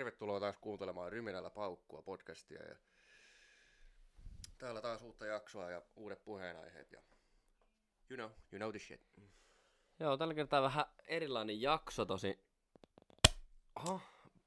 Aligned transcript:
Tervetuloa 0.00 0.40
taas 0.40 0.56
kuuntelemaan 0.60 1.12
Ryminällä 1.12 1.50
paukkua 1.50 2.02
podcastia. 2.02 2.62
Ja 2.62 2.76
täällä 4.58 4.80
taas 4.80 5.02
uutta 5.02 5.26
jaksoa 5.26 5.70
ja 5.70 5.82
uudet 5.96 6.24
puheenaiheet. 6.24 6.92
Ja 6.92 7.02
you 8.10 8.16
know, 8.16 8.30
you 8.52 8.58
know 8.58 8.70
the 8.70 8.78
shit. 8.78 9.00
Joo, 9.98 10.16
tällä 10.16 10.34
kertaa 10.34 10.62
vähän 10.62 10.84
erilainen 11.06 11.60
jakso 11.60 12.04
tosi. 12.04 12.40
Oho, 13.76 14.00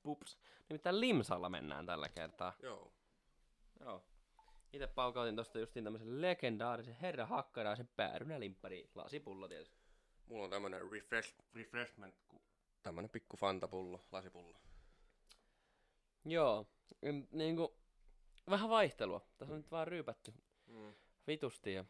pups. 0.04 0.38
Nimittäin 0.70 1.00
Limsalla 1.00 1.50
mennään 1.50 1.86
tällä 1.86 2.10
kertaa. 2.10 2.54
Joo. 2.62 2.94
Joo. 3.80 4.06
Itse 4.74 4.88
paukautin 4.88 5.36
tosta 5.36 5.60
justiin 5.60 5.84
tämmöisen 5.84 6.22
legendaarisen 6.22 6.96
herra 6.96 7.26
hakkaraisen 7.26 7.90
päärynälimppari 7.96 8.90
lasipullo 8.96 9.48
tietysti. 9.48 9.78
Mulla 10.26 10.44
on 10.44 10.50
tämmönen 10.50 10.92
refresh, 10.92 11.36
refreshment, 11.56 12.16
tämmönen 12.84 13.10
pikku 13.10 13.38
fantapullo, 13.38 14.06
lasipullo. 14.12 14.60
Joo, 16.26 16.68
mm, 17.02 17.28
niinku 17.32 17.78
vähän 18.50 18.70
vaihtelua. 18.70 19.22
Tässä 19.38 19.54
on 19.54 19.60
nyt 19.60 19.72
vaan 19.72 19.88
ryypätty 19.88 20.34
Mm. 20.68 20.94
vitusti 21.28 21.74
ja, 21.74 21.86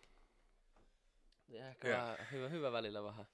ja 1.48 1.70
ehkä 1.70 1.88
Joo. 1.88 1.98
vähän 1.98 2.18
hyvä, 2.32 2.50
hyvä 2.50 2.72
välillä 2.72 3.04
vähän. 3.04 3.26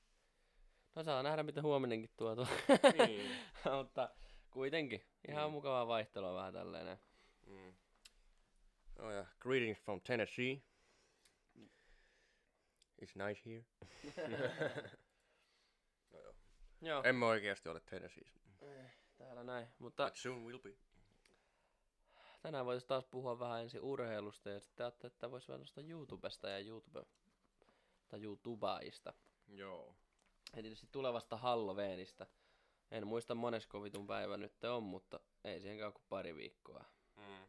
No 0.96 1.04
saa 1.04 1.24
nähdä 1.24 1.44
mitä 1.44 1.62
huominenkin 1.62 2.10
tuo 2.18 2.36
tuo. 2.36 2.48
Niin. 3.08 3.32
Mutta 3.78 4.10
kuitenkin 4.52 5.06
ihan 5.28 5.50
Mm. 5.50 5.54
mukavaa 5.54 5.88
vaihtelua 5.88 6.34
vähän 6.36 6.54
tälleen. 6.54 6.86
näin. 6.86 7.00
Mm. 7.48 7.74
Oh 9.00 9.12
ja, 9.12 9.26
greetings 9.40 9.80
from 9.82 10.02
Tennessee. 10.02 10.62
It's 13.02 13.28
nice 13.28 13.42
here. 13.50 13.66
no 16.14 16.20
joo. 16.20 16.34
Joo, 16.82 17.04
Emme 17.04 17.26
oikeasti 17.26 17.70
ole 17.70 17.80
Tennesseessä. 17.80 18.40
täällä 19.18 19.44
näin. 19.44 19.68
Mutta 19.80 20.06
But 20.06 20.16
soon 20.16 20.46
will 20.46 20.60
be. 20.60 20.70
Tänään 22.42 22.66
voitaisiin 22.66 22.88
taas 22.88 23.06
puhua 23.06 23.40
vähän 23.40 23.62
ensin 23.62 23.82
urheilusta 23.82 24.50
ja 24.50 24.60
sitten 24.60 24.86
ajattelin, 24.86 25.14
että 25.14 25.32
voisi 25.32 25.48
vähän 25.48 25.60
nostaa 25.60 25.84
YouTubesta 25.84 26.50
ja 26.50 26.60
YouTube 26.60 27.06
tai 28.08 28.24
YouTubaista. 28.24 29.14
Joo. 29.48 29.96
Ja 30.56 30.62
tietysti 30.62 30.88
tulevasta 30.92 31.38
Halloweenista. 31.38 32.28
En 32.92 33.08
muista 33.08 33.36
monesko 33.36 33.84
vitun 33.84 34.08
päivä 34.08 34.38
nyt 34.38 34.64
on, 34.64 34.84
mutta 34.84 35.20
ei 35.44 35.60
siihen 35.60 35.78
käy 35.78 35.92
kuin 35.92 36.04
pari 36.10 36.36
viikkoa. 36.36 36.86
Mm. 37.18 37.46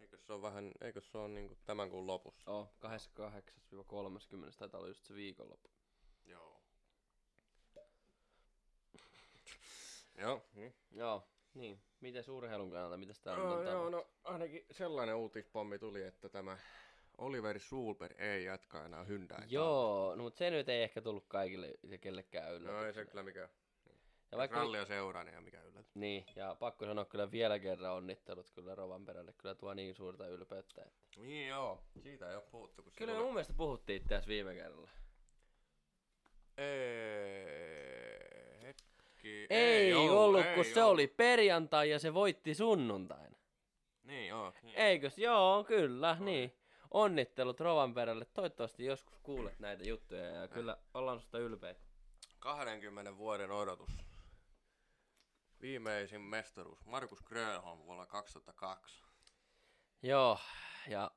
Eikö 0.00 0.18
se 0.18 0.32
ole 0.32 0.42
vähän, 0.42 0.72
eikö 0.80 1.00
se 1.00 1.18
ole 1.18 1.28
niinku 1.28 1.58
tämän 1.64 1.90
kuun 1.90 2.06
lopussa? 2.06 2.50
Oh, 2.50 2.68
28-30 2.68 2.80
taitaa 4.58 4.78
olla 4.78 4.88
just 4.88 5.04
se 5.04 5.14
viikonloppu. 5.14 5.70
Joo. 6.24 6.62
joo. 10.20 10.42
Mm. 10.54 10.72
Joo, 10.90 11.28
niin. 11.54 11.80
Mites 12.00 12.28
urheilun 12.28 12.70
kannalta, 12.70 12.96
mitäs 12.96 13.20
täällä 13.20 13.44
Oh, 13.44 13.58
on? 13.58 13.66
joo, 13.66 13.90
no 13.90 14.06
ainakin 14.24 14.66
sellainen 14.70 15.14
uutispommi 15.16 15.78
tuli, 15.78 16.02
että 16.02 16.28
tämä 16.28 16.58
Oliver 17.18 17.60
Sulberg 17.60 18.20
ei 18.20 18.44
jatka 18.44 18.84
enää 18.84 19.04
hyndää. 19.04 19.44
Joo, 19.48 20.14
no 20.16 20.22
mutta 20.22 20.38
se 20.38 20.50
nyt 20.50 20.68
ei 20.68 20.82
ehkä 20.82 21.00
tullut 21.00 21.24
kaikille 21.28 21.74
ja 21.82 21.98
kellekään 21.98 22.64
No 22.64 22.84
ei 22.86 22.92
se 22.92 23.04
kyllä 23.04 23.22
mikään. 23.22 23.48
ja 24.32 24.38
vaikka, 24.38 24.56
Rallia 24.58 24.84
seuraa, 24.84 25.24
niin 25.24 25.34
ei 25.34 25.40
mikä 25.40 25.62
yllätys. 25.62 25.94
Niin, 25.94 26.26
ja 26.36 26.56
pakko 26.60 26.84
sanoa 26.86 27.04
kyllä 27.04 27.30
vielä 27.30 27.58
kerran 27.58 27.92
onnittelut 27.94 28.50
kyllä 28.50 28.74
Rovanperälle. 28.74 29.32
Kyllä 29.38 29.54
tuo 29.54 29.74
niin 29.74 29.94
suurta 29.94 30.26
ylpeyttä. 30.28 30.82
Että... 30.82 31.20
Niin 31.20 31.48
joo, 31.48 31.84
siitä 32.02 32.30
ei 32.30 32.36
ole 32.36 32.44
puhuttu. 32.50 32.82
Kun 32.82 32.92
Kyllä 32.96 33.12
tuli- 33.12 33.24
mun 33.24 33.32
mielestä 33.34 33.54
puhuttiin 33.56 34.08
tässä 34.08 34.28
viime 34.28 34.54
kerralla. 34.54 34.90
Ei, 36.56 37.93
hetki. 39.24 39.54
Ei, 39.54 39.94
ollut, 39.94 40.44
kun 40.54 40.64
se 40.64 40.82
oli 40.82 41.06
perjantai 41.06 41.90
ja 41.90 41.98
se 41.98 42.14
voitti 42.14 42.54
sunnuntaina. 42.54 43.36
Niin 44.04 44.28
joo. 44.28 44.52
Niin. 44.62 44.78
Eikös? 44.78 45.18
Joo, 45.18 45.64
kyllä, 45.64 46.16
Oli. 46.20 46.24
niin. 46.24 46.56
Onnittelut 46.90 47.60
Rovanperälle. 47.60 48.24
Toivottavasti 48.24 48.84
joskus 48.84 49.18
kuulet 49.22 49.58
näitä 49.58 49.84
juttuja 49.84 50.24
ja 50.24 50.48
kyllä 50.48 50.76
ollaan 50.94 51.20
susta 51.20 51.38
ylpeitä. 51.38 51.80
20 52.38 53.16
vuoden 53.16 53.50
odotus. 53.50 53.90
Viimeisin 55.60 56.20
mestaruus. 56.20 56.86
Markus 56.86 57.22
Grönholm 57.22 57.78
vuonna 57.78 58.06
2002. 58.06 59.04
Joo, 60.02 60.38
ja 60.88 61.10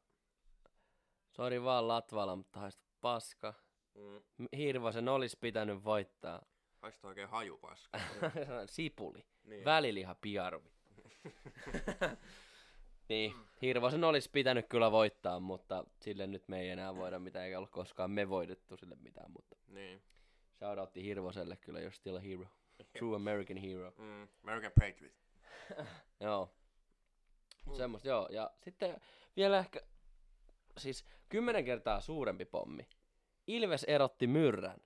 sori 1.29 1.63
vaan 1.63 1.87
Latvala, 1.87 2.35
mutta 2.35 2.59
haista 2.59 2.83
paska. 3.01 3.53
Mm. 3.95 4.47
Hirvosen 4.57 5.09
olisi 5.09 5.37
pitänyt 5.41 5.83
voittaa. 5.83 6.45
Haistaa 6.81 7.09
oikein 7.09 7.29
hajupaska. 7.29 7.99
Sipuli. 8.65 9.25
niin. 9.43 9.65
Väliliha 9.65 10.15
piarvi. 10.15 10.69
niin, 13.09 13.33
Hirvosen 13.61 14.03
olisi 14.03 14.29
pitänyt 14.31 14.65
kyllä 14.69 14.91
voittaa, 14.91 15.39
mutta 15.39 15.83
sille 16.01 16.27
nyt 16.27 16.47
me 16.47 16.59
ei 16.59 16.69
enää 16.69 16.95
voida 16.95 17.19
mitään, 17.19 17.45
eikä 17.45 17.59
ole 17.59 17.67
koskaan 17.67 18.11
me 18.11 18.29
voitettu 18.29 18.77
sille 18.77 18.95
mitään, 18.95 19.31
mutta 19.31 19.55
niin. 19.67 20.01
shoutoutti 20.57 21.03
Hirvoselle 21.03 21.57
kyllä, 21.57 21.79
you're 21.79 21.91
still 21.91 22.15
a 22.15 22.19
hero. 22.19 22.45
True 22.97 23.15
American 23.15 23.57
hero. 23.57 23.93
Mm. 23.97 24.27
American 24.43 24.71
Patriot. 24.79 25.13
Joo. 26.19 26.53
Mut 27.65 27.75
semmoista, 27.75 28.07
joo. 28.07 28.27
Ja 28.31 28.51
sitten 28.63 29.01
vielä 29.35 29.59
ehkä, 29.59 29.81
siis 30.77 31.05
kymmenen 31.29 31.65
kertaa 31.65 32.01
suurempi 32.01 32.45
pommi. 32.45 32.87
Ilves 33.47 33.83
erotti 33.83 34.27
myrrän. 34.27 34.77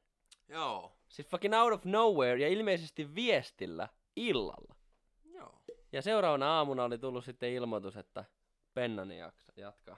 Joo. 0.48 1.01
Siis 1.12 1.28
fucking 1.28 1.56
out 1.56 1.74
of 1.74 1.86
nowhere 1.86 2.42
ja 2.42 2.48
ilmeisesti 2.48 3.16
viestillä 3.16 3.88
illalla. 4.16 4.76
Joo. 5.24 5.62
Ja 5.92 6.02
seuraavana 6.02 6.58
aamuna 6.58 6.84
oli 6.84 6.98
tullut 6.98 7.26
sitten 7.26 7.52
ilmoitus, 7.52 7.98
että 7.98 8.26
Pennani 8.74 9.18
jaksa, 9.18 9.54
jatkaa. 9.56 9.98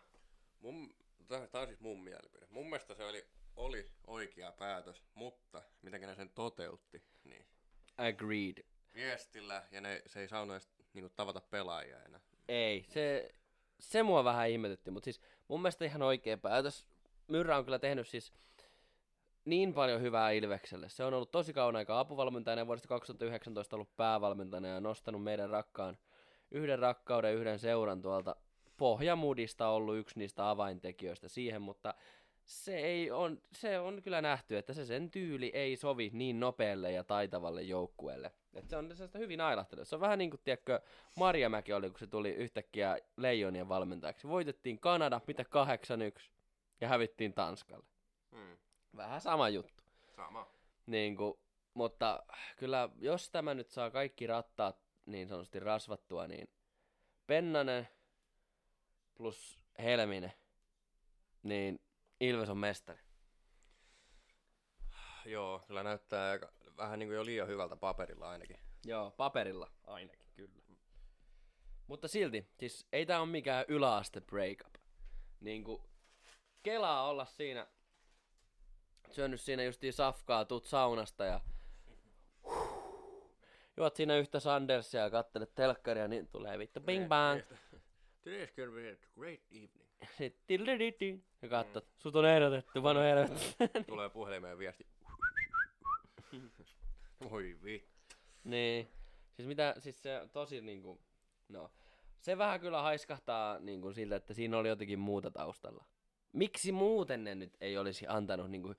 Mun, 0.59 0.95
tää 1.27 1.61
on 1.61 1.67
siis 1.67 1.79
mun 1.79 2.03
mielipide. 2.03 2.47
Mun 2.49 2.65
mielestä 2.65 2.93
se 2.93 3.05
oli, 3.05 3.27
oli 3.55 3.91
oikea 4.07 4.51
päätös, 4.51 5.03
mutta 5.13 5.61
miten 5.81 6.01
ne 6.01 6.15
sen 6.15 6.29
toteutti, 6.29 7.03
niin 7.23 7.45
Agreed. 7.97 8.65
viestillä 8.93 9.63
ja 9.71 9.81
ne, 9.81 10.01
se 10.07 10.19
ei 10.19 10.27
saanut 10.27 10.53
edes 10.53 10.69
niinku, 10.93 11.09
tavata 11.15 11.41
pelaajia 11.41 12.03
enää. 12.03 12.19
Ei, 12.47 12.85
se, 12.89 13.29
se 13.79 14.03
mua 14.03 14.23
vähän 14.23 14.49
ihmetytti, 14.49 14.91
mutta 14.91 15.05
siis 15.05 15.21
mun 15.47 15.61
mielestä 15.61 15.85
ihan 15.85 16.01
oikea 16.01 16.37
päätös. 16.37 16.87
Myrrä 17.27 17.57
on 17.57 17.65
kyllä 17.65 17.79
tehnyt 17.79 18.07
siis 18.07 18.33
niin 19.45 19.73
paljon 19.73 20.01
hyvää 20.01 20.31
Ilvekselle. 20.31 20.89
Se 20.89 21.03
on 21.03 21.13
ollut 21.13 21.31
tosi 21.31 21.53
kauan 21.53 21.75
aikaa 21.75 21.99
apuvalmentajana 21.99 22.61
ja 22.61 22.67
vuodesta 22.67 22.87
2019 22.87 23.75
ollut 23.75 23.95
päävalmentajana 23.95 24.67
ja 24.67 24.81
nostanut 24.81 25.23
meidän 25.23 25.49
rakkaan 25.49 25.97
yhden 26.51 26.79
rakkauden, 26.79 27.35
yhden 27.35 27.59
seuran 27.59 28.01
tuolta 28.01 28.35
Pohjamudista 28.77 29.67
ollut 29.67 29.97
yksi 29.97 30.19
niistä 30.19 30.49
avaintekijöistä 30.49 31.27
siihen, 31.27 31.61
mutta 31.61 31.93
se, 32.45 32.77
ei 32.77 33.11
on, 33.11 33.41
se 33.51 33.79
on 33.79 34.01
kyllä 34.03 34.21
nähty, 34.21 34.57
että 34.57 34.73
se 34.73 34.85
sen 34.85 35.11
tyyli 35.11 35.51
ei 35.53 35.75
sovi 35.75 36.09
niin 36.13 36.39
nopealle 36.39 36.91
ja 36.91 37.03
taitavalle 37.03 37.61
joukkueelle. 37.61 38.31
Et 38.53 38.69
se 38.69 38.77
on 38.77 38.95
sellaista 38.95 39.17
hyvin 39.17 39.41
ailahtelua. 39.41 39.85
Se 39.85 39.95
on 39.95 40.01
vähän 40.01 40.19
niin 40.19 40.29
kuin, 40.29 40.41
tiedätkö, 40.43 40.81
Marjamäki 41.17 41.73
oli, 41.73 41.89
kun 41.89 41.99
se 41.99 42.07
tuli 42.07 42.29
yhtäkkiä 42.29 42.97
Leijonien 43.17 43.69
valmentajaksi. 43.69 44.27
Voitettiin 44.27 44.79
Kanada, 44.79 45.21
mitä 45.27 45.43
8-1, 46.19 46.29
ja 46.81 46.87
hävittiin 46.87 47.33
Tanskalle. 47.33 47.85
Hmm. 48.31 48.57
Vähän 48.95 49.21
sama 49.21 49.49
juttu. 49.49 49.83
Sama. 50.15 50.47
Niin 50.85 51.17
kuin, 51.17 51.39
mutta 51.73 52.23
kyllä, 52.57 52.89
jos 52.97 53.29
tämä 53.29 53.53
nyt 53.53 53.69
saa 53.69 53.91
kaikki 53.91 54.27
rattaat 54.27 54.83
niin 55.05 55.27
sanotusti 55.27 55.59
rasvattua, 55.59 56.27
niin 56.27 56.47
Pennanen 57.27 57.87
plus 59.13 59.59
Helminen, 59.79 60.33
niin 61.43 61.79
Ilves 62.19 62.49
on 62.49 62.57
mestari. 62.57 62.99
Joo, 65.25 65.63
kyllä 65.67 65.83
näyttää 65.83 66.31
aika, 66.31 66.51
vähän 66.77 66.99
niin 66.99 67.09
kuin 67.09 67.15
jo 67.15 67.25
liian 67.25 67.47
hyvältä 67.47 67.75
paperilla 67.75 68.29
ainakin. 68.29 68.59
Joo, 68.85 69.11
paperilla 69.11 69.71
ainakin, 69.83 70.27
kyllä. 70.35 70.63
Mutta 71.87 72.07
silti, 72.07 72.47
siis 72.59 72.87
ei 72.91 73.05
tää 73.05 73.19
ole 73.19 73.29
mikään 73.29 73.65
yläaste 73.67 74.21
breakup. 74.21 74.75
Niinku, 75.39 75.89
kelaa 76.63 77.09
olla 77.09 77.25
siinä, 77.25 77.67
syönyt 79.11 79.41
siinä 79.41 79.63
justiin 79.63 79.93
safkaa, 79.93 80.45
tuut 80.45 80.65
saunasta 80.65 81.25
ja 81.25 81.41
juot 83.77 83.95
siinä 83.95 84.17
yhtä 84.17 84.39
Sandersia 84.39 85.01
ja 85.01 85.09
kattelet 85.09 85.55
telkkaria, 85.55 86.07
niin 86.07 86.27
tulee 86.27 86.59
vittu 86.59 86.79
bing 86.79 87.07
bang. 87.07 87.41
Today's 88.23 88.55
gonna 88.55 88.71
be 88.75 88.91
a 88.91 88.95
great 89.15 89.41
evening. 89.51 89.83
Sitten 90.17 91.23
ja 91.41 91.49
katsot, 91.49 91.85
sut 91.97 92.15
on 92.15 92.25
ehdotettu, 92.25 92.83
vano 92.83 93.01
helvetti. 93.01 93.55
Tulee 93.87 94.09
puhelimeen 94.09 94.57
viesti. 94.57 94.87
Voi 97.31 97.57
vittu. 97.63 98.15
Niin. 98.43 98.87
Siis 99.33 99.47
mitä, 99.47 99.75
siis 99.79 100.01
se 100.03 100.29
tosi 100.33 100.61
niinku, 100.61 101.01
no. 101.49 101.71
Se 102.19 102.37
vähän 102.37 102.59
kyllä 102.59 102.81
haiskahtaa 102.81 103.59
niinku 103.59 103.93
siltä, 103.93 104.15
että 104.15 104.33
siinä 104.33 104.57
oli 104.57 104.67
jotenkin 104.67 104.99
muuta 104.99 105.31
taustalla. 105.31 105.85
Miksi 106.33 106.71
muuten 106.71 107.23
ne 107.23 107.35
nyt 107.35 107.53
ei 107.61 107.77
olisi 107.77 108.05
antanut 108.07 108.51
niinku, 108.51 108.75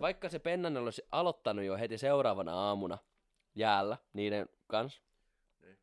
vaikka 0.00 0.28
se 0.28 0.38
Pennanen 0.38 0.82
olisi 0.82 1.02
aloittanut 1.12 1.64
jo 1.64 1.76
heti 1.76 1.98
seuraavana 1.98 2.54
aamuna 2.54 2.98
jäällä 3.54 3.98
niiden 4.12 4.48
kanssa. 4.66 5.02
Niin. 5.62 5.78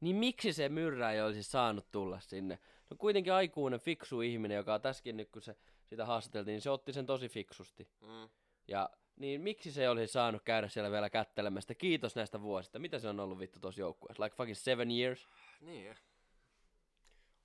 Niin 0.00 0.16
miksi 0.16 0.52
se 0.52 0.68
myrrä 0.68 1.12
ei 1.12 1.22
olisi 1.22 1.42
saanut 1.42 1.90
tulla 1.92 2.20
sinne? 2.20 2.58
No 2.90 2.96
kuitenkin 2.96 3.32
aikuinen, 3.32 3.80
fiksu 3.80 4.20
ihminen, 4.20 4.56
joka 4.56 4.78
tässäkin 4.78 5.16
nyt 5.16 5.30
kun 5.30 5.42
se 5.42 5.56
sitä 5.86 6.06
haastateltiin, 6.06 6.52
niin 6.52 6.60
se 6.60 6.70
otti 6.70 6.92
sen 6.92 7.06
tosi 7.06 7.28
fiksusti. 7.28 7.88
Mm. 8.00 8.28
Ja 8.68 8.90
niin 9.16 9.40
miksi 9.40 9.72
se 9.72 9.88
olisi 9.88 10.12
saanut 10.12 10.42
käydä 10.42 10.68
siellä 10.68 10.90
vielä 10.90 11.10
kättelemästä? 11.10 11.74
Kiitos 11.74 12.16
näistä 12.16 12.42
vuosista. 12.42 12.78
Mitä 12.78 12.98
se 12.98 13.08
on 13.08 13.20
ollut 13.20 13.38
vittu 13.38 13.60
tuossa 13.60 13.80
joukkueessa? 13.80 14.24
Like 14.24 14.36
fucking 14.36 14.56
seven 14.56 14.90
years? 14.90 15.28
Niin. 15.60 15.94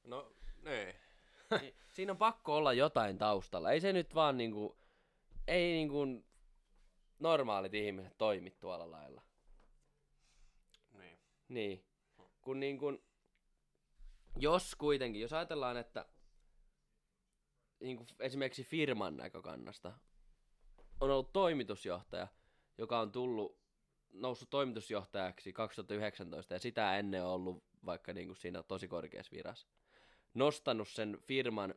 No, 0.03 0.31
niin. 0.63 0.95
Niin, 1.61 1.75
Siinä 1.91 2.11
on 2.11 2.17
pakko 2.17 2.55
olla 2.55 2.73
jotain 2.73 3.17
taustalla. 3.17 3.71
Ei 3.71 3.81
se 3.81 3.93
nyt 3.93 4.15
vaan 4.15 4.37
niinku, 4.37 4.77
ei 5.47 5.73
niinku 5.73 6.05
normaalit 7.19 7.73
ihmiset 7.73 8.17
toimi 8.17 8.51
tuolla 8.51 8.91
lailla. 8.91 9.21
Niin. 10.97 11.19
Niin. 11.47 11.85
Kun 12.41 12.59
niin 12.59 12.77
kun, 12.77 13.03
jos 14.35 14.75
kuitenkin, 14.75 15.21
jos 15.21 15.33
ajatellaan, 15.33 15.77
että 15.77 16.05
niin 17.79 17.97
kuin 17.97 18.07
esimerkiksi 18.19 18.63
firman 18.63 19.17
näkökannasta 19.17 19.93
on 20.99 21.11
ollut 21.11 21.33
toimitusjohtaja, 21.33 22.27
joka 22.77 22.99
on 22.99 23.11
tullut, 23.11 23.59
noussut 24.13 24.49
toimitusjohtajaksi 24.49 25.53
2019 25.53 26.53
ja 26.53 26.59
sitä 26.59 26.97
ennen 26.97 27.23
on 27.23 27.31
ollut 27.31 27.63
vaikka 27.85 28.13
niin 28.13 28.27
kuin 28.27 28.37
siinä 28.37 28.63
tosi 28.63 28.87
korkeassa 28.87 29.35
virassa. 29.35 29.67
Nostanut 30.37 30.87
sen 30.87 31.17
firman 31.27 31.75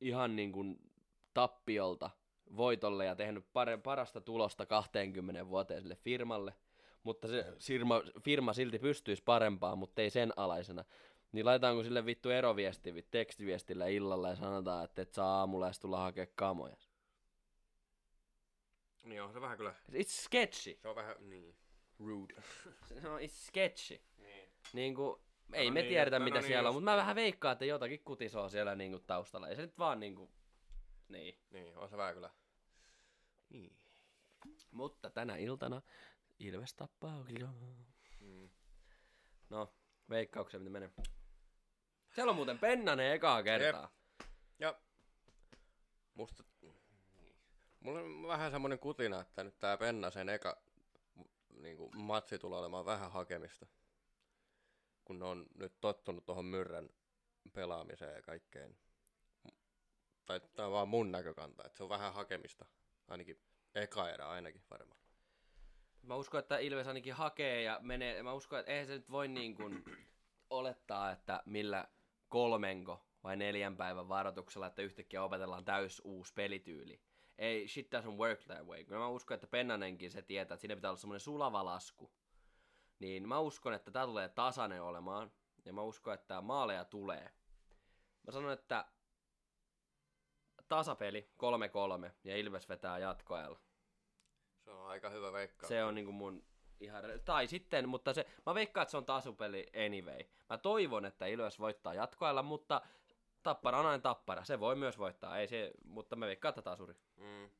ihan 0.00 0.36
niin 0.36 0.52
kuin 0.52 0.92
tappiolta 1.34 2.10
voitolle 2.56 3.04
ja 3.04 3.16
tehnyt 3.16 3.44
pare, 3.52 3.76
parasta 3.76 4.20
tulosta 4.20 4.66
20 4.66 5.48
vuoteen 5.48 5.82
sille 5.82 5.96
firmalle, 5.96 6.54
mutta 7.02 7.28
se 7.28 7.46
firma, 7.60 8.02
firma 8.24 8.52
silti 8.52 8.78
pystyisi 8.78 9.22
parempaan, 9.22 9.78
mutta 9.78 10.02
ei 10.02 10.10
sen 10.10 10.32
alaisena. 10.36 10.84
Niin 11.32 11.46
laitetaanko 11.46 11.82
sille 11.82 12.06
vittu 12.06 12.30
eroviesti 12.30 12.94
vi- 12.94 13.02
tekstiviestillä 13.10 13.86
illalla 13.86 14.28
ja 14.28 14.36
sanotaan, 14.36 14.84
että 14.84 15.02
et 15.02 15.12
saa 15.12 15.38
aamulla 15.38 15.66
edes 15.66 15.78
tulla 15.80 15.98
hakea 16.00 16.26
kamoja. 16.34 16.76
Niin 19.04 19.22
on 19.22 19.32
se 19.32 19.40
vähän 19.40 19.56
kyllä. 19.56 19.74
It's 19.92 20.08
sketchy. 20.24 20.78
Se 20.82 20.88
on 20.88 20.96
vähän, 20.96 21.16
niin. 21.20 21.56
Rude. 21.98 22.34
Se 22.88 23.08
on 23.08 23.20
it's 23.20 23.46
sketchy. 23.46 24.00
niin. 24.18 24.50
Niin 24.72 24.94
kuin, 24.94 25.20
ei 25.52 25.66
No 25.66 25.74
me 25.74 25.80
niin, 25.80 25.88
tiedetä 25.88 26.18
no 26.18 26.24
mitä 26.24 26.38
niin, 26.38 26.46
siellä 26.46 26.68
on, 26.68 26.74
just 26.74 26.74
mutta 26.74 26.90
mä 26.90 26.90
niin. 26.90 27.00
vähän 27.00 27.16
veikkaan, 27.16 27.52
että 27.52 27.64
jotakin 27.64 28.04
kutisoo 28.04 28.48
siellä 28.48 28.74
niinku 28.74 28.98
taustalla. 28.98 29.48
Ei 29.48 29.56
se 29.56 29.62
nyt 29.62 29.78
vaan 29.78 30.00
niinku, 30.00 30.30
niin. 31.08 31.38
Niin, 31.50 31.76
on 31.76 31.88
se 31.88 31.96
vähän 31.96 32.14
kyllä. 32.14 32.30
Niin. 33.48 33.76
Mutta 34.70 35.10
tänä 35.10 35.36
iltana 35.36 35.82
Ilves 36.38 36.74
tappaa 36.74 37.24
Mm. 38.20 38.50
No, 39.50 39.74
veikkauksia 40.10 40.60
miten 40.60 40.72
menee. 40.72 40.90
Siellä 42.10 42.30
on 42.30 42.36
muuten 42.36 42.58
Pennanen 42.58 43.12
ekaa 43.12 43.42
kertaa. 43.42 43.90
Ja 44.58 44.78
musta, 46.14 46.44
niin. 46.62 47.36
mulla 47.80 48.00
on 48.00 48.28
vähän 48.28 48.50
semmonen 48.50 48.78
kutina, 48.78 49.20
että 49.20 49.44
nyt 49.44 49.58
tää 49.58 49.76
Pennasen 49.76 50.28
eka 50.28 50.62
niinku, 51.60 51.90
matsi 51.96 52.38
tulee 52.38 52.58
olemaan 52.58 52.84
vähän 52.84 53.12
hakemista. 53.12 53.66
Kun 55.12 55.18
ne 55.18 55.24
on 55.24 55.46
nyt 55.54 55.80
tottunut 55.80 56.26
tuohon 56.26 56.44
myrrän 56.44 56.88
pelaamiseen 57.52 58.14
ja 58.14 58.22
kaikkeen. 58.22 58.76
Tai 60.26 60.40
tää 60.40 60.66
on 60.66 60.72
vaan 60.72 60.88
mun 60.88 61.12
näkökanta, 61.12 61.62
että 61.66 61.76
se 61.76 61.82
on 61.82 61.88
vähän 61.88 62.14
hakemista. 62.14 62.66
Ainakin 63.08 63.40
eka 63.74 64.10
erä 64.10 64.28
ainakin 64.28 64.62
varmaan. 64.70 65.00
Mä 66.02 66.16
uskon, 66.16 66.40
että 66.40 66.58
Ilves 66.58 66.86
ainakin 66.86 67.14
hakee 67.14 67.62
ja 67.62 67.78
menee. 67.82 68.22
Mä 68.22 68.32
uskon, 68.32 68.60
että 68.60 68.72
eihän 68.72 68.86
se 68.86 68.92
nyt 68.92 69.10
voi 69.10 69.28
niin 69.28 69.54
kuin 69.54 69.84
olettaa, 70.50 71.10
että 71.10 71.42
millä 71.46 71.88
kolmenko 72.28 73.06
vai 73.24 73.36
neljän 73.36 73.76
päivän 73.76 74.08
varoituksella, 74.08 74.66
että 74.66 74.82
yhtäkkiä 74.82 75.22
opetellaan 75.22 75.64
täys 75.64 76.02
uusi 76.04 76.34
pelityyli. 76.34 77.00
Ei, 77.38 77.68
shit 77.68 77.94
doesn't 77.94 78.18
work 78.18 78.44
that 78.44 78.66
way. 78.66 78.84
Kyllä 78.84 79.00
mä 79.00 79.08
uskon, 79.08 79.34
että 79.34 79.46
Pennanenkin 79.46 80.10
se 80.10 80.22
tietää, 80.22 80.54
että 80.54 80.60
siinä 80.60 80.74
pitää 80.74 80.90
olla 80.90 81.00
semmoinen 81.00 81.20
sulava 81.20 81.64
lasku. 81.64 82.12
Niin 83.02 83.28
mä 83.28 83.38
uskon, 83.38 83.74
että 83.74 83.90
tää 83.90 84.06
tulee 84.06 84.28
tasainen 84.28 84.82
olemaan. 84.82 85.32
Ja 85.64 85.72
mä 85.72 85.82
uskon, 85.82 86.14
että 86.14 86.40
maaleja 86.40 86.84
tulee. 86.84 87.32
Mä 88.26 88.32
sanon, 88.32 88.52
että 88.52 88.84
tasapeli 90.68 91.30
3-3 92.06 92.10
ja 92.24 92.36
Ilves 92.36 92.68
vetää 92.68 92.98
jatkoajalla. 92.98 93.58
Se 94.64 94.70
on 94.70 94.86
aika 94.86 95.10
hyvä 95.10 95.32
veikkaus. 95.32 95.68
Se 95.68 95.84
on 95.84 95.94
niinku 95.94 96.12
mun 96.12 96.44
ihan... 96.80 97.04
Tai 97.24 97.46
sitten, 97.46 97.88
mutta 97.88 98.12
se... 98.12 98.26
Mä 98.46 98.54
veikkaan, 98.54 98.82
että 98.82 98.90
se 98.90 98.96
on 98.96 99.04
tasupeli 99.04 99.66
anyway. 99.86 100.20
Mä 100.50 100.58
toivon, 100.58 101.04
että 101.04 101.26
Ilves 101.26 101.58
voittaa 101.58 101.94
jatkoajalla, 101.94 102.42
mutta 102.42 102.82
tappara 103.42 103.78
on 103.78 103.86
aina 103.86 104.02
tappara. 104.02 104.44
Se 104.44 104.60
voi 104.60 104.76
myös 104.76 104.98
voittaa, 104.98 105.38
ei 105.38 105.48
se... 105.48 105.72
Mutta 105.84 106.16
mä 106.16 106.26
veikkaan, 106.26 106.50
että 106.50 106.62
tasuri. 106.62 106.94
Mm. 107.16 107.50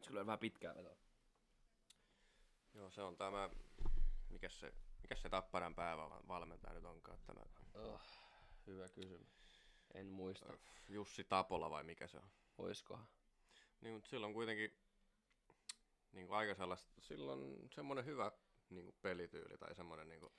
Se 0.00 0.08
kyllä 0.08 0.20
on 0.20 0.26
vähän 0.26 0.38
pitkää 0.38 0.74
vetoa. 0.74 1.07
Joo, 2.78 2.90
se 2.90 3.02
on 3.02 3.16
tämä, 3.16 3.50
mikä 4.30 4.48
se, 4.48 4.72
mikä 5.02 5.14
se 5.14 5.28
Tapparan 5.28 5.74
päävalmentaja 5.74 6.74
nyt 6.74 6.84
onkaan 6.84 7.18
tämä? 7.26 7.40
Oh, 7.74 8.00
hyvä 8.66 8.88
kysymys. 8.88 9.28
En 9.94 10.06
muista. 10.06 10.52
Jussi 10.88 11.24
Tapola 11.24 11.70
vai 11.70 11.84
mikä 11.84 12.06
se 12.06 12.16
on? 12.16 12.28
Oiskohan? 12.58 13.08
Niin, 13.80 13.94
mutta 13.94 14.10
silloin 14.10 14.34
kuitenkin 14.34 14.72
niin 16.12 16.26
kuin 16.26 16.36
aika 16.38 16.54
sellaista, 16.54 17.00
silloin 17.00 17.68
semmoinen 17.70 18.04
hyvä 18.04 18.32
niin 18.70 18.84
kuin 18.84 18.96
pelityyli 19.02 19.58
tai 19.58 19.74
semmoinen 19.74 20.08
niin 20.08 20.20
kuin, 20.20 20.32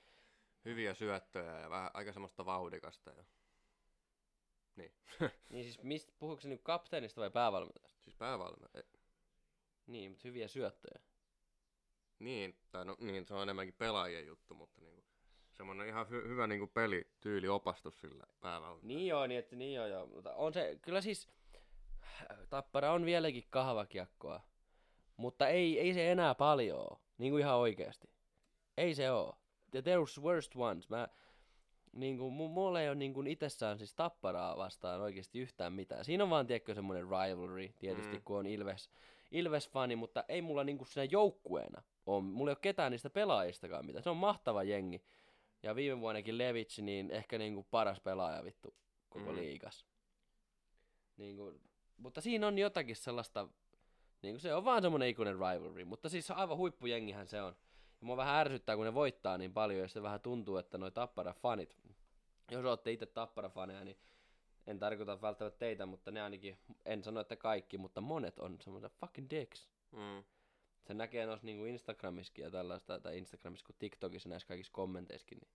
hyviä 0.64 0.94
syöttöjä 0.94 1.60
ja 1.60 1.70
vähän 1.70 1.90
aika 1.94 2.12
semmoista 2.12 2.44
vauhdikasta. 2.44 3.10
Ja, 3.10 3.24
niin, 4.76 4.92
Niin 5.50 5.64
siis 5.64 5.82
mistä, 5.82 6.12
puhuuko 6.18 6.40
se 6.40 6.48
nyt 6.48 6.62
kapteenista 6.62 7.20
vai 7.20 7.30
päävalmentajasta? 7.30 8.04
siis 8.04 8.16
päävalmentaja. 8.16 8.84
Niin, 9.86 10.10
mutta 10.10 10.28
hyviä 10.28 10.48
syöttöjä. 10.48 11.09
Niin, 12.20 12.56
tai 12.70 12.84
no, 12.84 12.96
niin, 13.00 13.26
se 13.26 13.34
on 13.34 13.42
enemmänkin 13.42 13.74
pelaajien 13.78 14.26
juttu, 14.26 14.54
mutta 14.54 14.80
niin 14.80 14.94
kuin, 14.94 15.04
semmoinen 15.52 15.88
ihan 15.88 16.06
hy- 16.06 16.28
hyvä 16.28 16.46
niin 16.46 16.58
kuin 16.58 16.70
pelityyli 16.70 17.48
opastus 17.48 18.00
sillä 18.00 18.24
päävalmentajalla. 18.40 18.98
Niin 18.98 19.06
joo, 19.06 19.26
niin 19.26 19.38
että 19.38 19.56
niin 19.56 19.74
joo, 19.74 19.86
joo. 19.86 20.06
Mutta 20.06 20.34
on 20.34 20.54
se, 20.54 20.78
kyllä 20.82 21.00
siis, 21.00 21.28
Tappara 22.50 22.92
on 22.92 23.04
vieläkin 23.04 23.44
kahvakiekkoa. 23.50 24.40
Mutta 25.16 25.48
ei, 25.48 25.80
ei 25.80 25.94
se 25.94 26.12
enää 26.12 26.34
paljon 26.34 26.78
oo. 26.78 27.00
Niin 27.18 27.32
kuin 27.32 27.40
ihan 27.40 27.56
oikeasti. 27.56 28.10
Ei 28.76 28.94
se 28.94 29.10
oo. 29.10 29.38
The 29.70 29.80
there's 29.80 30.22
worst 30.22 30.56
ones. 30.56 30.88
Mä, 30.88 31.08
niin 31.92 32.18
kuin, 32.18 32.34
mu- 32.34 32.52
mulla 32.52 32.80
ei 32.80 32.88
ole 32.88 32.94
niin 32.94 33.14
kuin 33.14 33.26
itsessään 33.26 33.78
siis 33.78 33.94
Tapparaa 33.94 34.56
vastaan 34.56 35.00
oikeasti 35.00 35.38
yhtään 35.38 35.72
mitään. 35.72 36.04
Siinä 36.04 36.24
on 36.24 36.30
vaan, 36.30 36.46
tiedätkö, 36.46 36.74
semmoinen 36.74 37.04
rivalry, 37.04 37.68
tietysti, 37.78 38.16
mm. 38.16 38.22
kun 38.24 38.38
on 38.38 38.46
Ilves, 38.46 38.90
Ilves-fani, 39.30 39.96
mutta 39.96 40.24
ei 40.28 40.42
mulla 40.42 40.64
niin 40.64 40.78
kuin 40.78 40.88
siinä 40.88 41.04
joukkueena 41.04 41.82
on. 42.06 42.24
Mulla 42.24 42.50
ei 42.50 42.52
ole 42.52 42.58
ketään 42.62 42.92
niistä 42.92 43.10
pelaajistakaan 43.10 43.86
mitään. 43.86 44.02
Se 44.02 44.10
on 44.10 44.16
mahtava 44.16 44.62
jengi. 44.62 45.02
Ja 45.62 45.74
viime 45.74 46.00
vuonnakin 46.00 46.38
Levitsi, 46.38 46.82
niin 46.82 47.10
ehkä 47.10 47.38
niin 47.38 47.54
kuin 47.54 47.66
paras 47.70 48.00
pelaaja 48.00 48.44
vittu 48.44 48.74
koko 49.08 49.30
Mm. 49.30 49.36
liigas. 49.36 49.86
Niin 51.16 51.36
kuin, 51.36 51.60
mutta 51.96 52.20
siinä 52.20 52.46
on 52.46 52.58
jotakin 52.58 52.96
sellaista, 52.96 53.48
niin 54.22 54.34
kuin 54.34 54.40
se 54.40 54.54
on 54.54 54.64
vaan 54.64 54.82
semmoinen 54.82 55.08
ikuinen 55.08 55.34
rivalry, 55.34 55.84
mutta 55.84 56.08
siis 56.08 56.30
aivan 56.30 56.56
huippujengihän 56.56 57.28
se 57.28 57.42
on. 57.42 57.56
Ja 58.00 58.06
mua 58.06 58.16
vähän 58.16 58.36
ärsyttää, 58.36 58.76
kun 58.76 58.84
ne 58.84 58.94
voittaa 58.94 59.38
niin 59.38 59.52
paljon, 59.52 59.80
ja 59.80 59.88
se 59.88 60.02
vähän 60.02 60.20
tuntuu, 60.20 60.56
että 60.56 60.78
noi 60.78 60.90
Tappara-fanit, 60.90 61.76
jos 62.50 62.64
olette 62.64 62.92
itse 62.92 63.06
Tappara-faneja, 63.06 63.84
niin 63.84 63.96
en 64.66 64.78
tarkoita 64.78 65.20
välttämättä 65.20 65.58
teitä, 65.58 65.86
mutta 65.86 66.10
ne 66.10 66.22
ainakin, 66.22 66.58
en 66.84 67.04
sano, 67.04 67.20
että 67.20 67.36
kaikki, 67.36 67.78
mutta 67.78 68.00
monet 68.00 68.38
on 68.38 68.58
semmoisia 68.60 68.90
fucking 69.00 69.30
dicks. 69.30 69.68
Mm. 69.92 70.24
Se 70.86 70.94
näkee 70.94 71.26
noissa 71.26 71.46
niinku 71.46 71.64
Instagramissakin 71.64 72.42
ja 72.42 72.50
tällaista, 72.50 73.00
tai 73.00 73.18
Instagramissa 73.18 73.66
kuin 73.66 73.76
TikTokissa 73.78 74.28
näissä 74.28 74.48
kaikissa 74.48 74.72
kommenteissakin, 74.72 75.38
niin 75.38 75.50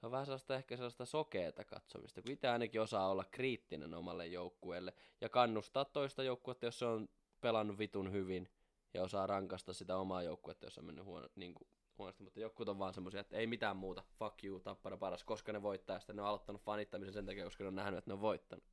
se 0.00 0.06
on 0.06 0.12
vähän 0.12 0.26
sellaista 0.26 0.56
ehkä 0.56 0.76
sellaista 0.76 1.04
sokeeta 1.04 1.64
katsomista, 1.64 2.22
kun 2.22 2.32
itse 2.32 2.48
ainakin 2.48 2.80
osaa 2.80 3.10
olla 3.10 3.24
kriittinen 3.30 3.94
omalle 3.94 4.26
joukkueelle 4.26 4.94
ja 5.20 5.28
kannustaa 5.28 5.84
toista 5.84 6.22
joukkuetta, 6.22 6.66
jos 6.66 6.78
se 6.78 6.84
on 6.84 7.08
pelannut 7.40 7.78
vitun 7.78 8.12
hyvin 8.12 8.48
ja 8.94 9.02
osaa 9.02 9.26
rankasta 9.26 9.72
sitä 9.72 9.96
omaa 9.96 10.22
joukkuetta, 10.22 10.66
jos 10.66 10.78
on 10.78 10.84
mennyt 10.84 11.04
huono, 11.04 11.28
niin 11.36 11.54
kuin, 11.54 11.68
huonosti, 12.00 12.22
mutta 12.22 12.40
jotkut 12.40 12.68
on 12.68 12.78
vaan 12.78 12.94
semmoisia, 12.94 13.20
että 13.20 13.36
ei 13.36 13.46
mitään 13.46 13.76
muuta, 13.76 14.02
fuck 14.18 14.44
you, 14.44 14.60
tappara 14.60 14.96
paras, 14.96 15.24
koska 15.24 15.52
ne 15.52 15.62
voittaa, 15.62 15.96
ja 15.96 16.00
sitten 16.00 16.16
ne 16.16 16.22
on 16.22 16.28
aloittanut 16.28 16.62
fanittamisen 16.62 17.14
sen 17.14 17.26
takia, 17.26 17.44
koska 17.44 17.64
ne 17.64 17.68
on 17.68 17.74
nähnyt, 17.74 17.98
että 17.98 18.10
ne 18.10 18.14
on 18.14 18.20
voittanut. 18.20 18.64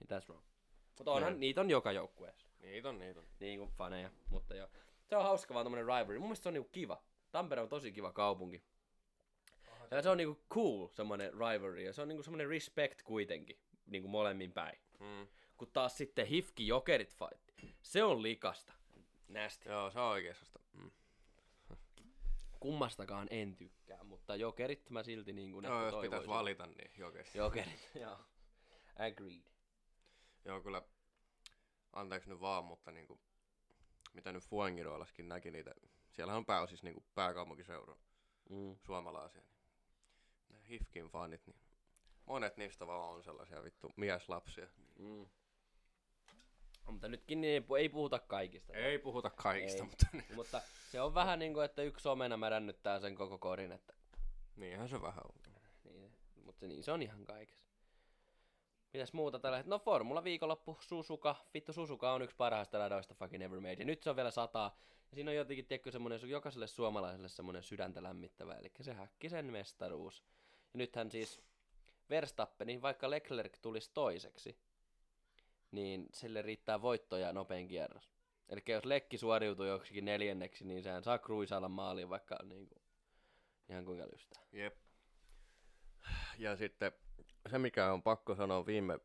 Niin 0.00 0.08
that's 0.20 0.28
wrong. 0.28 0.44
Mutta 0.98 1.12
onhan, 1.12 1.32
Joo. 1.32 1.38
niitä 1.38 1.60
on 1.60 1.70
joka 1.70 1.92
joukkueessa 1.92 2.46
Niitä 2.60 2.88
on, 2.88 2.98
niitä 2.98 3.20
on. 3.20 3.26
niin 3.40 3.58
kuin 3.58 3.70
faneja, 3.70 4.10
mutta 4.28 4.54
joo. 4.54 4.68
Se 5.06 5.16
on 5.16 5.22
hauska 5.22 5.54
vaan 5.54 5.64
tommonen 5.64 5.86
rivalry. 5.86 6.18
Mun 6.18 6.28
mielestä 6.28 6.42
se 6.42 6.48
on 6.48 6.54
niinku 6.54 6.70
kiva. 6.72 7.02
Tampere 7.32 7.62
on 7.62 7.68
tosi 7.68 7.92
kiva 7.92 8.12
kaupunki. 8.12 8.62
Ja 9.90 10.02
se 10.02 10.08
on 10.10 10.16
niinku 10.16 10.40
cool, 10.54 10.88
semmonen 10.88 11.32
rivalry. 11.32 11.82
Ja 11.82 11.92
se 11.92 12.02
on 12.02 12.08
niinku 12.08 12.22
semmonen 12.22 12.48
respect 12.48 13.02
kuitenkin, 13.02 13.58
niinku 13.86 14.08
molemmin 14.08 14.52
päin. 14.52 14.78
Mm. 15.00 15.26
Kun 15.56 15.68
taas 15.72 15.96
sitten 15.98 16.26
Hifki 16.26 16.66
Jokerit 16.66 17.14
fight, 17.16 17.72
se 17.82 18.02
on 18.04 18.22
likasta. 18.22 18.72
Nästi. 19.28 19.68
Joo, 19.68 19.90
se 19.90 20.00
on 20.00 20.20
sellaista. 20.20 20.60
Mm. 20.72 20.90
Kummastakaan 22.60 23.28
en 23.30 23.56
tykkää, 23.56 24.04
mutta 24.04 24.36
jokerit 24.36 24.90
mä 24.90 25.02
silti 25.02 25.32
niin 25.32 25.52
kuin 25.52 25.64
Joo, 25.64 25.82
ehkä 25.84 25.96
jos 25.96 26.02
pitäisi 26.02 26.28
valita, 26.28 26.66
niin 26.66 26.90
jokeri. 26.98 27.30
Jokerit, 27.34 27.90
joo. 28.02 28.18
Agreed. 28.98 29.42
Joo, 30.44 30.60
kyllä, 30.60 30.82
anteeksi 31.92 32.30
nyt 32.30 32.40
vaan, 32.40 32.64
mutta 32.64 32.90
niinku, 32.92 33.20
mitä 34.12 34.32
nyt 34.32 34.44
Fuengiroilaskin 34.44 35.28
näki 35.28 35.50
niitä, 35.50 35.74
siellähän 36.10 36.38
on 36.38 36.46
pääosissa 36.46 36.86
niinku 36.86 37.04
pääkaupunkiseudun 37.14 37.98
Mm. 38.50 38.76
suomalaisia, 38.86 39.42
niin 39.42 39.56
ne 40.48 40.68
Hifkin 40.68 41.06
fanit, 41.06 41.46
niin 41.46 41.60
monet 42.26 42.56
niistä 42.56 42.86
vaan 42.86 43.10
on 43.14 43.24
sellaisia 43.24 43.62
vittu 43.64 43.92
mieslapsia. 43.96 44.68
Mm. 44.98 45.26
Mutta 46.90 47.08
nytkin 47.08 47.40
niin 47.40 47.52
ei 47.54 47.60
pu- 47.60 47.78
ei 47.78 47.88
puhuta 47.88 48.18
kaikista. 48.18 48.72
Ei 48.72 48.98
puhuta 48.98 49.30
kaikista, 49.30 49.82
Ei. 49.82 49.88
mutta 49.88 50.06
Mutta 50.34 50.60
se 50.90 51.00
on 51.00 51.14
vähän 51.14 51.38
niin 51.38 51.54
kuin, 51.54 51.64
että 51.64 51.82
yksi 51.82 52.08
omena 52.08 52.36
märännyttää 52.36 53.00
sen 53.00 53.14
koko 53.14 53.38
korin, 53.38 53.72
että 53.72 53.94
niinhän 54.56 54.88
se 54.88 55.02
vähän 55.02 55.24
on. 55.24 55.52
niin, 55.84 56.12
mutta 56.44 56.66
niin 56.66 56.82
se 56.82 56.92
on 56.92 57.02
ihan 57.02 57.24
kaikessa. 57.24 57.70
Mitäs 58.92 59.12
muuta 59.12 59.38
tällä 59.38 59.56
hetkellä? 59.56 59.74
No 59.74 59.78
Formula 59.78 60.24
viikonloppu, 60.24 60.76
Susuka. 60.80 61.36
Vittu 61.54 61.72
Susuka 61.72 62.12
on 62.12 62.22
yksi 62.22 62.36
parhaista 62.36 62.78
radoista 62.78 63.14
fucking 63.14 63.44
ever 63.44 63.60
made. 63.60 63.76
Ja 63.78 63.84
nyt 63.84 64.02
se 64.02 64.10
on 64.10 64.16
vielä 64.16 64.30
sataa. 64.30 64.76
Ja 65.10 65.14
siinä 65.14 65.30
on 65.30 65.36
jotenkin, 65.36 65.66
tiedätkö, 65.66 65.90
semmonen 65.90 66.20
su- 66.20 66.26
jokaiselle 66.26 66.66
suomalaiselle 66.66 67.28
semmonen 67.28 67.62
sydäntä 67.62 68.02
lämmittävä. 68.02 68.54
Eli 68.54 68.70
se 68.80 68.92
häkkisen 68.94 69.44
mestaruus. 69.52 70.22
Ja 70.74 70.78
nythän 70.78 71.10
siis 71.10 71.40
Verstappeni, 72.10 72.82
vaikka 72.82 73.10
Leclerc 73.10 73.58
tulisi 73.62 73.90
toiseksi, 73.94 74.58
niin 75.72 76.06
sille 76.14 76.42
riittää 76.42 76.82
voittoja 76.82 77.32
nopein 77.32 77.68
kierros. 77.68 78.10
Eli 78.48 78.62
jos 78.68 78.84
Lekki 78.84 79.18
suoriutuu 79.18 79.66
joksikin 79.66 80.04
neljänneksi, 80.04 80.64
niin 80.64 80.82
sehän 80.82 81.04
saa 81.04 81.18
kruisailla 81.18 81.68
maaliin 81.68 82.08
vaikka 82.08 82.38
niin 82.44 82.68
kuin, 82.68 82.82
ihan 83.68 83.84
kuinka 83.84 84.06
lystää. 84.12 84.42
Jep. 84.52 84.76
Ja 86.38 86.56
sitten 86.56 86.92
se, 87.50 87.58
mikä 87.58 87.92
on 87.92 88.02
pakko 88.02 88.34
sanoa 88.34 88.66
viime 88.66 88.98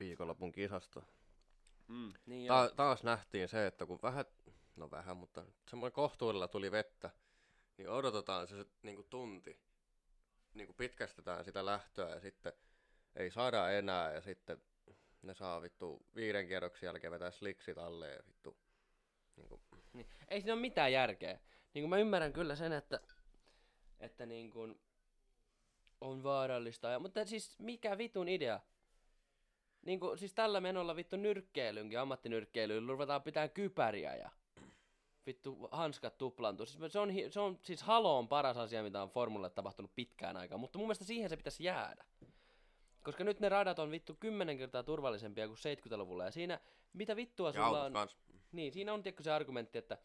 viikonlopun 0.00 0.52
kisasta. 0.52 1.02
Mm. 1.88 2.12
Niin 2.26 2.48
Ta- 2.48 2.70
taas 2.76 3.02
nähtiin 3.02 3.48
se, 3.48 3.66
että 3.66 3.86
kun 3.86 3.98
vähän, 4.02 4.24
no 4.76 4.90
vähän, 4.90 5.16
mutta 5.16 5.44
semmoinen 5.70 5.92
kohtuudella 5.92 6.48
tuli 6.48 6.70
vettä, 6.70 7.10
niin 7.76 7.88
odotetaan 7.88 8.46
se, 8.46 8.56
se 8.56 8.66
niin 8.82 8.96
kuin 8.96 9.08
tunti. 9.10 9.60
Niin 10.54 10.66
kuin 10.66 10.76
pitkästetään 10.76 11.44
sitä 11.44 11.66
lähtöä 11.66 12.08
ja 12.08 12.20
sitten 12.20 12.52
ei 13.16 13.30
saada 13.30 13.70
enää 13.70 14.12
ja 14.12 14.20
sitten 14.20 14.62
ne 15.22 15.34
saa 15.34 15.62
vittu 15.62 16.06
viiden 16.14 16.48
kierroksen 16.48 16.86
jälkeen 16.86 17.12
vetää 17.12 17.30
sliksit 17.30 17.78
alle 17.78 18.10
ja 18.10 18.20
vittu. 18.26 18.56
Niin 19.36 19.48
kuin, 19.48 19.60
Niin. 19.92 20.06
Ei 20.28 20.40
siinä 20.40 20.52
ole 20.52 20.60
mitään 20.60 20.92
järkeä. 20.92 21.40
Niin 21.74 21.82
kuin 21.82 21.90
mä 21.90 21.98
ymmärrän 21.98 22.32
kyllä 22.32 22.56
sen, 22.56 22.72
että, 22.72 23.00
että 24.00 24.26
niin 24.26 24.50
kuin 24.50 24.80
on 26.00 26.22
vaarallista. 26.22 26.88
Ja, 26.88 26.98
mutta 26.98 27.24
siis 27.24 27.58
mikä 27.58 27.98
vitun 27.98 28.28
idea? 28.28 28.60
Niin 29.82 30.00
kuin, 30.00 30.18
siis 30.18 30.34
tällä 30.34 30.60
menolla 30.60 30.96
vittu 30.96 31.16
nyrkkeilynkin, 31.16 32.00
ammattinyrkkeilyyn, 32.00 32.88
ruvetaan 32.88 33.22
pitää 33.22 33.48
kypäriä 33.48 34.16
ja 34.16 34.30
vittu 35.26 35.68
hanskat 35.70 36.18
tuplantuu. 36.18 36.66
Siis 36.66 36.92
se 36.92 36.98
on, 36.98 37.10
se 37.30 37.40
on, 37.40 37.58
siis 37.62 37.82
Halo 37.82 38.18
on 38.18 38.28
paras 38.28 38.56
asia, 38.56 38.82
mitä 38.82 39.02
on 39.02 39.10
Formulalle 39.10 39.50
tapahtunut 39.50 39.94
pitkään 39.94 40.36
aikaan, 40.36 40.60
mutta 40.60 40.78
mun 40.78 40.86
mielestä 40.86 41.04
siihen 41.04 41.28
se 41.30 41.36
pitäisi 41.36 41.64
jäädä. 41.64 42.04
Koska 43.06 43.24
nyt 43.24 43.40
ne 43.40 43.48
radat 43.48 43.78
on 43.78 43.90
vittu 43.90 44.16
kymmenen 44.20 44.58
kertaa 44.58 44.82
turvallisempia 44.82 45.46
kuin 45.46 45.58
70-luvulla. 45.58 46.24
Ja 46.24 46.30
siinä, 46.30 46.60
mitä 46.92 47.16
vittua 47.16 47.48
ja 47.48 47.52
sulla 47.52 47.82
on... 47.82 47.92
kans. 47.92 48.16
Niin, 48.52 48.72
siinä 48.72 48.94
on 48.94 49.02
tiedätkö 49.02 49.22
se 49.22 49.30
argumentti, 49.30 49.78
että, 49.78 49.98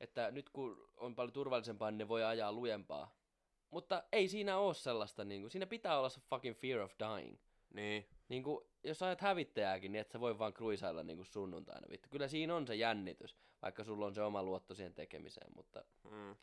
että 0.00 0.30
nyt 0.30 0.50
kun 0.50 0.90
on 0.96 1.14
paljon 1.14 1.32
turvallisempaa, 1.32 1.90
niin 1.90 1.98
ne 1.98 2.08
voi 2.08 2.24
ajaa 2.24 2.52
lujempaa. 2.52 3.16
Mutta 3.70 4.04
ei 4.12 4.28
siinä 4.28 4.58
ole 4.58 4.74
sellaista, 4.74 5.24
niin 5.24 5.40
kuin, 5.40 5.50
siinä 5.50 5.66
pitää 5.66 5.98
olla 5.98 6.08
se 6.08 6.20
fucking 6.20 6.56
fear 6.56 6.80
of 6.80 6.92
dying. 6.98 7.38
Niin, 7.74 8.08
Niin 8.28 8.42
kuin, 8.42 8.64
jos 8.84 9.02
ajat 9.02 9.20
hävittäjääkin, 9.20 9.92
niin 9.92 10.00
et 10.00 10.10
sä 10.10 10.20
voi 10.20 10.38
vaan 10.38 10.54
kruisailla 10.54 11.02
niin 11.02 11.16
kuin 11.16 11.26
sunnuntaina. 11.26 11.86
Vittu. 11.90 12.08
Kyllä 12.10 12.28
siinä 12.28 12.56
on 12.56 12.66
se 12.66 12.74
jännitys, 12.74 13.36
vaikka 13.62 13.84
sulla 13.84 14.06
on 14.06 14.14
se 14.14 14.22
oma 14.22 14.42
luotto 14.42 14.74
siihen 14.74 14.94
tekemiseen, 14.94 15.50
mutta 15.56 15.84
mm. 16.10 16.36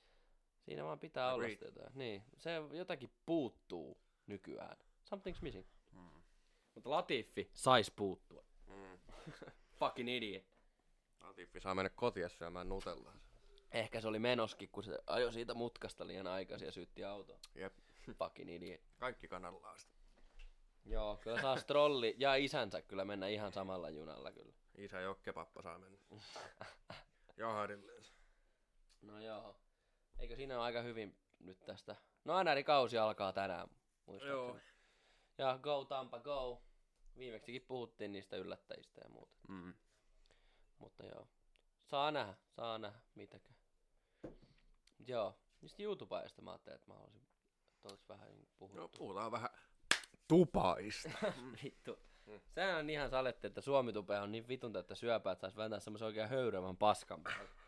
siinä 0.61 0.83
vaan 0.83 0.99
pitää 0.99 1.33
olla 1.33 1.35
Agreed. 1.43 1.51
sitä 1.51 1.65
jotain. 1.65 1.91
Niin, 1.95 2.23
se 2.37 2.51
jotakin 2.71 3.09
puuttuu 3.25 3.97
nykyään. 4.27 4.77
Something's 5.03 5.41
missing. 5.41 5.65
Mutta 6.75 6.89
Latifi 6.89 7.49
sais 7.53 7.91
puuttua. 7.91 8.43
Mm. 8.67 8.99
Fucking 9.79 10.09
idiot. 10.09 10.43
Latifi 11.21 11.59
saa 11.59 11.75
mennä 11.75 11.89
kotiin 11.89 12.29
syömään 12.29 12.69
nutellaa. 12.69 13.17
Ehkä 13.71 14.01
se 14.01 14.07
oli 14.07 14.19
menoskin, 14.19 14.69
kun 14.69 14.83
se 14.83 14.99
ajoi 15.07 15.33
siitä 15.33 15.53
mutkasta 15.53 16.07
liian 16.07 16.27
aikaisin 16.27 16.65
ja 16.65 16.71
syytti 16.71 17.03
autoa. 17.03 17.39
Jep, 17.55 17.73
Fucking 18.19 18.55
idiot. 18.55 18.81
kaikki 18.97 19.27
kannallaan 19.27 19.79
sitä. 19.79 19.95
Joo, 20.85 21.17
kyllä 21.17 21.41
saa 21.41 21.57
Strolli 21.57 22.15
ja 22.17 22.35
isänsä 22.35 22.81
kyllä 22.81 23.05
mennä 23.05 23.27
ihan 23.27 23.51
samalla 23.51 23.89
junalla 23.89 24.31
kyllä. 24.31 24.53
Isä 24.77 24.99
Jokkepappa 24.99 25.61
saa 25.61 25.79
mennä. 25.79 25.97
Jahdilleen. 27.37 28.03
No 29.01 29.21
joo. 29.21 29.55
Eikö 30.19 30.35
siinä 30.35 30.55
ole 30.55 30.63
aika 30.63 30.81
hyvin 30.81 31.17
nyt 31.39 31.59
tästä? 31.65 31.95
No 32.25 32.43
NR-kausi 32.43 32.97
alkaa 32.97 33.33
tänään, 33.33 33.67
muistaakseni. 34.05 34.31
Joo. 34.31 34.59
Ja 35.37 35.59
Go 35.61 35.85
Tampa 35.85 36.19
Go. 36.19 36.61
Viimeksikin 37.17 37.61
puhuttiin 37.61 38.11
niistä 38.11 38.37
yllättäjistä 38.37 39.01
ja 39.03 39.09
muuta. 39.09 39.35
Mm. 39.47 39.73
Mutta 40.79 41.05
joo. 41.05 41.27
Saa 41.83 42.11
nähdä, 42.11 42.33
saa 42.49 42.77
nähdä, 42.77 42.99
mitäkö. 43.15 43.49
Mut 44.99 45.09
joo, 45.09 45.39
niistä 45.61 45.83
YouTubeista 45.83 46.41
mä 46.41 46.51
ajattelin, 46.51 46.75
että 46.75 46.91
mä 46.91 46.93
haluaisin 46.93 47.27
tuossa 47.81 48.05
vähän 48.09 48.29
puhua. 48.57 48.75
No, 48.75 48.87
puhutaan 48.97 49.31
vähän 49.31 49.49
tupaista. 50.27 51.09
Vittu. 51.63 51.99
Sehän 52.47 52.79
on 52.79 52.89
ihan 52.89 53.09
saletti, 53.09 53.47
että 53.47 53.61
suomi 53.61 53.93
on 54.21 54.31
niin 54.31 54.47
vitun 54.47 54.73
täyttä 54.73 54.95
syöpää, 54.95 55.31
että 55.31 55.47
sais 55.47 55.57
vääntää 55.57 55.79
semmoisen 55.79 56.05
oikein 56.05 56.29
höyryävän 56.29 56.77
paskan. 56.77 57.23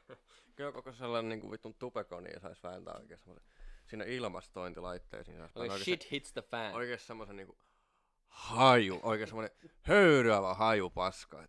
Kyllä 0.56 0.72
koko 0.72 0.92
sellainen 0.92 1.30
niin 1.30 1.42
kuin 1.42 1.52
vittun 1.52 1.76
tupekoni 1.76 2.30
ja 2.34 2.40
sais 2.40 2.64
vääntää 2.64 2.98
oikein 2.98 3.20
semmoisen 3.20 3.48
siinä 3.88 4.06
ilmastointilaitteisiin. 4.06 5.38
Sais 5.38 5.56
Oikein 5.56 5.84
shit 5.84 6.12
hits 6.12 6.34
the 6.34 6.42
fan. 6.42 6.74
oikein 6.74 7.00
semmoisen 7.00 7.36
niinku 7.36 7.58
haju, 8.28 9.00
oikein 9.04 9.28
semmoinen 9.28 9.58
höyryävä 9.82 10.54
haju 10.54 10.90
paska. 10.90 11.48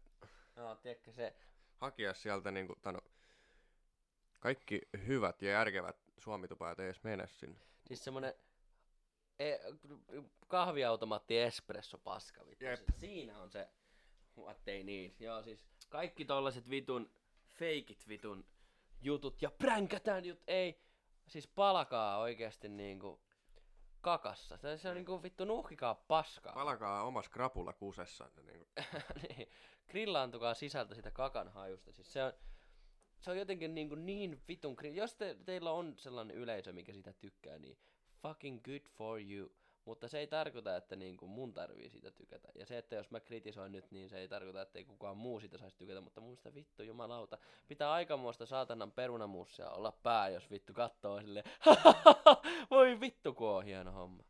No, 0.57 0.75
tiedätkö 0.75 1.13
se, 1.13 1.35
hakea 1.77 2.15
sieltä 2.15 2.51
niinku, 2.51 2.77
tai 2.83 2.93
no, 2.93 3.01
kaikki 4.41 4.81
hyvät 5.07 5.43
ja 5.43 5.51
järkevät 5.51 5.97
suomitupajat 6.19 6.81
ei 6.81 6.85
edes 6.87 7.03
mene 7.05 7.27
sinne. 7.27 7.61
siis 7.87 8.05
semmonen 8.05 8.35
e, 9.39 9.59
kahviautomaatti 10.49 11.39
espresso 11.39 11.99
paska 11.99 12.47
vittu. 12.47 12.65
Jep. 12.65 12.79
Siis 12.79 13.01
Siinä 13.01 13.39
on 13.39 13.51
se 13.51 13.69
what 14.37 14.65
they 14.65 14.83
need. 14.83 15.11
Joo, 15.21 15.43
siis 15.43 15.65
kaikki 15.89 16.25
tollaset 16.25 16.71
vitun 16.71 17.11
feikit 17.59 18.09
vitun 18.09 18.45
jutut 19.01 19.43
ja 19.43 19.51
pränkätään 19.51 20.25
jut 20.25 20.43
ei. 20.47 20.81
Siis 21.29 21.47
palakaa 21.47 22.19
oikeasti 22.19 22.69
niinku 22.69 23.21
kakassa. 24.01 24.57
Se, 24.57 24.79
se 24.79 24.89
on 24.89 24.95
niinku 24.95 25.23
vittu 25.23 25.45
nuhkikaa 25.45 25.95
paskaa. 25.95 26.53
Palakaa 26.53 27.03
omassa 27.03 27.31
krapula 27.31 27.73
kusessa. 27.73 28.31
Niinku. 28.47 28.67
niin, 29.23 29.49
grillaantukaa 29.89 30.55
sisältä 30.55 30.95
sitä 30.95 31.11
kakan 31.11 31.49
hajusta. 31.49 31.93
Siis 31.93 32.13
se 32.13 32.25
on, 32.25 32.33
se 33.21 33.31
on 33.31 33.39
jotenkin 33.39 33.75
niin, 33.75 33.89
kuin 33.89 34.07
niin 34.07 34.43
vitun 34.49 34.77
Jos 34.95 35.15
te, 35.15 35.37
teillä 35.45 35.71
on 35.71 35.95
sellainen 35.99 36.37
yleisö, 36.37 36.73
mikä 36.73 36.93
sitä 36.93 37.13
tykkää, 37.13 37.59
niin 37.59 37.79
fucking 38.23 38.65
good 38.65 38.89
for 38.89 39.21
you. 39.21 39.53
Mutta 39.89 40.09
se 40.09 40.19
ei 40.19 40.27
tarkoita, 40.27 40.77
että 40.77 40.97
niin 40.97 41.17
kuin 41.17 41.31
mun 41.31 41.55
tarvii 41.55 41.91
siitä 41.91 42.11
tykätä. 42.11 42.49
Ja 42.55 42.67
se, 42.67 42.79
että 42.79 42.95
jos 42.95 43.11
mä 43.11 43.21
kritisoin 43.21 43.73
nyt, 43.73 43.91
niin 43.91 44.09
se 44.09 44.19
ei 44.19 44.29
tarkoita, 44.29 44.63
että 44.63 44.79
ei 44.79 44.85
kukaan 44.85 45.17
muu 45.17 45.41
siitä 45.41 45.59
saisi 45.59 45.77
tykätä. 45.77 46.01
Mutta 46.01 46.21
mun 46.21 46.31
mielestä 46.31 46.55
vittu 46.55 46.83
jumalauta. 46.83 47.39
Pitää 47.69 47.93
aikamoista 47.93 48.47
saatanan 48.47 48.93
perunamussia 48.93 49.71
olla 49.71 49.93
pää, 49.93 50.29
jos 50.29 50.51
vittu 50.51 50.73
kattoo 50.73 51.21
silleen. 51.21 51.45
Voi 52.71 53.01
vittu, 53.01 53.35
kun 53.35 53.49
on 53.49 53.65
hieno 53.65 53.93
homma. 53.93 54.25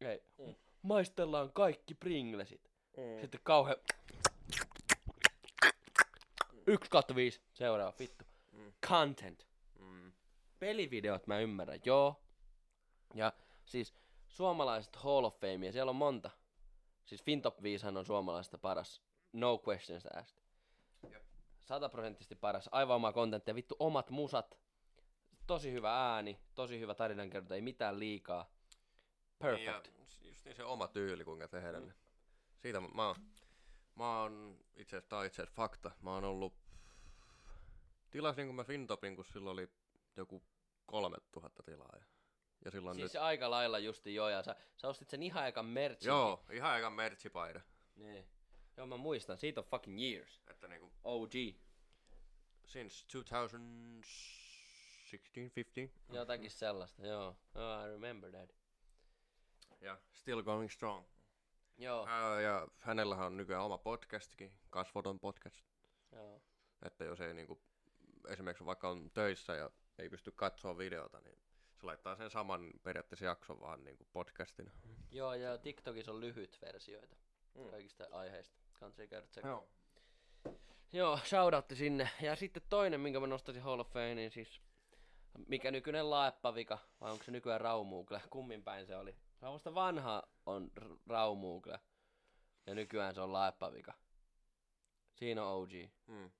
Ei. 0.00 0.22
Mm. 0.38 0.54
Maistellaan 0.82 1.52
kaikki 1.52 1.94
pringlesit. 1.94 2.70
Mm. 2.96 3.20
Sitten 3.20 3.40
kauhean... 3.44 3.76
1 6.66 6.90
kautta 6.90 7.14
5. 7.14 7.40
Seuraava, 7.52 7.94
vittu. 7.98 8.24
Mm. 8.52 8.72
Content. 8.88 9.46
Mm. 9.78 10.12
Pelivideot 10.58 11.26
mä 11.26 11.38
ymmärrän, 11.38 11.80
joo. 11.84 12.20
Ja 13.14 13.32
siis 13.64 13.94
suomalaiset 14.34 14.96
Hall 14.96 15.24
of 15.24 15.40
Famea, 15.40 15.72
siellä 15.72 15.90
on 15.90 15.96
monta. 15.96 16.30
Siis 17.04 17.22
Fintop 17.22 17.62
5 17.62 17.86
on 17.86 18.06
suomalaista 18.06 18.58
paras. 18.58 19.02
No 19.32 19.62
questions 19.68 20.06
asked. 20.06 20.42
Sataprosenttisesti 21.64 22.34
paras. 22.34 22.68
Aivan 22.72 22.96
oma 22.96 23.12
kontentti 23.12 23.50
ja 23.50 23.54
vittu 23.54 23.76
omat 23.78 24.10
musat. 24.10 24.58
Tosi 25.46 25.72
hyvä 25.72 26.14
ääni, 26.14 26.40
tosi 26.54 26.80
hyvä 26.80 26.94
tarinankerronta, 26.94 27.54
ei 27.54 27.60
mitään 27.60 27.98
liikaa. 27.98 28.50
Perfect. 29.38 29.58
Niin, 29.58 29.66
ja 29.66 29.82
just 30.24 30.44
niin 30.44 30.56
se 30.56 30.64
oma 30.64 30.88
tyyli, 30.88 31.24
kuinka 31.24 31.48
tehdä 31.48 31.80
ne. 31.80 31.94
Siitä 32.62 32.80
mä, 32.80 32.88
mä, 32.94 33.06
oon, 33.06 33.16
mä 33.94 34.20
oon 34.20 34.58
itse 34.76 34.96
asiassa, 34.96 35.24
itse 35.24 35.42
asiassa 35.42 35.56
fakta, 35.56 35.90
mä 36.02 36.14
oon 36.14 36.24
ollut, 36.24 36.54
tilasin 38.10 38.46
kun 38.46 38.54
mä 38.54 38.64
Fintopin, 38.64 39.16
kun 39.16 39.24
silloin 39.24 39.52
oli 39.52 39.68
joku 40.16 40.42
3000 40.86 41.62
tilaa. 41.62 41.96
Ja 42.64 42.70
silloin 42.70 42.96
Siis 42.96 43.14
nyt... 43.14 43.22
aika 43.22 43.50
lailla 43.50 43.78
justi 43.78 44.14
joo, 44.14 44.28
ja 44.28 44.42
sä, 44.42 44.56
sä 44.76 44.88
ostit 44.88 45.10
sen 45.10 45.22
ihan 45.22 45.48
ekan 45.48 45.66
merchin. 45.66 46.08
Joo, 46.08 46.44
ihan 46.52 46.78
eka 46.78 46.90
merchipaida. 46.90 47.60
Niin. 47.96 48.26
Joo, 48.76 48.86
mä 48.86 48.96
muistan. 48.96 49.38
Siitä 49.38 49.60
on 49.60 49.66
fucking 49.66 50.00
years. 50.00 50.40
Että 50.50 50.68
niinku, 50.68 50.92
OG. 51.04 51.32
since 52.66 53.06
2016, 53.06 55.56
15. 55.56 56.16
Jotakin 56.16 56.50
sellaista, 56.50 57.06
joo. 57.06 57.36
Oh, 57.54 57.84
I 57.86 57.90
remember 57.90 58.30
that. 58.30 58.54
Ja 59.80 59.98
still 60.12 60.42
going 60.42 60.70
strong. 60.70 61.06
Joo, 61.78 62.06
Ää, 62.08 62.40
ja 62.40 62.68
hänellähän 62.78 63.26
on 63.26 63.36
nykyään 63.36 63.64
oma 63.64 63.78
podcastikin, 63.78 64.52
kasvoton 64.70 65.20
podcast. 65.20 65.64
joo. 66.12 66.40
Että 66.82 67.04
jos 67.04 67.20
ei 67.20 67.34
niinku, 67.34 67.60
esimerkiksi 68.28 68.64
vaikka 68.64 68.88
on 68.88 69.10
töissä 69.10 69.54
ja 69.54 69.70
ei 69.98 70.10
pysty 70.10 70.32
katsoa 70.32 70.78
videota, 70.78 71.20
niin 71.20 71.38
se 71.84 71.86
laittaa 71.86 72.16
sen 72.16 72.30
saman 72.30 72.70
periaatteessa 72.82 73.24
jakson 73.24 73.60
vaan 73.60 73.84
niinku 73.84 74.06
podcastina. 74.12 74.70
Joo, 75.10 75.34
ja 75.34 75.58
TikTokissa 75.58 76.12
on 76.12 76.20
lyhyt 76.20 76.58
versioita 76.62 77.16
Mm. 77.54 77.70
kaikista 77.70 78.06
aiheista. 78.10 78.56
Kansi 78.72 79.08
käydä. 79.08 79.26
Joo. 79.44 79.68
Joo, 80.92 81.18
shoutoutti 81.24 81.76
sinne. 81.76 82.10
Ja 82.20 82.36
sitten 82.36 82.62
toinen, 82.68 83.00
minkä 83.00 83.20
mä 83.20 83.26
nostaisin 83.26 83.62
Hall 83.62 83.80
of 83.80 83.88
Fame, 83.90 84.14
niin 84.14 84.30
siis 84.30 84.60
mikä 85.48 85.70
nykyinen 85.70 86.10
laeppavika, 86.10 86.78
vai 87.00 87.12
onko 87.12 87.24
se 87.24 87.30
nykyään 87.30 87.60
Raumuugle? 87.60 88.22
Kummin 88.30 88.64
päin 88.64 88.86
se 88.86 88.96
oli? 88.96 89.16
Se 89.40 89.46
on 89.46 89.52
musta 89.52 89.74
vanha 89.74 90.22
on 90.46 90.70
R- 90.80 90.96
Raumuugle. 91.06 91.80
Ja 92.66 92.74
nykyään 92.74 93.14
se 93.14 93.20
on 93.20 93.32
laeppavika. 93.32 93.94
Siinä 95.14 95.44
on 95.44 95.62
OG. 95.62 95.70
Mm. 96.06 96.30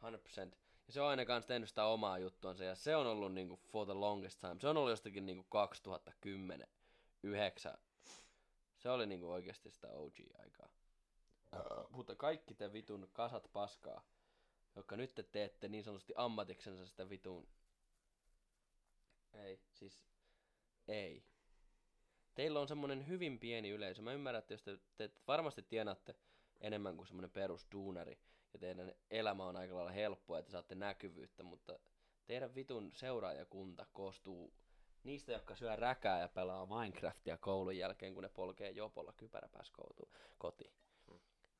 100%. 0.00 0.56
Ja 0.86 0.92
se 0.92 1.00
on 1.00 1.08
aina 1.08 1.24
kanssa 1.24 1.48
tehnyt 1.48 1.68
sitä 1.68 1.84
omaa 1.84 2.18
juttuansa, 2.18 2.64
ja 2.64 2.74
se 2.74 2.96
on 2.96 3.06
ollut 3.06 3.34
niinku 3.34 3.56
for 3.56 3.86
the 3.86 3.94
longest 3.94 4.40
time. 4.40 4.56
Se 4.60 4.68
on 4.68 4.76
ollut 4.76 4.90
jostakin 4.90 5.26
niinku 5.26 5.44
2010, 5.48 6.68
9. 7.22 7.78
Se 8.78 8.90
oli 8.90 9.06
niinku 9.06 9.30
oikeasti 9.30 9.70
sitä 9.70 9.88
OG-aikaa. 9.92 10.68
Mutta 11.90 12.14
kaikki 12.14 12.54
te 12.54 12.72
vitun 12.72 13.08
kasat 13.12 13.50
paskaa, 13.52 14.02
jotka 14.76 14.96
nyt 14.96 15.14
te 15.14 15.22
teette 15.22 15.68
niin 15.68 15.84
sanotusti 15.84 16.12
ammatiksensa 16.16 16.86
sitä 16.86 17.08
vitun... 17.08 17.48
Ei, 19.32 19.60
siis 19.72 20.04
ei. 20.88 21.24
Teillä 22.34 22.60
on 22.60 22.68
semmonen 22.68 23.06
hyvin 23.06 23.38
pieni 23.38 23.70
yleisö. 23.70 24.02
Mä 24.02 24.12
ymmärrän, 24.12 24.38
että 24.38 24.54
jos 24.54 24.62
te, 24.62 24.78
te 24.96 25.10
varmasti 25.28 25.62
tienaatte 25.62 26.14
enemmän 26.60 26.96
kuin 26.96 27.06
semmonen 27.06 27.30
perusduunari, 27.30 28.18
ja 28.54 28.58
teidän 28.58 28.92
elämä 29.10 29.44
on 29.44 29.56
aika 29.56 29.74
lailla 29.74 29.90
helppoa, 29.90 30.38
että 30.38 30.52
saatte 30.52 30.74
näkyvyyttä, 30.74 31.42
mutta 31.42 31.78
teidän 32.26 32.54
vitun 32.54 32.92
seuraajakunta 32.94 33.86
koostuu 33.92 34.52
niistä, 35.04 35.32
jotka 35.32 35.54
syö 35.54 35.76
räkää 35.76 36.20
ja 36.20 36.28
pelaa 36.28 36.66
Minecraftia 36.66 37.36
koulun 37.36 37.76
jälkeen, 37.76 38.14
kun 38.14 38.22
ne 38.22 38.28
polkee 38.28 38.70
jopolla 38.70 39.12
kypäräpääs 39.12 39.70
koutuun 39.70 40.10
kotiin. 40.38 40.72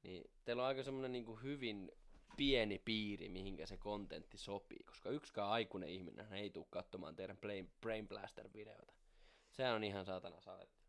Niin 0.02 0.30
teillä 0.44 0.62
on 0.62 0.68
aika 0.68 0.82
semmoinen 0.82 1.12
niin 1.12 1.42
hyvin 1.42 1.92
pieni 2.36 2.78
piiri, 2.78 3.28
mihinkä 3.28 3.66
se 3.66 3.76
kontentti 3.76 4.38
sopii, 4.38 4.84
koska 4.84 5.10
yksikään 5.10 5.48
aikuinen 5.48 5.88
ihminen 5.88 6.32
ei 6.32 6.50
tule 6.50 6.66
katsomaan 6.70 7.16
teidän 7.16 7.36
Brain, 7.36 7.72
Brain 7.80 8.08
Blaster-videota. 8.08 8.92
Sehän 9.50 9.74
on 9.74 9.84
ihan 9.84 10.04
saatana 10.04 10.40
saletti. 10.40 10.83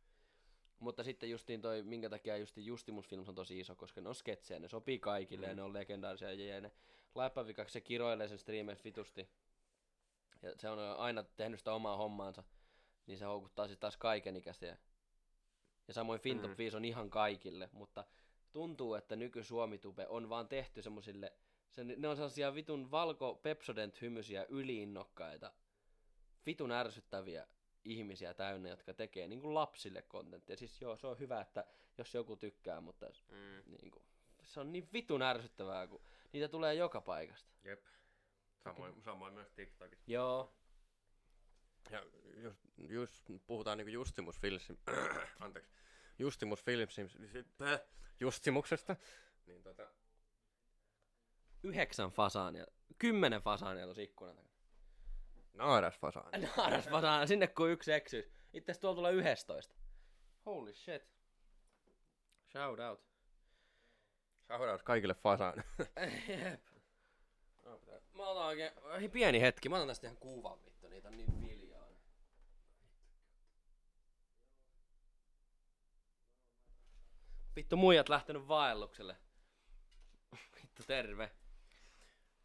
Mutta 0.79 1.03
sitten 1.03 1.29
justiin 1.29 1.61
toi, 1.61 1.83
minkä 1.83 2.09
takia 2.09 2.37
justi 2.37 2.65
Justimus 2.65 3.07
Films 3.07 3.29
on 3.29 3.35
tosi 3.35 3.59
iso, 3.59 3.75
koska 3.75 4.01
ne 4.01 4.09
on 4.09 4.15
sketsejä, 4.15 4.59
ne 4.59 4.67
sopii 4.67 4.99
kaikille 4.99 5.45
mm. 5.45 5.49
ja 5.49 5.55
ne 5.55 5.61
on 5.61 5.73
legendaarisia 5.73 6.33
ja 6.33 6.61
ne 6.61 6.71
Laipavikaksi 7.15 7.73
se 7.73 7.81
kiroilee 7.81 8.27
sen 8.27 8.37
streameissä 8.37 8.83
vitusti. 8.83 9.29
Ja 10.41 10.53
se 10.57 10.69
on 10.69 10.79
aina 10.79 11.23
tehnyt 11.23 11.59
sitä 11.59 11.73
omaa 11.73 11.97
hommaansa, 11.97 12.43
niin 13.07 13.17
se 13.17 13.25
houkuttaa 13.25 13.67
sitten 13.67 13.81
taas 13.81 13.97
kaikenikäisiä. 13.97 14.77
Ja 15.87 15.93
samoin 15.93 16.19
Fintop 16.19 16.51
Mm. 16.51 16.57
5 16.57 16.77
on 16.77 16.85
ihan 16.85 17.09
kaikille, 17.09 17.69
mutta 17.71 18.05
tuntuu, 18.53 18.93
että 18.95 19.15
nyky 19.15 19.43
Suomitube 19.43 20.07
on 20.07 20.29
vaan 20.29 20.47
tehty 20.47 20.81
semmosille, 20.81 21.33
se, 21.69 21.83
ne 21.83 22.07
on 22.07 22.15
sellaisia 22.15 22.55
vitun 22.55 22.91
valko 22.91 23.35
Pepsodent 23.35 24.01
hymyisiä 24.01 24.45
yliinnokkaita, 24.49 25.53
vitun 26.45 26.71
ärsyttäviä 26.71 27.47
ihmisiä 27.85 28.33
täynnä, 28.33 28.69
jotka 28.69 28.93
tekee 28.93 29.27
niin 29.27 29.41
kuin 29.41 29.53
lapsille 29.53 30.01
kontenttia. 30.01 30.57
Siis 30.57 30.81
joo, 30.81 30.97
se 30.97 31.07
on 31.07 31.19
hyvä, 31.19 31.41
että 31.41 31.65
jos 31.97 32.13
joku 32.13 32.35
tykkää, 32.35 32.81
mutta 32.81 33.05
Mm. 33.31 33.61
niin 33.77 33.91
kuin, 33.91 34.03
se 34.43 34.59
on 34.59 34.71
niin 34.71 34.89
vitun 34.93 35.21
ärsyttävää, 35.21 35.87
kun 35.87 36.01
niitä 36.33 36.47
tulee 36.47 36.73
joka 36.73 37.01
paikasta. 37.01 37.49
Jep. 37.63 37.83
Samoin, 38.63 39.01
samoin 39.01 39.33
myös 39.33 39.51
TikTokissa. 39.51 40.11
Joo. 40.11 40.53
Ja 41.91 42.03
just, 42.43 42.59
just 42.89 43.25
puhutaan 43.47 43.77
niinku 43.77 43.91
Justimus 43.91 44.39
Filmsin, 44.39 44.79
anteeksi, 45.39 45.71
Justimus 46.19 46.63
Filmsin, 46.63 47.09
äh, 47.61 47.81
Justimuksesta, 48.19 48.95
niin 49.45 49.63
tota, 49.63 49.87
Yhdeksän 51.63 52.09
fasaania, 52.11 52.65
kymmenen 52.99 53.41
fasaania 53.41 53.85
tuossa 53.85 54.01
ikkunan 54.01 54.35
takana. 54.35 54.54
Naaras 55.55 55.97
fasaani. 55.99 56.49
Naaras 56.57 56.85
fasaania, 56.89 57.27
sinne 57.27 57.47
kun 57.47 57.69
yksi 57.69 57.93
eksyys. 57.93 58.25
Itse 58.53 58.71
asiassa 58.71 58.81
tuolla 58.81 58.95
tulee 58.95 59.13
yhdestoista. 59.13 59.75
Holy 60.45 60.73
shit. 60.73 61.07
Shout 62.51 62.79
out. 62.79 63.03
Shoutout 64.47 64.83
kaikille 64.83 65.13
fasaan. 65.13 65.63
Jep. 66.27 66.61
Mä 68.13 68.23
otan 68.27 68.45
oikein, 68.45 68.71
hei 68.99 69.09
pieni 69.09 69.41
hetki, 69.41 69.69
mä 69.69 69.75
otan 69.75 69.87
tästä 69.87 70.07
ihan 70.07 70.17
kuvan 70.17 70.65
vittu, 70.65 70.87
niitä 70.87 71.07
on 71.07 71.17
niin 71.17 71.41
viljaa. 71.41 71.87
Vittu 77.55 77.77
muijat 77.77 78.09
lähtenyt 78.09 78.47
vaellukselle. 78.47 79.17
Vittu 80.55 80.83
terve. 80.87 81.31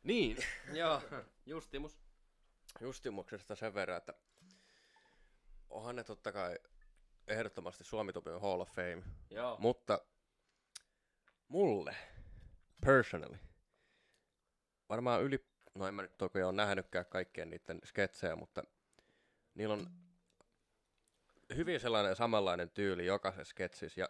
niin. 0.03 0.37
Joo, 0.73 1.03
Justimus. 1.47 2.00
Justimuksesta 2.81 3.55
sen 3.55 3.75
verran, 3.75 3.97
että 3.97 4.15
onhan 5.71 5.97
ne 5.97 6.05
totta 6.05 6.33
kai 6.33 6.59
ehdottomasti 7.27 7.85
Suomitupin 7.85 8.41
Hall 8.41 8.61
of 8.61 8.71
Fame, 8.71 9.03
Joo. 9.31 9.57
mutta 9.61 10.01
mulle, 11.49 11.97
personally, 12.87 13.39
varmaan 14.89 15.23
yli, 15.23 15.47
no 15.75 15.89
en 15.89 15.95
mä 15.95 16.03
nyt 16.03 16.19
toki 16.19 16.43
ole 16.43 16.53
nähnytkään 16.53 17.07
kaikkien 17.07 17.51
niiden 17.51 17.81
sketsejä, 17.85 18.37
mutta 18.37 18.63
niillä 19.55 19.75
on 19.75 19.87
hyvin 21.57 21.81
sellainen 21.81 22.17
samanlainen 22.17 22.71
tyyli 22.71 23.07
jokaisessa 23.07 23.51
sketsissä, 23.51 24.01
ja 24.01 24.09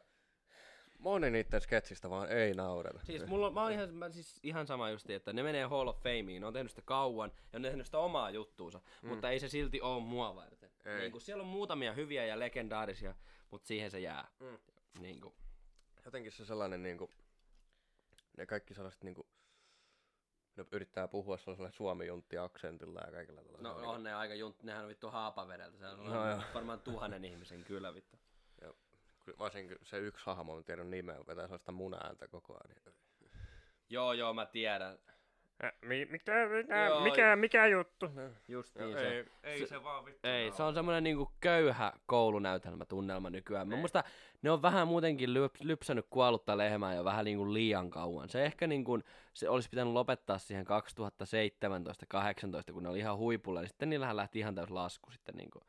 moni 1.01 1.31
niiden 1.31 1.61
sketsistä 1.61 2.11
vaan 2.11 2.29
ei 2.29 2.55
naurata. 2.55 3.01
Siis 3.05 3.27
mulla 3.27 3.47
on, 3.47 3.55
mä 3.55 3.63
oon 3.63 3.73
ihan, 3.73 3.95
mä 3.95 4.11
siis 4.11 4.41
ihan 4.43 4.67
sama 4.67 4.91
justi, 4.91 5.15
että 5.15 5.33
ne 5.33 5.43
menee 5.43 5.65
Hall 5.65 5.89
of 5.89 5.97
Fameen, 6.03 6.41
ne 6.41 6.47
on 6.47 6.53
tehnyt 6.53 6.71
sitä 6.71 6.83
kauan 6.83 7.33
ja 7.53 7.59
ne 7.59 7.69
on 7.69 7.73
tehnyt 7.73 7.87
sitä 7.87 7.99
omaa 7.99 8.31
juttuunsa, 8.31 8.81
mm. 9.03 9.09
mutta 9.09 9.31
ei 9.31 9.41
se 9.41 9.49
silti 9.49 9.81
oo 9.81 10.01
mua 10.01 10.37
varten. 10.37 10.71
Ei. 10.85 10.99
Niin 10.99 11.13
kun 11.13 11.21
siellä 11.21 11.43
on 11.43 11.49
muutamia 11.49 11.93
hyviä 11.93 12.25
ja 12.25 12.39
legendaarisia, 12.39 13.15
mutta 13.51 13.69
siihen 13.69 13.91
se 13.91 14.01
jää. 14.01 14.29
Mm. 14.41 14.59
Niin 15.01 15.21
kun, 15.21 15.35
jotenkin 16.05 16.33
se 16.33 16.45
sellainen 16.45 16.83
niinku, 16.83 17.11
ne 18.37 18.47
kaikki 18.47 18.75
sellaiset 18.75 19.05
niinku, 19.05 19.27
ne 20.57 20.65
yrittää 20.73 21.09
puhua 21.09 21.37
sellaisella 21.37 21.71
suomi-juntti-aksentilla 21.71 23.01
ja 23.07 23.13
kaikilla 23.13 23.41
no 23.59 23.77
on 23.77 24.03
ne 24.03 24.15
aika 24.15 24.35
junt, 24.35 24.63
nehän 24.63 24.83
on 24.83 24.89
vittu 24.89 25.11
haapavedeltä, 25.11 25.79
se 25.79 25.87
on 25.87 26.05
No 26.05 26.43
varmaan 26.55 26.81
tuhannen 26.81 27.25
ihmisen 27.25 27.65
kyllä 27.65 27.95
vittu. 27.95 28.19
Varsinkin 29.39 29.79
se 29.83 29.99
yksi 29.99 30.27
hahmo, 30.27 30.59
en 30.59 30.65
tiedä 30.65 30.85
nimeä, 30.85 31.19
vetää 31.27 31.45
sellaista 31.47 31.73
munaääntä 31.73 32.29
koko 32.29 32.55
ajan. 32.55 32.77
Niin. 33.21 33.31
Joo 33.89 34.13
joo 34.13 34.35
mä 34.35 34.47
tiedän, 34.47 34.99
Mi- 35.83 36.05
mikä, 36.11 36.33
mikä, 36.49 36.87
Joo. 36.87 37.01
mikä, 37.01 37.37
mikä 37.37 37.67
juttu? 37.67 38.07
just 38.49 38.77
niin 38.79 38.93
se. 38.93 39.09
ei, 39.09 39.25
ei 39.43 39.59
se- 39.59 39.67
se, 39.67 39.83
vaan 39.83 40.05
vittu. 40.05 40.29
Ei, 40.29 40.53
se 40.53 40.63
on 40.63 40.75
semmoinen 40.75 41.05
niinku 41.05 41.33
köyhä 41.41 41.93
koulunäytelmätunnelma 42.07 43.31
nykyään. 43.31 43.69
Mä 43.69 43.77
muista, 43.77 44.05
ne 44.43 44.51
on 44.51 44.63
vähän 44.63 44.89
muutenkin 44.89 45.35
lyp, 45.35 45.55
lypsänyt 45.63 46.07
kuollutta 46.11 46.59
lehmää 46.59 46.95
jo 46.95 47.05
vähän 47.05 47.25
niinku 47.25 47.53
liian 47.53 47.91
kauan. 47.91 48.29
Se 48.29 48.45
ehkä 48.45 48.67
niinku, 48.67 48.99
se 49.35 49.49
olisi 49.49 49.69
pitänyt 49.71 49.93
lopettaa 49.93 50.39
siihen 50.39 50.67
2017-18, 52.71 52.73
kun 52.73 52.83
ne 52.83 52.89
oli 52.89 52.99
ihan 52.99 53.17
huipulla, 53.17 53.61
niin 53.61 53.69
sitten 53.69 53.91
niillähän 53.91 54.17
lähti 54.17 54.39
ihan 54.39 54.55
täys 54.55 54.71
lasku 54.71 55.11
sitten 55.11 55.35
niinku, 55.35 55.61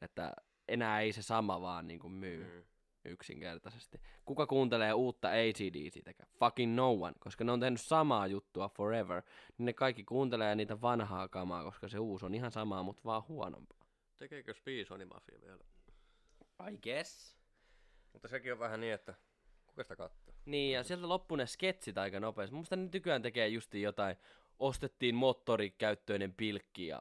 että 0.00 0.32
enää 0.68 1.00
ei 1.00 1.12
se 1.12 1.22
sama 1.22 1.60
vaan 1.60 1.88
niinku 1.88 2.08
myy. 2.08 2.44
Mm. 2.44 2.62
Yksinkertaisesti. 3.04 4.00
Kuka 4.24 4.46
kuuntelee 4.46 4.92
uutta 4.92 5.28
ACDCtäkään? 5.28 6.28
Fucking 6.38 6.74
no 6.74 6.92
one, 6.92 7.12
koska 7.20 7.44
ne 7.44 7.52
on 7.52 7.60
tehnyt 7.60 7.80
samaa 7.80 8.26
juttua 8.26 8.68
forever. 8.68 9.22
Niin 9.58 9.66
ne 9.66 9.72
kaikki 9.72 10.04
kuuntelee 10.04 10.54
niitä 10.54 10.80
vanhaa 10.80 11.28
kamaa, 11.28 11.64
koska 11.64 11.88
se 11.88 11.98
uusi 11.98 12.26
on 12.26 12.34
ihan 12.34 12.50
samaa, 12.50 12.82
mutta 12.82 13.02
vaan 13.04 13.22
huonompaa. 13.28 13.86
Tekeekö 14.16 14.54
Speesoni 14.54 15.04
Mafia 15.04 15.40
vielä? 15.40 15.64
I 16.72 16.78
guess. 16.78 17.36
Mutta 18.12 18.28
sekin 18.28 18.52
on 18.52 18.58
vähän 18.58 18.80
niin, 18.80 18.92
että 18.92 19.14
kuka 19.66 19.82
sitä 19.82 19.96
katsoo? 19.96 20.34
Niin, 20.44 20.72
ja 20.72 20.82
sieltä 20.82 21.08
loppui 21.08 21.38
ne 21.38 21.46
sketsit 21.46 21.98
aika 21.98 22.20
nopeasti. 22.20 22.54
Mielestä 22.54 22.76
ne 22.76 22.88
nykyään 22.92 23.22
tekee 23.22 23.48
justi 23.48 23.82
jotain, 23.82 24.16
ostettiin 24.58 25.14
moottorikäyttöinen 25.14 26.34
pilkki 26.34 26.86
ja 26.86 27.00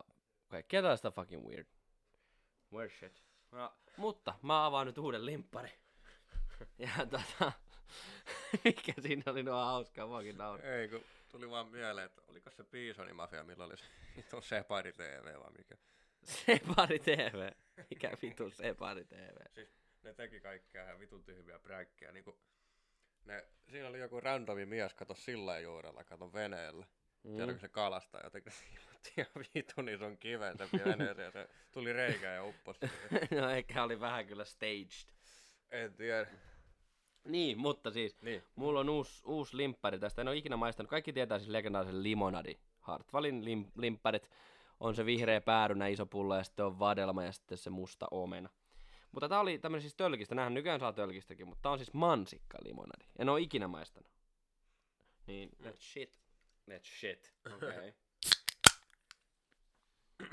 Kaikkea 0.50 0.82
tällaista 0.82 1.12
fucking 1.12 1.48
weird. 1.48 1.68
Weird 2.74 2.92
shit. 2.92 3.24
No, 3.52 3.74
mutta 3.98 4.34
mä 4.42 4.66
avaan 4.66 4.88
nyt 4.88 4.98
uuden 4.98 5.26
limppari. 5.26 5.70
Ja 6.78 7.06
tota, 7.06 7.52
mikä 8.66 8.94
siinä 9.02 9.24
oli 9.26 9.44
nuo 9.44 9.66
hauskaa, 9.66 10.08
muakin 10.08 10.38
nauraa. 10.38 10.72
Ei, 10.72 10.88
kun 10.88 11.04
tuli 11.32 11.50
vaan 11.50 11.68
mieleen, 11.68 12.06
että 12.06 12.22
oliko 12.28 12.52
se 12.52 12.64
Bisoni 12.64 13.14
Mafia, 13.14 13.44
millä 13.44 13.66
oli 13.66 13.78
se 13.78 13.84
vitun 14.18 14.44
Separi 14.44 14.94
TV 14.94 15.40
vai 15.40 15.52
mikä. 15.58 15.76
Separi 16.24 17.00
TV. 17.00 17.52
Mikä 17.90 18.12
vitu 18.22 18.50
Separi 18.50 19.06
TV? 19.06 19.38
Siis 19.54 19.70
ne 20.04 20.14
teki 20.14 20.40
kaikkea 20.40 20.84
ihan 20.84 21.00
vitun 21.00 21.24
tyhmiä 21.24 21.60
präkkejä. 21.60 22.12
Niin 22.12 22.26
ne, 23.26 23.46
siinä 23.70 23.88
oli 23.88 24.00
joku 24.00 24.20
randomi 24.20 24.66
mies, 24.66 24.94
kato 24.94 25.16
sillä 25.16 25.60
juurella, 25.60 26.04
kato 26.04 26.34
veneellä. 26.34 26.86
Mm. 27.24 27.36
Tiedätkö 27.36 27.60
se 27.60 27.68
kalastaa 27.70 28.22
jotenkin 28.24 28.54
ihan 29.18 29.32
vitun 29.56 29.90
ison 29.90 30.18
kiven 30.18 30.58
se 30.58 30.68
veneeseen 30.86 31.26
ja 31.26 31.32
se 31.32 31.50
tuli 31.72 31.94
reikään 31.94 32.36
ja 32.36 32.44
upposi. 32.44 32.80
no 33.42 33.50
ehkä 33.50 33.84
oli 33.84 34.00
vähän 34.00 34.28
kyllä 34.28 34.46
staged. 34.46 35.14
En 35.72 35.94
tiedä. 35.94 36.28
Niin, 37.24 37.58
mutta 37.58 37.92
siis 37.92 38.22
niin. 38.22 38.44
mulla 38.56 38.80
on 38.80 38.90
uusi, 38.90 39.24
uusi 39.26 39.58
limppari 39.58 40.00
tästä. 40.00 40.22
En 40.22 40.28
ole 40.28 40.38
ikinä 40.38 40.58
maistanut. 40.58 40.90
Kaikki 40.90 41.14
tietää 41.14 41.40
siis 41.40 41.50
legendaarisen 41.50 42.04
limonadi. 42.04 42.58
Hartwallin 42.80 43.46
lim, 43.46 43.66
limpparit 43.76 44.30
on 44.80 44.96
se 44.96 45.06
vihreä 45.06 45.42
päärynä, 45.42 45.88
iso 45.88 46.06
pullo 46.06 46.36
ja 46.36 46.44
sitten 46.44 46.66
on 46.66 46.80
vadelma 46.80 47.24
ja 47.24 47.32
sitten 47.32 47.58
se 47.58 47.70
musta 47.70 48.08
omena. 48.12 48.50
Mutta 49.12 49.30
tää 49.30 49.40
oli 49.40 49.58
tämmönen 49.58 49.82
siis 49.82 49.96
tölkistä. 49.96 50.36
Nähän 50.36 50.54
nykyään 50.54 50.80
saa 50.80 50.94
tölkistäkin, 50.94 51.48
mutta 51.48 51.62
tää 51.62 51.72
on 51.72 51.78
siis 51.78 51.94
mansikka 51.94 52.58
limonadi. 52.64 53.06
En 53.20 53.30
ole 53.30 53.42
ikinä 53.42 53.68
maistanut. 53.68 54.12
Niin, 55.28 55.50
that's 55.64 55.80
shit. 55.80 56.20
That's 56.72 57.00
shit. 57.00 57.34
Okei. 57.56 57.70
Okay. 57.70 57.92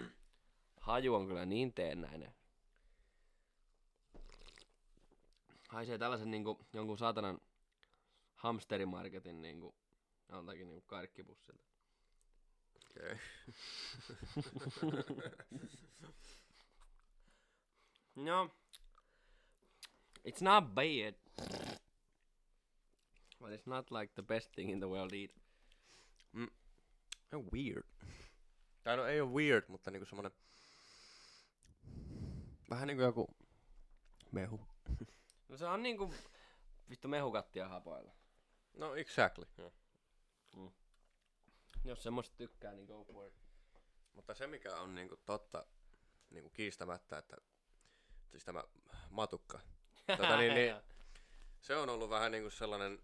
Haju 0.80 1.14
on 1.14 1.26
kyllä 1.26 1.46
niin 1.46 1.74
teennäinen. 1.74 2.34
Haisee 5.68 5.98
tällaisen 5.98 6.30
niinku, 6.30 6.66
jonkun 6.72 6.98
saatanan 6.98 7.40
hamsterimarketin 8.34 9.42
niinku, 9.42 9.74
joltakin 10.28 10.68
niinku 10.68 10.86
karkkipussilta. 10.86 11.64
Okei. 12.76 13.12
Okay. 13.12 13.18
no. 18.26 18.50
It's 20.24 20.42
not 20.42 20.74
bad. 20.74 21.14
But 23.40 23.52
it's 23.52 23.66
not 23.66 23.90
like 23.90 24.14
the 24.14 24.22
best 24.22 24.52
thing 24.52 24.70
in 24.70 24.80
the 24.80 24.88
world 24.88 25.12
either. 25.12 25.40
Mm. 26.32 26.50
On 27.32 27.48
weird. 27.52 27.86
Tai 28.82 28.96
no 28.96 29.06
ei 29.06 29.20
ole 29.20 29.30
weird, 29.30 29.64
mutta 29.68 29.90
niinku 29.90 30.06
semmonen... 30.06 30.32
Vähän 32.70 32.86
niinku 32.86 33.02
joku 33.02 33.36
mehu. 34.32 34.60
No 35.48 35.56
se 35.56 35.66
on 35.66 35.82
niinku 35.82 36.14
vittu 36.90 37.08
mehukattia 37.08 37.68
hapoilla. 37.68 38.12
No 38.76 38.94
exactly. 38.94 39.44
Yeah. 39.58 39.72
Mm. 40.56 40.70
Jos 41.84 42.02
semmoista 42.02 42.36
tykkää, 42.36 42.74
niin 42.74 42.86
go 42.86 43.04
for 43.04 43.26
it. 43.26 43.34
Mutta 44.12 44.34
se 44.34 44.46
mikä 44.46 44.76
on 44.76 44.94
niinku 44.94 45.16
totta 45.16 45.66
niinku 46.30 46.50
kiistämättä, 46.50 47.18
että 47.18 47.36
siis 48.30 48.44
tämä 48.44 48.64
matukka. 49.10 49.60
Tota, 50.16 50.36
niin, 50.36 50.54
niin, 50.54 50.74
se 51.66 51.76
on 51.76 51.88
ollut 51.88 52.10
vähän 52.10 52.32
niinku 52.32 52.50
sellainen 52.50 53.02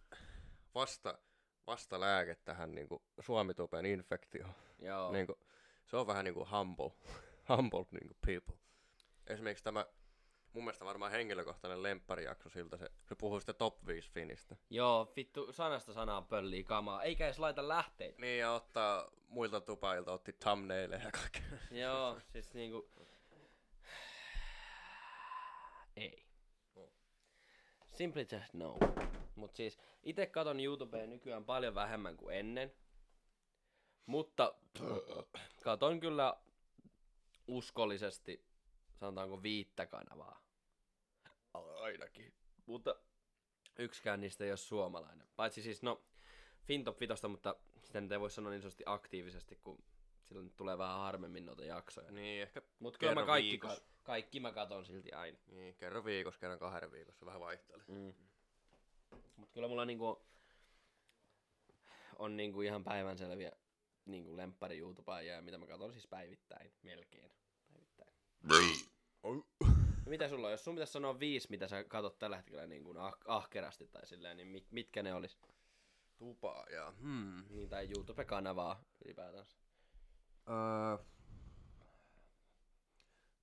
vasta, 0.74 1.18
vasta 1.66 2.00
lääke 2.00 2.34
tähän 2.34 2.74
niinku 2.74 3.02
suomitupen 3.20 3.86
infektioon. 3.86 4.54
Joo. 4.78 5.12
Niinku, 5.12 5.38
se 5.86 5.96
on 5.96 6.06
vähän 6.06 6.24
niinku 6.24 6.48
humble, 6.50 6.92
humble 7.56 7.84
niinku 7.90 8.14
people. 8.26 8.56
Esimerkiksi 9.26 9.64
tämä 9.64 9.86
mun 10.52 10.64
mielestä 10.64 10.84
varmaan 10.84 11.12
henkilökohtainen 11.12 11.82
lempparijakso 11.82 12.48
siltä, 12.48 12.76
se, 12.76 12.90
se 13.04 13.14
puhuu 13.14 13.40
sitten 13.40 13.54
top 13.54 13.86
5 13.86 14.10
finistä. 14.10 14.56
Joo, 14.70 15.12
vittu 15.16 15.52
sanasta 15.52 15.92
sanaa 15.92 16.22
pöllii 16.22 16.64
kamaa, 16.64 17.02
eikä 17.02 17.24
edes 17.24 17.38
laita 17.38 17.68
lähteitä. 17.68 18.20
Niin, 18.20 18.38
ja 18.38 18.52
ottaa 18.52 19.10
muilta 19.28 19.60
tupailta, 19.60 20.12
otti 20.12 20.32
thumbnaileja 20.32 21.04
ja 21.04 21.10
kaikkea. 21.10 21.58
Joo, 21.70 22.20
siis 22.32 22.54
niinku... 22.54 22.88
Ei. 25.96 26.26
Simply 27.92 28.26
just 28.32 28.54
no. 28.54 28.78
Mut 29.34 29.56
siis 29.56 29.78
itse 30.02 30.26
katon 30.26 30.60
YouTubea 30.60 31.06
nykyään 31.06 31.44
paljon 31.44 31.74
vähemmän 31.74 32.16
kuin 32.16 32.36
ennen. 32.36 32.72
Mutta 34.06 34.54
katon 35.64 36.00
kyllä 36.00 36.36
uskollisesti, 37.46 38.44
sanotaanko 39.02 39.42
viittä 39.42 39.86
kanavaa. 39.86 40.42
Ainakin. 41.80 42.34
Mutta 42.66 42.94
yksikään 43.78 44.20
niistä 44.20 44.44
ei 44.44 44.50
ole 44.50 44.56
suomalainen. 44.56 45.28
Paitsi 45.36 45.62
siis, 45.62 45.82
no, 45.82 46.04
Fintop 46.64 47.00
5, 47.00 47.28
mutta 47.28 47.56
sitä 47.82 48.00
nyt 48.00 48.12
ei 48.12 48.20
voi 48.20 48.30
sanoa 48.30 48.50
niin 48.50 48.60
sanotusti 48.60 48.84
aktiivisesti, 48.86 49.56
kun 49.56 49.84
silloin 50.22 50.52
tulee 50.56 50.78
vähän 50.78 50.98
harvemmin 50.98 51.46
noita 51.46 51.64
jaksoja. 51.64 52.12
Niin, 52.12 52.42
ehkä 52.42 52.62
Mutta 52.78 52.98
kyllä 52.98 53.14
mä 53.14 53.26
kaikki, 53.26 53.58
ka- 53.58 53.80
kaikki 54.02 54.40
mä 54.40 54.52
katon 54.52 54.84
silti 54.84 55.12
aina. 55.12 55.38
Niin, 55.46 55.74
kerran 55.74 56.04
viikossa, 56.04 56.40
kerran 56.40 56.58
kahden 56.58 56.92
viikossa, 56.92 57.26
vähän 57.26 57.40
vaihtelee. 57.40 57.84
Mm. 57.88 58.14
Mutta 59.36 59.52
kyllä 59.54 59.68
mulla 59.68 59.84
niinku 59.84 60.26
on 62.18 62.36
niinku 62.36 62.62
ihan 62.62 62.84
päivänselviä 62.84 63.52
niinku 64.04 64.36
lemppari 64.36 64.78
youtube 64.78 65.22
ja 65.22 65.42
mitä 65.42 65.58
mä 65.58 65.66
katon 65.66 65.92
siis 65.92 66.06
päivittäin, 66.06 66.72
melkein 66.82 67.32
päivittäin. 67.72 68.12
Mitä 70.06 70.28
sulla 70.28 70.46
on? 70.46 70.52
Jos 70.52 70.64
sun 70.64 70.74
pitäisi 70.74 70.92
sanoa 70.92 71.20
viisi, 71.20 71.50
mitä 71.50 71.68
sä 71.68 71.84
katot 71.84 72.18
tällä 72.18 72.36
hetkellä 72.36 72.66
niin 72.66 72.84
kuin 72.84 72.96
ah- 72.96 73.18
ahkerasti 73.26 73.86
tai 73.86 74.06
silleen, 74.06 74.36
niin 74.36 74.48
mit, 74.48 74.72
mitkä 74.72 75.02
ne 75.02 75.14
olis? 75.14 75.38
Tupaa 76.18 76.66
ja... 76.70 76.90
Hmm. 77.00 77.44
Niin, 77.48 77.68
tai 77.68 77.88
YouTube-kanavaa 77.96 78.84
ylipäätänsä. 79.04 79.56
Öö... 80.48 81.04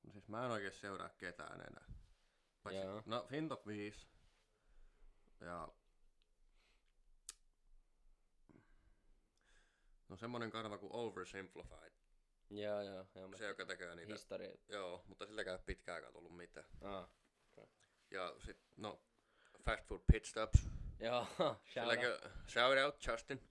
No 0.03 0.11
siis 0.11 0.27
mä 0.27 0.45
en 0.45 0.51
oikein 0.51 0.73
seuraa 0.73 1.09
ketään 1.09 1.61
enää. 1.61 1.85
Paitsi, 2.63 2.85
Joo. 2.85 3.03
no 3.05 3.25
Fintop 3.29 3.67
5. 3.67 4.07
Ja... 5.39 5.67
No 10.09 10.17
semmonen 10.17 10.51
kanava 10.51 10.77
kuin 10.77 10.93
Oversimplified. 10.93 11.98
Joo, 12.49 12.81
joo. 12.81 13.05
joo 13.15 13.38
Se, 13.38 13.47
joka 13.47 13.65
tekee 13.65 13.95
niitä. 13.95 14.13
Historia. 14.13 14.51
Joo, 14.67 15.03
mutta 15.07 15.25
silläkään 15.25 15.59
aikaan 15.93 16.13
tullut 16.13 16.35
mitään. 16.35 16.67
Ah. 16.81 17.09
Ja 18.12 18.35
sit, 18.45 18.57
no, 18.77 19.01
Fast 19.65 19.88
Food 19.88 20.01
Pit 20.12 20.25
Stops. 20.25 20.67
Joo, 20.99 21.27
shout 21.73 21.88
out. 21.88 22.31
shout 22.47 22.77
out, 22.85 23.07
Justin. 23.07 23.49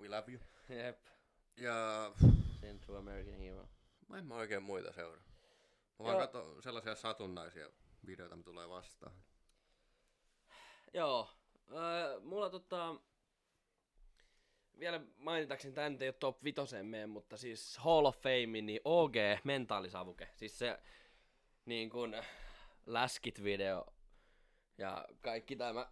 We 0.00 0.08
love 0.08 0.32
you. 0.32 0.40
Jep. 0.68 1.06
Ja 1.56 2.12
Central 2.60 2.96
American 2.96 3.40
Hero. 3.40 3.68
mä 4.08 4.18
en 4.18 4.26
mä 4.26 4.34
oikein 4.34 4.62
muita 4.62 4.92
seuraa. 4.92 5.22
Mä 5.98 6.04
vaan 6.04 6.12
Joo. 6.14 6.20
katson 6.20 6.62
sellaisia 6.62 6.94
satunnaisia 6.94 7.70
videoita, 8.06 8.36
mitä 8.36 8.44
tulee 8.50 8.68
vastaan. 8.68 9.12
Joo. 10.94 11.30
Öö, 11.72 12.20
mulla 12.20 12.50
tota... 12.50 13.00
Vielä 14.78 15.00
mainitakseni, 15.16 15.74
tää 15.74 15.88
nyt 15.88 16.02
ei 16.02 16.08
ole 16.08 16.14
top 16.20 16.44
vitoseen 16.44 16.86
mene, 16.86 17.06
mutta 17.06 17.36
siis 17.36 17.78
Hall 17.78 18.06
of 18.06 18.16
Fame, 18.16 18.62
niin 18.62 18.80
OG 18.84 19.14
mentaalisavuke. 19.44 20.28
Siis 20.36 20.58
se 20.58 20.78
niin 21.64 21.90
kun 21.90 22.16
läskit 22.86 23.42
video 23.44 23.86
ja 24.78 25.04
kaikki 25.20 25.56
tämä. 25.56 25.90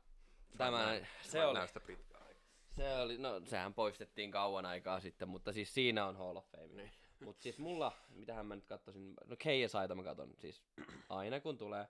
Tämä, 0.59 1.01
se 1.23 1.45
oli, 1.45 1.59
Näistä 1.59 1.81
pitkään 1.81 2.17
se 2.77 2.97
oli, 2.97 3.19
no 3.19 3.41
sehän 3.45 3.75
poistettiin 3.75 4.31
kauan 4.31 4.67
aikaa 4.67 5.01
sitten, 5.01 5.29
mutta 5.29 5.53
siis 5.53 5.75
siinä 5.75 6.07
on 6.07 6.17
Hall 6.17 6.37
of 6.37 6.47
Fame. 6.51 6.67
Niin. 6.67 6.93
Mutta 7.25 7.43
siis 7.43 7.59
mulla, 7.59 7.93
mitähän 8.11 8.47
mä 8.47 8.57
nyt 8.57 8.67
katsoisin, 8.67 9.15
no 9.25 9.37
KSIta 9.37 9.95
mä 9.95 10.03
katon 10.03 10.35
siis 10.39 10.63
aina 11.09 11.41
kun 11.41 11.59
tulee. 11.59 11.89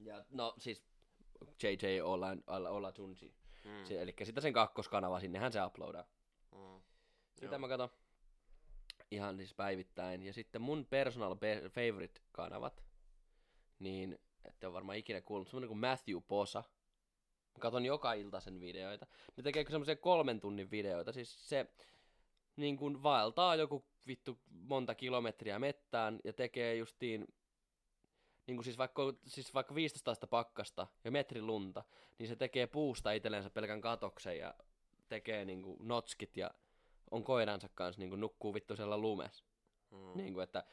Ja 0.00 0.24
no 0.30 0.54
siis 0.58 0.84
JJ 1.62 2.00
Ola, 2.00 2.36
Ola 2.46 2.92
Tunji. 2.92 3.34
Mm. 3.64 3.84
Se, 3.84 4.02
eli 4.02 4.14
sitä 4.22 4.40
sen 4.40 4.52
kakkoskanava, 4.52 5.20
sinnehän 5.20 5.52
se 5.52 5.64
uploadaa. 5.64 6.04
Mm. 6.54 6.80
Sitä 7.34 7.54
Joo. 7.54 7.58
mä 7.58 7.68
katon 7.68 7.88
ihan 9.10 9.36
siis 9.36 9.54
päivittäin. 9.54 10.22
Ja 10.22 10.32
sitten 10.32 10.62
mun 10.62 10.86
personal 10.86 11.36
be- 11.36 11.70
favorite 11.74 12.20
kanavat, 12.32 12.84
niin 13.78 14.18
ette 14.44 14.66
ole 14.66 14.74
varmaan 14.74 14.98
ikinä 14.98 15.20
kuullut, 15.20 15.48
semmonen 15.48 15.68
kuin 15.68 15.80
Matthew 15.80 16.18
Posa. 16.28 16.64
Mä 17.54 17.60
katon 17.60 17.84
joka 17.84 18.12
ilta 18.12 18.40
sen 18.40 18.60
videoita. 18.60 19.06
Ne 19.36 19.42
tekee 19.42 19.64
semmoisia 19.70 19.96
kolmen 19.96 20.40
tunnin 20.40 20.70
videoita. 20.70 21.12
Siis 21.12 21.48
se 21.48 21.66
niin 22.56 22.76
kuin 22.76 23.02
vaeltaa 23.02 23.56
joku 23.56 23.86
vittu 24.06 24.38
monta 24.50 24.94
kilometriä 24.94 25.58
mettään 25.58 26.20
ja 26.24 26.32
tekee 26.32 26.76
justiin 26.76 27.26
niin 28.50 28.56
kuin 28.56 28.64
siis 28.64 28.78
vaikka, 28.78 29.02
siis 29.26 29.54
vaikka 29.54 29.74
15 29.74 30.10
astetta 30.10 30.26
pakkasta 30.26 30.86
ja 31.04 31.10
metri 31.10 31.42
lunta, 31.42 31.84
niin 32.18 32.28
se 32.28 32.36
tekee 32.36 32.66
puusta 32.66 33.12
itsellensä 33.12 33.50
pelkän 33.50 33.80
katoksen 33.80 34.38
ja 34.38 34.54
tekee 35.08 35.44
niin 35.44 35.62
kuin 35.62 35.76
notskit 35.80 36.36
ja 36.36 36.50
on 37.10 37.24
koiransa 37.24 37.68
kanssa 37.74 38.00
niin 38.00 38.08
kuin 38.08 38.20
nukkuu 38.20 38.54
vittu 38.54 38.76
siellä 38.76 38.98
lumes. 38.98 39.44
Mm. 39.90 40.12
Niin 40.14 40.34
kuin, 40.34 40.44
että 40.44 40.64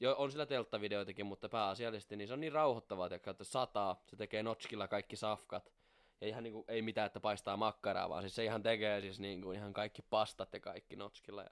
jo, 0.00 0.14
on 0.18 0.30
sillä 0.30 0.46
telttavideoitakin, 0.46 1.26
mutta 1.26 1.48
pääasiallisesti 1.48 2.16
niin 2.16 2.28
se 2.28 2.34
on 2.34 2.40
niin 2.40 2.52
rauhoittavaa, 2.52 3.06
että, 3.06 3.30
että 3.30 3.44
sataa, 3.44 4.02
se 4.06 4.16
tekee 4.16 4.42
notchkilla 4.42 4.88
kaikki 4.88 5.16
safkat. 5.16 5.72
Ja 6.20 6.28
ihan 6.28 6.42
niinku, 6.42 6.64
ei 6.68 6.82
mitään, 6.82 7.06
että 7.06 7.20
paistaa 7.20 7.56
makkaraa, 7.56 8.08
vaan 8.08 8.22
siis 8.22 8.34
se 8.34 8.44
ihan 8.44 8.62
tekee 8.62 9.00
siis 9.00 9.20
niinku 9.20 9.52
ihan 9.52 9.72
kaikki 9.72 10.02
pastat 10.02 10.52
ja 10.52 10.60
kaikki 10.60 10.96
notchkilla. 10.96 11.42
Ja 11.42 11.50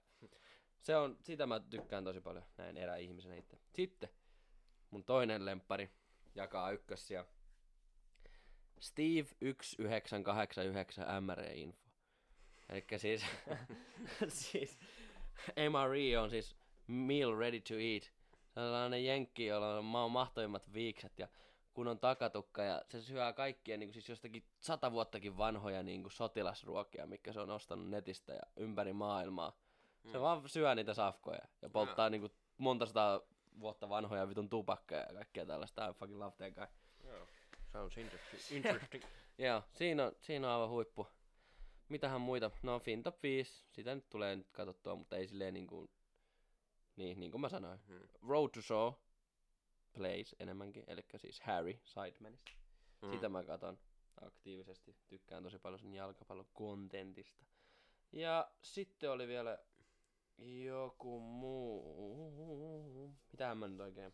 se 0.81 0.97
on, 0.97 1.16
sitä 1.21 1.47
mä 1.47 1.61
tykkään 1.61 2.05
tosi 2.05 2.21
paljon 2.21 2.45
näin 2.57 2.77
erä 2.77 2.97
ihmisenä 2.97 3.35
itse. 3.35 3.59
Sitten 3.73 4.09
mun 4.93 5.05
toinen 5.05 5.45
lempari 5.45 5.91
jakaa 6.35 6.71
ykkössiä. 6.71 7.25
Steve 8.81 9.29
1989 9.41 11.25
MRE 11.25 11.55
Info. 11.55 11.83
Eli 12.69 12.85
siis, 12.97 13.25
siis 14.29 14.79
MRE 15.71 16.19
on 16.19 16.31
siis 16.31 16.57
Meal 16.87 17.39
Ready 17.39 17.61
to 17.61 17.75
Eat. 17.75 18.13
Sellainen 18.55 19.05
jenkki, 19.05 19.47
jolla 19.47 19.79
on 19.79 19.85
maan 19.85 20.11
mahtavimmat 20.11 20.73
viikset 20.73 21.19
ja 21.19 21.29
kun 21.75 21.89
on 21.89 21.99
takatukka 21.99 22.63
ja 22.63 22.83
se 22.89 23.01
syö 23.01 23.33
kaikkia 23.33 23.77
niin 23.77 23.89
kuin 23.89 23.95
siis 23.95 24.09
jostakin 24.09 24.45
sata 24.61 24.93
vuottakin 24.93 25.37
vanhoja 25.37 25.83
niin 25.83 26.03
kuin 26.03 26.13
sotilasruokia, 26.13 27.07
mikä 27.07 27.33
se 27.33 27.41
on 27.41 27.51
ostanut 27.51 27.89
netistä 27.89 28.33
ja 28.33 28.43
ympäri 28.57 28.93
maailmaa. 28.93 29.57
Se 30.13 30.19
Mm. 30.19 30.23
vaan 30.23 30.49
syö 30.49 30.75
niitä 30.75 30.95
safkoja 30.95 31.41
ja 31.63 31.71
polttaa 31.71 32.11
niin 32.11 32.21
kuin 32.21 32.33
monta 32.59 32.87
sataa 32.87 33.21
vuotta 33.61 33.88
vanhoja 33.88 34.29
vitun 34.29 34.49
tupakkeja 34.49 35.01
ja 35.01 35.15
kaikkea 35.15 35.47
tällaista. 35.47 35.88
I 35.88 35.93
fucking 35.93 36.19
love 36.19 36.37
that 36.37 36.55
guy. 36.55 36.67
Joo. 37.11 37.27
Sounds 37.73 37.99
interesting. 37.99 39.05
Joo, 39.38 39.62
siinä 39.73 40.07
on, 40.07 40.12
siinä 40.21 40.47
on 40.47 40.55
aivan 40.55 40.69
huippu. 40.69 41.07
Mitähän 41.88 42.21
muita? 42.21 42.51
No 42.62 42.79
FinTop 42.79 43.23
5, 43.23 43.65
sitä 43.71 43.95
nyt 43.95 44.11
tulee 44.11 44.37
nyt 44.37 44.51
katsottua, 44.53 44.97
mutta 44.97 45.17
ei 45.17 45.27
silleen 45.27 45.55
niin 45.55 45.67
kuin, 45.67 45.91
niin, 46.97 47.21
niin 47.21 47.31
kuin 47.31 47.41
mä 47.41 47.49
sanoin. 47.49 47.81
Hmm. 47.88 48.09
Road 48.29 48.51
to 48.51 48.62
Show 48.62 48.93
plays 49.93 50.37
enemmänkin, 50.41 50.85
eli 50.87 51.03
siis 51.17 51.41
Harry 51.41 51.81
Sidemenista. 51.85 52.53
Mm. 53.03 53.11
Sitä 53.11 53.29
mä 53.29 53.45
katon 53.45 53.79
aktiivisesti. 54.21 54.97
Tykkään 55.09 55.43
tosi 55.43 55.59
paljon 55.59 55.79
sen 55.79 55.95
jalkapallon 55.95 56.47
kontentista. 56.53 57.45
Ja 58.12 58.51
sitten 58.62 59.11
oli 59.11 59.29
vielä 59.29 59.59
joku 60.45 61.21
muu. 61.21 63.15
Mitähän 63.33 63.59
mä 63.59 63.69
nyt 63.69 63.81
oikein... 63.81 64.13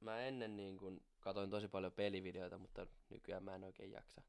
Mä 0.00 0.20
ennen 0.20 0.56
niin 0.56 0.78
kun 0.78 1.00
katoin 1.20 1.50
tosi 1.50 1.68
paljon 1.68 1.92
pelivideoita, 1.92 2.58
mutta 2.58 2.86
nykyään 3.08 3.44
mä 3.44 3.54
en 3.54 3.64
oikein 3.64 3.92
jaksa. 3.92 4.22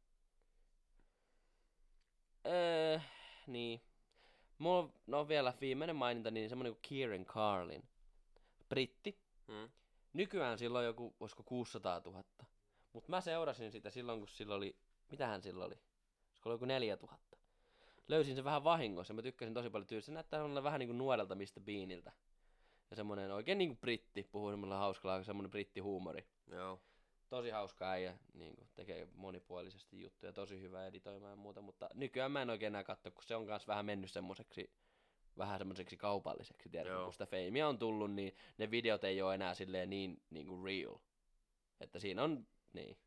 Öö, 2.46 3.00
niin. 3.48 3.82
Mulla 4.58 4.80
on, 4.80 4.94
no 5.08 5.28
vielä 5.28 5.54
viimeinen 5.62 5.96
maininta, 5.96 6.32
niin 6.32 6.50
semmonen 6.50 6.74
kuin 6.74 6.82
Kieran 6.82 7.26
Carlin. 7.26 7.84
Britti, 8.70 9.26
Mm. 9.48 9.70
Nykyään 10.14 10.58
sillä 10.58 10.80
on 10.80 10.86
joku, 10.86 11.16
olisiko 11.20 11.44
600 11.44 12.02
000. 12.06 12.24
Mutta 12.94 13.10
mä 13.10 13.22
seurasin 13.22 13.72
sitä 13.72 13.90
silloin, 13.90 14.20
kun 14.20 14.28
sillä 14.28 14.56
oli, 14.56 14.76
mitähän 15.12 15.42
sillä 15.42 15.66
oli? 15.66 15.76
Olisiko 15.76 16.50
ollut 16.50 16.56
joku 16.56 16.66
4000. 16.66 17.35
Löysin 18.08 18.36
sen 18.36 18.44
vähän 18.44 18.64
vahingossa, 18.64 19.14
mä 19.14 19.22
tykkäsin 19.22 19.54
tosi 19.54 19.70
paljon 19.70 19.88
tyylissä. 19.88 20.10
Se 20.10 20.14
näyttää 20.14 20.40
semmoinen 20.40 20.64
vähän 20.64 20.80
niinku 20.80 20.94
nuorelta 20.94 21.36
Mr. 21.36 21.62
Beaniltä. 21.66 22.12
Ja 22.90 22.96
semmonen 22.96 23.32
oikein 23.32 23.58
niinku 23.58 23.76
britti, 23.76 24.30
puhuu 24.32 24.50
semmoinen 24.50 24.78
hauskalla, 24.78 25.24
semmonen 25.24 25.52
brittihuumori. 25.52 26.28
Joo. 26.52 26.80
Tosi 27.30 27.50
hauska 27.50 27.90
äijä, 27.90 28.18
niinku, 28.34 28.68
tekee 28.76 29.08
monipuolisesti 29.16 30.02
juttuja, 30.02 30.34
tosi 30.34 30.62
hyvä 30.62 30.88
editoimaan 30.88 31.32
ja 31.32 31.36
muuta, 31.36 31.62
mutta 31.62 31.90
nykyään 31.94 32.32
mä 32.32 32.42
en 32.42 32.50
oikein 32.50 32.68
enää 32.68 32.84
katso, 32.84 33.12
kun 33.12 33.24
se 33.24 33.36
on 33.36 33.48
kans 33.48 33.68
vähän 33.68 33.86
mennyt 33.86 34.12
semmoiseksi 34.12 34.72
vähän 35.38 35.58
semmoiseksi 35.58 35.98
kaupalliseksi, 35.98 36.70
tiedätkö, 36.70 37.04
kun 37.04 37.14
sitä 37.14 37.26
feimiä 37.26 37.68
on 37.68 37.80
tullut, 37.80 38.12
niin 38.12 38.36
ne 38.58 38.72
videot 38.72 39.04
ei 39.04 39.22
ole 39.22 39.36
enää 39.36 39.54
silleen 39.54 39.90
niin, 39.90 40.22
niin 40.30 40.48
kuin 40.48 40.66
real. 40.66 40.98
Että 41.80 42.00
siinä 42.00 42.24
on, 42.24 42.48
niin. 42.74 42.98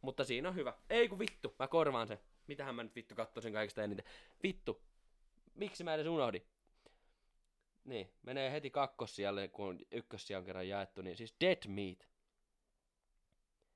Mutta 0.00 0.24
siinä 0.24 0.48
on 0.48 0.54
hyvä. 0.54 0.74
Ei 0.90 1.08
kun 1.08 1.18
vittu, 1.18 1.54
mä 1.58 1.68
korvaan 1.68 2.06
sen. 2.06 2.18
Mitähän 2.46 2.74
mä 2.74 2.82
nyt 2.82 2.94
vittu 2.94 3.14
kattoisin 3.14 3.52
kaikista 3.52 3.82
eniten. 3.82 4.04
Vittu, 4.42 4.82
miksi 5.54 5.84
mä 5.84 5.94
edes 5.94 6.06
unohdin? 6.06 6.46
Niin, 7.84 8.10
menee 8.22 8.52
heti 8.52 8.70
kakkossijalle, 8.70 9.48
kun 9.48 9.78
ykkössija 9.90 10.38
on 10.38 10.44
kerran 10.44 10.68
jaettu, 10.68 11.02
niin 11.02 11.16
siis 11.16 11.34
Dead 11.40 11.68
Meat. 11.68 12.08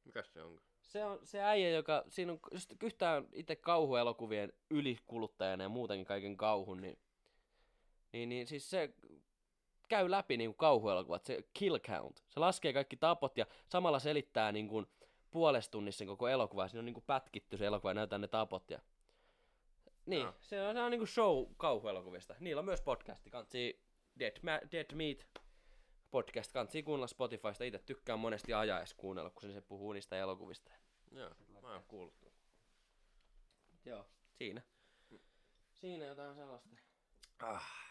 Mikäs 0.04 0.32
se 0.32 0.42
onko? 0.42 0.62
Se 0.82 1.04
on 1.04 1.18
se 1.22 1.40
äijä, 1.40 1.70
joka, 1.70 2.04
siinä 2.08 2.32
on 2.32 2.40
just 2.52 2.82
yhtään 2.82 3.28
itse 3.32 3.56
kauhuelokuvien 3.56 4.52
ylikuluttajana 4.70 5.64
ja 5.64 5.68
muutenkin 5.68 6.06
kaiken 6.06 6.36
kauhun, 6.36 6.80
niin, 6.80 6.98
niin, 8.12 8.28
niin 8.28 8.46
siis 8.46 8.70
se 8.70 8.94
käy 9.88 10.10
läpi 10.10 10.36
niin 10.36 10.50
kuin 10.50 10.58
kauhuelokuvat, 10.58 11.24
se 11.24 11.44
kill 11.54 11.78
count. 11.78 12.24
Se 12.28 12.40
laskee 12.40 12.72
kaikki 12.72 12.96
tapot 12.96 13.38
ja 13.38 13.46
samalla 13.68 13.98
selittää 13.98 14.52
niin 14.52 14.68
kuin 14.68 14.86
puolesta 15.30 15.70
tunnissa 15.70 15.98
sen 15.98 16.06
koko 16.06 16.28
elokuva. 16.28 16.68
Siinä 16.68 16.78
on 16.78 16.84
niin 16.86 16.94
kuin 16.94 17.04
pätkitty 17.06 17.56
se 17.56 17.66
elokuva 17.66 17.90
ja 17.90 17.94
näytetään 17.94 18.20
ne 18.20 18.28
tapot. 18.28 18.70
Ja... 18.70 18.80
Niin, 20.06 20.22
Joo. 20.22 20.34
se 20.40 20.62
on, 20.62 20.74
se 20.74 20.80
on 20.80 20.90
niin 20.90 21.00
kuin 21.00 21.08
show 21.08 21.46
kauhuelokuvista. 21.56 22.34
Niillä 22.40 22.60
on 22.60 22.64
myös 22.64 22.80
podcasti, 22.80 23.30
kansi 23.30 23.82
Dead, 24.18 24.36
Ma- 24.42 24.70
Dead 24.72 24.94
Meat 24.94 25.26
podcast, 26.10 26.52
kansi 26.52 26.82
kuunnella 26.82 27.06
Spotifysta. 27.06 27.64
Itse 27.64 27.78
tykkään 27.78 28.18
monesti 28.18 28.54
ajaes 28.54 28.94
kuunnella, 28.94 29.30
kun 29.30 29.52
se 29.52 29.60
puhuu 29.60 29.92
niistä 29.92 30.16
elokuvista. 30.16 30.72
Joo. 31.10 31.30
Mä 31.62 31.72
oon 31.72 31.84
kuullut. 31.88 32.14
Joo. 33.84 34.06
Siinä. 34.32 34.62
Siinä 35.74 36.04
jotain 36.04 36.34
sellaista. 36.34 36.68
Ah. 37.42 37.88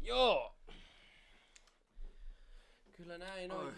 Joo! 0.00 0.56
Kyllä 2.92 3.18
näin 3.18 3.52
on. 3.52 3.66
Oi. 3.66 3.72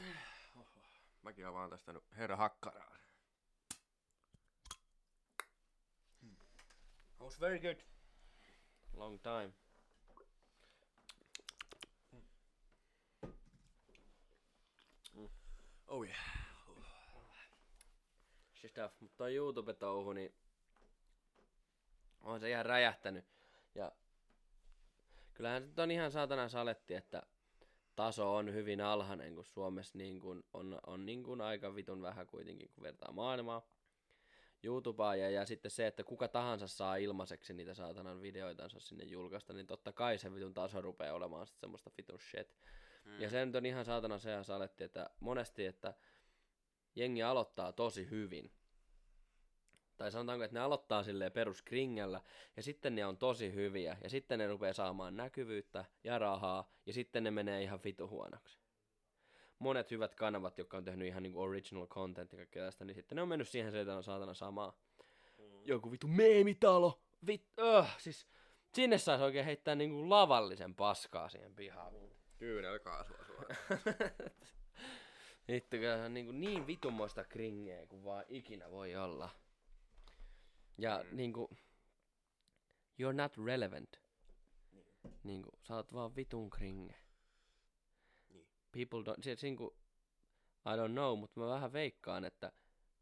Mäkin 1.24 1.46
avaan 1.46 1.70
tästä 1.70 1.92
nyt 1.92 2.04
herra 2.16 2.36
hakkaraa. 2.36 2.96
Was 7.20 7.40
very 7.40 7.58
good. 7.58 7.80
Long 8.92 9.20
time. 9.22 9.52
Oh 15.86 16.04
yeah. 16.04 16.18
Stuff. 18.68 19.00
Mutta 19.00 19.16
toi 19.16 19.34
YouTube-touhu, 19.34 20.12
niin 20.12 20.34
on 22.20 22.40
se 22.40 22.50
ihan 22.50 22.66
räjähtänyt. 22.66 23.24
Ja 23.74 23.92
kyllähän 25.34 25.62
se 25.62 25.68
nyt 25.68 25.78
on 25.78 25.90
ihan 25.90 26.12
saatana 26.12 26.48
saletti, 26.48 26.94
että 26.94 27.22
taso 27.96 28.34
on 28.34 28.52
hyvin 28.54 28.80
alhainen, 28.80 29.34
kun 29.34 29.44
Suomessa 29.44 29.98
niin 29.98 30.20
kun 30.20 30.44
on, 30.52 30.78
on 30.86 31.06
niin 31.06 31.22
kun 31.22 31.40
aika 31.40 31.74
vitun 31.74 32.02
vähän 32.02 32.26
kuitenkin, 32.26 32.70
kun 32.74 32.82
vertaa 32.82 33.12
maailmaa. 33.12 33.68
YouTubea 34.62 35.14
ja, 35.14 35.30
ja 35.30 35.46
sitten 35.46 35.70
se, 35.70 35.86
että 35.86 36.04
kuka 36.04 36.28
tahansa 36.28 36.66
saa 36.66 36.96
ilmaiseksi 36.96 37.54
niitä 37.54 37.74
saatanan 37.74 38.22
videoitansa 38.22 38.80
sinne 38.80 39.04
julkaista, 39.04 39.52
niin 39.52 39.66
totta 39.66 39.92
kai 39.92 40.18
se 40.18 40.34
vitun 40.34 40.54
taso 40.54 40.80
rupeaa 40.80 41.14
olemaan 41.14 41.46
sitten 41.46 41.60
semmoista 41.60 41.90
vitun 41.96 42.20
shit. 42.20 42.56
Mm. 43.04 43.20
Ja 43.20 43.30
se 43.30 43.46
nyt 43.46 43.54
on 43.54 43.66
ihan 43.66 43.84
saatana 43.84 44.18
se 44.18 44.30
että 44.80 45.10
monesti, 45.20 45.66
että 45.66 45.94
jengi 46.96 47.22
aloittaa 47.22 47.72
tosi 47.72 48.10
hyvin. 48.10 48.52
Tai 49.96 50.12
sanotaanko, 50.12 50.44
että 50.44 50.54
ne 50.58 50.60
aloittaa 50.60 51.02
silleen 51.02 51.32
peruskringellä, 51.32 52.20
ja 52.56 52.62
sitten 52.62 52.94
ne 52.94 53.06
on 53.06 53.16
tosi 53.16 53.54
hyviä, 53.54 53.96
ja 54.02 54.10
sitten 54.10 54.38
ne 54.38 54.46
rupeaa 54.46 54.72
saamaan 54.72 55.16
näkyvyyttä 55.16 55.84
ja 56.04 56.18
rahaa, 56.18 56.70
ja 56.86 56.92
sitten 56.92 57.24
ne 57.24 57.30
menee 57.30 57.62
ihan 57.62 57.80
vitu 57.84 58.08
huonoksi. 58.08 58.58
Monet 59.58 59.90
hyvät 59.90 60.14
kanavat, 60.14 60.58
jotka 60.58 60.76
on 60.76 60.84
tehnyt 60.84 61.08
ihan 61.08 61.22
niinku 61.22 61.42
original 61.42 61.86
content 61.86 62.32
ja 62.32 62.36
kaikkea 62.36 62.64
tästä, 62.64 62.84
niin 62.84 62.94
sitten 62.94 63.16
ne 63.16 63.22
on 63.22 63.28
mennyt 63.28 63.48
siihen 63.48 63.72
se, 63.72 63.80
että 63.80 63.96
on 63.96 64.04
saatana 64.04 64.34
samaa. 64.34 64.78
Joku 65.64 65.92
vitu 65.92 66.06
meemitalo, 66.06 67.02
vit, 67.26 67.46
öh, 67.58 67.98
siis 67.98 68.26
sinne 68.74 68.98
saisi 68.98 69.24
oikein 69.24 69.44
heittää 69.44 69.74
niinku 69.74 70.10
lavallisen 70.10 70.74
paskaa 70.74 71.28
siihen 71.28 71.54
pihaan. 71.54 71.92
Kyynelkaasua 72.38 73.24
suoraan. 73.26 73.56
Vittu, 75.48 75.76
se 75.76 76.02
on 76.04 76.14
niin, 76.14 76.40
niin 76.40 76.66
vitunmoista 76.66 77.24
kringeä 77.24 77.86
kuin 77.86 78.04
vaan 78.04 78.24
ikinä 78.28 78.70
voi 78.70 78.96
olla. 78.96 79.30
Ja 80.78 81.04
Mm. 81.10 81.16
niinku, 81.16 81.50
you're 83.02 83.12
not 83.12 83.36
relevant. 83.46 84.00
Niinku, 85.22 85.50
sä 85.62 85.76
oot 85.76 85.92
vaan 85.92 86.16
vitun 86.16 86.50
kringe. 86.50 86.94
Niin. 88.28 88.48
People 88.72 89.12
don't, 89.12 89.22
siis 89.22 89.42
niinku, 89.42 89.76
I 90.66 90.76
don't 90.78 90.92
know, 90.92 91.18
mutta 91.18 91.40
mä 91.40 91.46
vähän 91.48 91.72
veikkaan, 91.72 92.24
että 92.24 92.52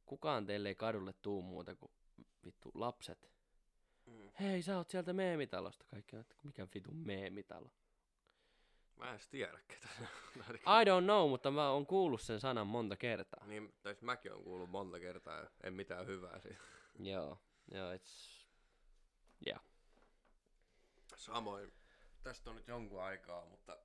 kukaan 0.06 0.46
teille 0.46 0.68
ei 0.68 0.74
kadulle 0.74 1.12
tuu 1.22 1.42
muuta 1.42 1.74
kuin 1.76 1.92
vittu 2.44 2.70
lapset. 2.74 3.32
Mm. 4.06 4.30
Hei, 4.40 4.62
sä 4.62 4.76
oot 4.76 4.90
sieltä 4.90 5.12
meemitalosta. 5.12 5.86
Kaikki 5.90 6.16
on, 6.16 6.20
että 6.20 6.36
mikä 6.44 6.66
vitun 6.74 6.96
meemitalo. 6.96 7.70
Mä 8.96 9.12
en 9.12 9.20
tiedä 9.30 9.58
ketä. 9.68 9.88
I 10.56 10.84
don't 10.84 11.04
know, 11.04 11.28
mutta 11.30 11.50
mä 11.50 11.70
oon 11.70 11.86
kuullut 11.86 12.20
sen 12.22 12.40
sanan 12.40 12.66
monta 12.66 12.96
kertaa. 12.96 13.46
Niin, 13.46 13.74
tai 13.82 13.96
mäkin 14.00 14.32
on 14.32 14.44
kuullut 14.44 14.70
monta 14.70 15.00
kertaa 15.00 15.46
en 15.62 15.74
mitään 15.74 16.06
hyvää 16.06 16.40
siitä. 16.40 16.60
Joo, 16.98 17.38
joo, 17.70 17.94
it's... 17.94 18.42
Yeah. 19.46 19.60
Samoin, 21.16 21.72
tästä 22.22 22.50
on 22.50 22.56
nyt 22.56 22.68
jonkun 22.68 23.02
aikaa, 23.02 23.44
mutta 23.44 23.76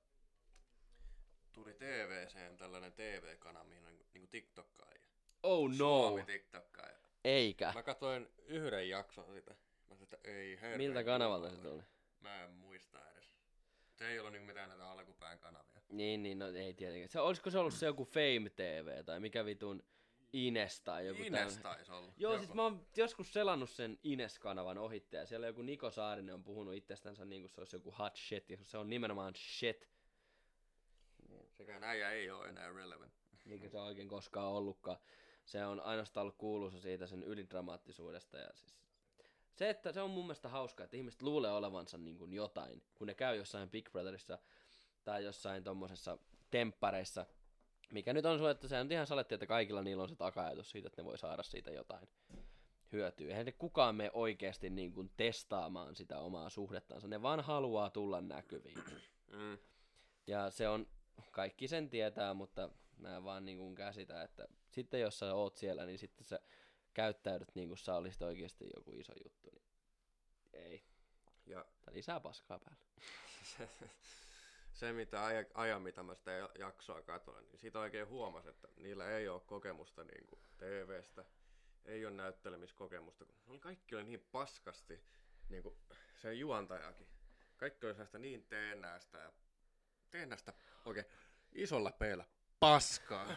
tuli 1.52 1.74
TVCen 1.74 2.56
tällainen 2.56 2.92
TV-kanava, 2.92 3.64
mihin 3.64 3.86
on 3.86 3.98
niinku 4.14 4.26
TikTokkaaja. 4.30 5.00
Oh 5.42 5.70
no, 5.70 5.76
Suomi 5.76 6.22
TikTokkaaja. 6.24 6.98
eikä. 7.24 7.72
Mä 7.74 7.82
katsoin 7.82 8.28
yhden 8.46 8.88
jakson 8.88 9.34
sitä. 9.34 9.50
Mä 9.50 9.94
sanoin, 9.94 10.02
että 10.02 10.18
ei 10.24 10.60
herra. 10.60 10.78
Miltä 10.78 11.04
kanavalta 11.04 11.50
se 11.50 11.56
tuli? 11.56 11.82
Mä 12.20 12.44
en 12.44 12.50
muista 12.50 13.10
edes. 13.10 13.36
Se 13.94 14.08
ei 14.08 14.18
ollut 14.18 14.32
niinku 14.32 14.46
mitään 14.46 14.68
näitä 14.68 14.90
alkupään 14.90 15.38
kanavia. 15.38 15.80
Niin, 15.88 16.22
niin, 16.22 16.38
no 16.38 16.46
ei 16.46 16.74
tietenkään. 16.74 17.08
Se, 17.08 17.20
olisiko 17.20 17.50
se 17.50 17.58
ollut 17.58 17.74
se 17.74 17.86
joku 17.86 18.04
Fame 18.04 18.50
TV 18.56 19.04
tai 19.04 19.20
mikä 19.20 19.44
vitun 19.44 19.82
Ines 20.32 20.80
tai 20.80 21.06
joku 21.06 21.22
Ines 21.22 21.58
taisi 21.58 21.92
olla. 21.92 22.12
Joo, 22.16 22.32
Joku. 22.32 22.44
siis 22.44 22.54
mä 22.54 22.62
oon 22.62 22.86
joskus 22.96 23.32
selannut 23.32 23.70
sen 23.70 23.98
Ines-kanavan 24.04 24.78
ohitte 24.78 25.16
ja 25.16 25.26
siellä 25.26 25.46
joku 25.46 25.62
Niko 25.62 25.90
Saarinen 25.90 26.34
on 26.34 26.44
puhunut 26.44 26.74
itsestänsä 26.74 27.24
niin 27.24 27.42
kuin 27.42 27.50
se 27.50 27.60
olisi 27.60 27.76
joku 27.76 27.90
hot 27.98 28.16
shit, 28.16 28.50
ja 28.50 28.56
se 28.62 28.78
on 28.78 28.88
nimenomaan 28.90 29.34
shit, 29.36 29.88
Sekään 31.50 31.84
äijä 31.84 32.10
ei 32.10 32.30
ole 32.30 32.48
enää 32.48 32.72
relevant. 32.72 33.12
eikä 33.50 33.68
se 33.68 33.78
oikein 33.78 34.08
koskaan 34.08 34.52
ollutkaan. 34.52 34.98
Se 35.44 35.66
on 35.66 35.80
ainoastaan 35.80 36.22
ollut 36.22 36.38
kuuluisa 36.38 36.80
siitä 36.80 37.06
sen 37.06 37.22
ylidramaattisuudesta 37.22 38.38
ja 38.38 38.48
siis 38.54 38.78
se, 39.54 39.70
että 39.70 39.92
se 39.92 40.00
on 40.00 40.10
mun 40.10 40.24
mielestä 40.24 40.48
hauskaa, 40.48 40.84
että 40.84 40.96
ihmiset 40.96 41.22
luulee 41.22 41.50
olevansa 41.50 41.98
niin 41.98 42.18
kuin 42.18 42.32
jotain, 42.32 42.82
kun 42.94 43.06
ne 43.06 43.14
käy 43.14 43.36
jossain 43.36 43.70
Big 43.70 43.90
Brotherissa 43.92 44.38
tai 45.04 45.24
jossain 45.24 45.64
tommosessa 45.64 46.18
temppareissa, 46.50 47.26
mikä 47.92 48.12
nyt 48.12 48.26
on 48.26 48.38
se, 48.38 48.50
että 48.50 48.68
se 48.68 48.80
on 48.80 48.92
ihan 48.92 49.06
saletti, 49.06 49.34
että 49.34 49.46
kaikilla 49.46 49.82
niillä 49.82 50.02
on 50.02 50.08
se 50.08 50.16
taka-ajatus 50.16 50.70
siitä, 50.70 50.86
että 50.86 51.02
ne 51.02 51.06
voi 51.06 51.18
saada 51.18 51.42
siitä 51.42 51.70
jotain 51.70 52.08
hyötyä. 52.92 53.28
Eihän 53.28 53.46
ne 53.46 53.52
kukaan 53.52 53.96
me 53.96 54.10
oikeasti 54.14 54.70
niin 54.70 54.92
kuin 54.92 55.10
testaamaan 55.16 55.96
sitä 55.96 56.18
omaa 56.18 56.50
suhdettansa, 56.50 57.08
ne 57.08 57.22
vaan 57.22 57.40
haluaa 57.40 57.90
tulla 57.90 58.20
näkyviin. 58.20 58.78
Mm. 59.28 59.58
Ja 60.26 60.50
se 60.50 60.68
on, 60.68 60.86
kaikki 61.30 61.68
sen 61.68 61.90
tietää, 61.90 62.34
mutta 62.34 62.70
mä 62.96 63.24
vaan 63.24 63.44
niin 63.44 63.58
kuin 63.58 63.74
käsitän, 63.74 64.24
että 64.24 64.48
sitten 64.70 65.00
jos 65.00 65.18
sä 65.18 65.34
oot 65.34 65.56
siellä, 65.56 65.86
niin 65.86 65.98
sitten 65.98 66.24
sä 66.24 66.40
käyttäydyt 66.94 67.54
niin 67.54 67.68
kuin 67.68 67.78
sä 67.78 67.94
olisit 67.94 68.22
oikeasti 68.22 68.70
joku 68.76 68.92
iso 68.92 69.12
juttu, 69.24 69.50
niin 69.50 69.68
ei. 70.52 70.84
Ja 71.46 71.64
Tää 71.80 71.94
lisää 71.94 72.20
paskaa 72.20 72.58
päälle. 72.58 72.82
se, 74.78 74.92
mitä 74.92 75.24
aja, 75.24 75.44
ajan, 75.54 75.82
mitä 75.82 76.02
mä 76.02 76.14
sitä 76.14 76.30
ja- 76.30 76.48
jaksoa 76.58 77.02
katoin, 77.02 77.44
niin 77.48 77.58
siitä 77.58 77.78
oikein 77.78 78.08
huomasi, 78.08 78.48
että 78.48 78.68
niillä 78.76 79.10
ei 79.10 79.28
ole 79.28 79.40
kokemusta 79.40 80.04
niin 80.04 80.26
kuin 80.26 80.40
TVstä, 80.58 81.24
ei 81.84 82.06
ole 82.06 82.14
näyttelemiskokemusta. 82.14 83.24
kun 83.46 83.60
Kaikki 83.60 83.94
oli 83.94 84.04
niin 84.04 84.26
paskasti, 84.32 85.04
niin 85.48 85.62
kuin 85.62 85.78
se 86.16 86.34
juontajakin. 86.34 87.08
Kaikki 87.56 87.86
oli 87.86 87.94
sellaista 87.94 88.18
niin 88.18 88.44
teennäistä 88.48 89.18
ja 89.18 89.32
teennäistä 90.10 90.52
oikein 90.84 91.06
isolla 91.52 91.90
peillä 91.92 92.24
paskaa. 92.60 93.36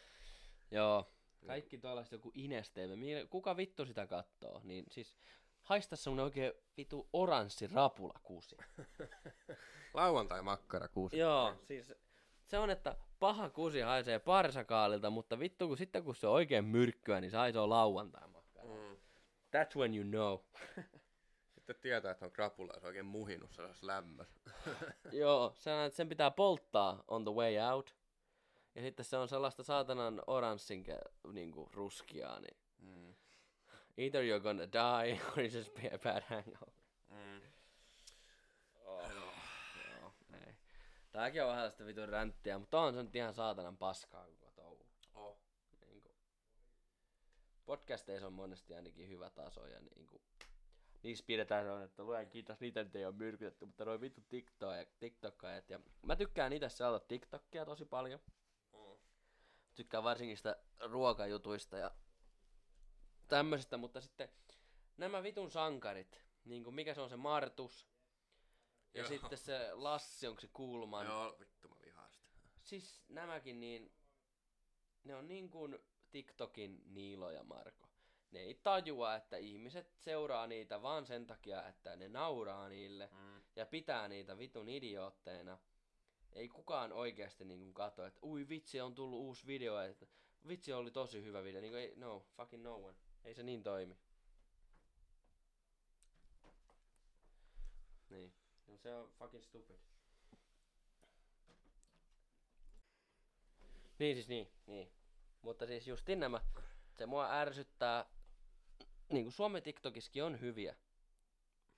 Joo. 0.70 1.12
Kaikki 1.46 1.78
tuollaiset 1.78 2.12
joku 2.12 2.30
Ines 2.34 2.70
TV. 2.70 2.96
Mie- 2.96 3.26
Kuka 3.26 3.56
vittu 3.56 3.86
sitä 3.86 4.06
kattoo? 4.06 4.60
Niin 4.64 4.84
siis 4.90 5.16
haista 5.62 5.96
semmonen 5.96 6.24
oikein 6.24 6.52
vitu 6.76 7.08
oranssi 7.12 7.66
rapula 7.66 8.20
kuusi. 9.92 10.04
Lauantai 10.06 10.42
makkara 10.42 10.88
kuusi. 10.88 11.18
Joo, 11.18 11.54
siis 11.64 11.94
se 12.44 12.58
on, 12.58 12.70
että 12.70 12.96
paha 13.18 13.50
kusi 13.50 13.80
haisee 13.80 14.18
parsakaalilta, 14.18 15.10
mutta 15.10 15.38
vittu 15.38 15.68
kun 15.68 15.76
sitten 15.78 16.04
kun 16.04 16.14
se 16.14 16.26
on 16.26 16.32
oikein 16.32 16.64
myrkkyä, 16.64 17.20
niin 17.20 17.30
se 17.30 17.36
haisee 17.36 17.66
lauantai 17.66 18.28
Mm. 18.62 18.96
That's 19.56 19.76
when 19.76 19.94
you 19.94 20.04
know. 20.04 20.38
Sitten 21.54 21.76
tietää, 21.80 22.10
että 22.10 22.24
on 22.26 22.32
krapula, 22.32 22.72
se 22.74 22.80
on 22.80 22.86
oikein 22.86 23.06
muhinut 23.06 23.52
sellaisessa 23.52 23.86
lämmössä. 23.86 24.40
Joo, 25.12 25.52
se 25.56 25.72
on, 25.72 25.84
että 25.86 25.96
sen 25.96 26.08
pitää 26.08 26.30
polttaa 26.30 27.04
on 27.08 27.24
the 27.24 27.32
way 27.34 27.58
out. 27.72 27.94
Ja 28.74 28.82
sitten 28.82 29.04
se 29.04 29.16
on 29.16 29.28
sellaista 29.28 29.62
saatanan 29.62 30.22
oranssin 30.26 30.84
niinku 31.32 31.68
ruskeaa, 31.72 32.40
niin 32.40 32.56
Mm. 32.78 33.14
either 33.98 34.22
you're 34.24 34.42
gonna 34.42 34.64
die 34.72 35.20
or 35.28 35.38
it's 35.38 35.56
just 35.56 35.74
be 35.74 35.90
a 35.94 35.98
bad 35.98 36.22
hangover. 36.28 36.74
Mm. 37.10 37.40
Oh, 38.84 39.00
joo, 39.14 40.12
ei. 40.34 40.54
Tääkin 41.12 41.42
on 41.42 41.48
vähän 41.48 41.70
sitä 41.70 41.86
vitun 41.86 42.08
ränttiä, 42.08 42.58
mutta 42.58 42.80
on 42.80 42.94
se 42.94 43.02
nyt 43.02 43.16
ihan 43.16 43.34
saatanan 43.34 43.76
paskaa 43.78 44.26
koko 44.26 44.50
touhu. 44.50 44.86
Oh. 45.14 45.38
Niinku. 45.80 46.14
Podcasteissa 47.64 48.26
on 48.26 48.32
monesti 48.32 48.74
ainakin 48.74 49.08
hyvä 49.08 49.30
taso 49.30 49.66
ja 49.66 49.80
niinku, 49.80 50.22
niissä 51.02 51.24
pidetään 51.26 51.64
sellainen, 51.64 51.88
että 51.88 52.02
luen 52.02 52.30
kiitos, 52.30 52.60
niitä 52.60 52.84
nyt 52.84 52.96
ei 52.96 53.04
ole 53.04 53.14
myrkytetty, 53.14 53.66
mutta 53.66 53.84
noin 53.84 54.00
vittu 54.00 54.20
TikTok- 54.20 54.92
TikTokkaajat. 54.98 55.70
Ja 55.70 55.80
mä 56.02 56.16
tykkään 56.16 56.52
itse 56.52 56.68
seurata 56.68 57.06
TikTokia 57.08 57.64
tosi 57.64 57.84
paljon. 57.84 58.20
Mm. 58.72 58.98
Tykkään 59.74 60.04
varsinkin 60.04 60.36
sitä 60.36 60.56
ruokajutuista 60.80 61.78
ja 61.78 61.90
tämmöisistä, 63.28 63.76
mutta 63.76 64.00
sitten 64.00 64.28
nämä 64.96 65.22
vitun 65.22 65.50
sankarit, 65.50 66.24
niin 66.44 66.64
kuin 66.64 66.74
mikä 66.74 66.94
se 66.94 67.00
on 67.00 67.10
se 67.10 67.16
Martus, 67.16 67.91
ja 68.94 69.00
Joo. 69.00 69.08
sitten 69.08 69.38
se 69.38 69.72
Lassi, 69.72 70.26
onko 70.26 70.40
se 70.40 70.48
Kulman. 70.52 71.06
Joo, 71.06 71.36
vittu 71.40 71.68
mä 71.68 71.76
vihaan 71.84 72.10
sitä. 72.10 72.30
Siis 72.62 73.04
nämäkin 73.08 73.60
niin, 73.60 73.92
ne 75.04 75.14
on 75.14 75.28
niin 75.28 75.50
kuin 75.50 75.78
TikTokin 76.10 76.82
Niilo 76.86 77.30
ja 77.30 77.42
Marko. 77.44 77.88
Ne 78.30 78.40
ei 78.40 78.54
tajua, 78.54 79.14
että 79.16 79.36
ihmiset 79.36 79.92
seuraa 79.96 80.46
niitä 80.46 80.82
vaan 80.82 81.06
sen 81.06 81.26
takia, 81.26 81.68
että 81.68 81.96
ne 81.96 82.08
nauraa 82.08 82.68
niille 82.68 83.06
Mm. 83.12 83.42
ja 83.56 83.66
pitää 83.66 84.08
niitä 84.08 84.38
vitun 84.38 84.68
idiootteina. 84.68 85.58
Ei 86.32 86.48
kukaan 86.48 86.92
oikeasti 86.92 87.44
niin 87.44 87.60
kuin 87.60 87.74
katso, 87.74 88.06
että 88.06 88.20
ui 88.22 88.48
vitsi 88.48 88.80
on 88.80 88.94
tullut 88.94 89.20
uusi 89.20 89.46
video, 89.46 89.80
että 89.80 90.06
vitsi 90.48 90.72
oli 90.72 90.90
tosi 90.90 91.22
hyvä 91.24 91.44
video. 91.44 91.60
Niin 91.60 91.72
kuin, 91.72 91.82
ei, 91.82 91.92
no, 91.96 92.26
fucking 92.36 92.62
no 92.62 92.74
one. 92.76 92.96
Ei 93.24 93.34
se 93.34 93.42
niin 93.42 93.62
toimi. 93.62 93.96
Niin. 98.10 98.34
No, 98.72 98.78
se 98.78 98.94
on 98.94 99.10
fucking 99.18 99.44
stupid. 99.44 99.76
Niin 103.98 104.16
siis 104.16 104.28
niin, 104.28 104.48
niin. 104.66 104.92
Mutta 105.42 105.66
siis 105.66 105.86
justin 105.86 106.20
nämä, 106.20 106.40
se 106.98 107.06
mua 107.06 107.32
ärsyttää, 107.32 108.04
niin 109.08 109.24
kuin 109.24 109.32
Suomen 109.32 109.62
TikTokissakin 109.62 110.24
on 110.24 110.40
hyviä. 110.40 110.76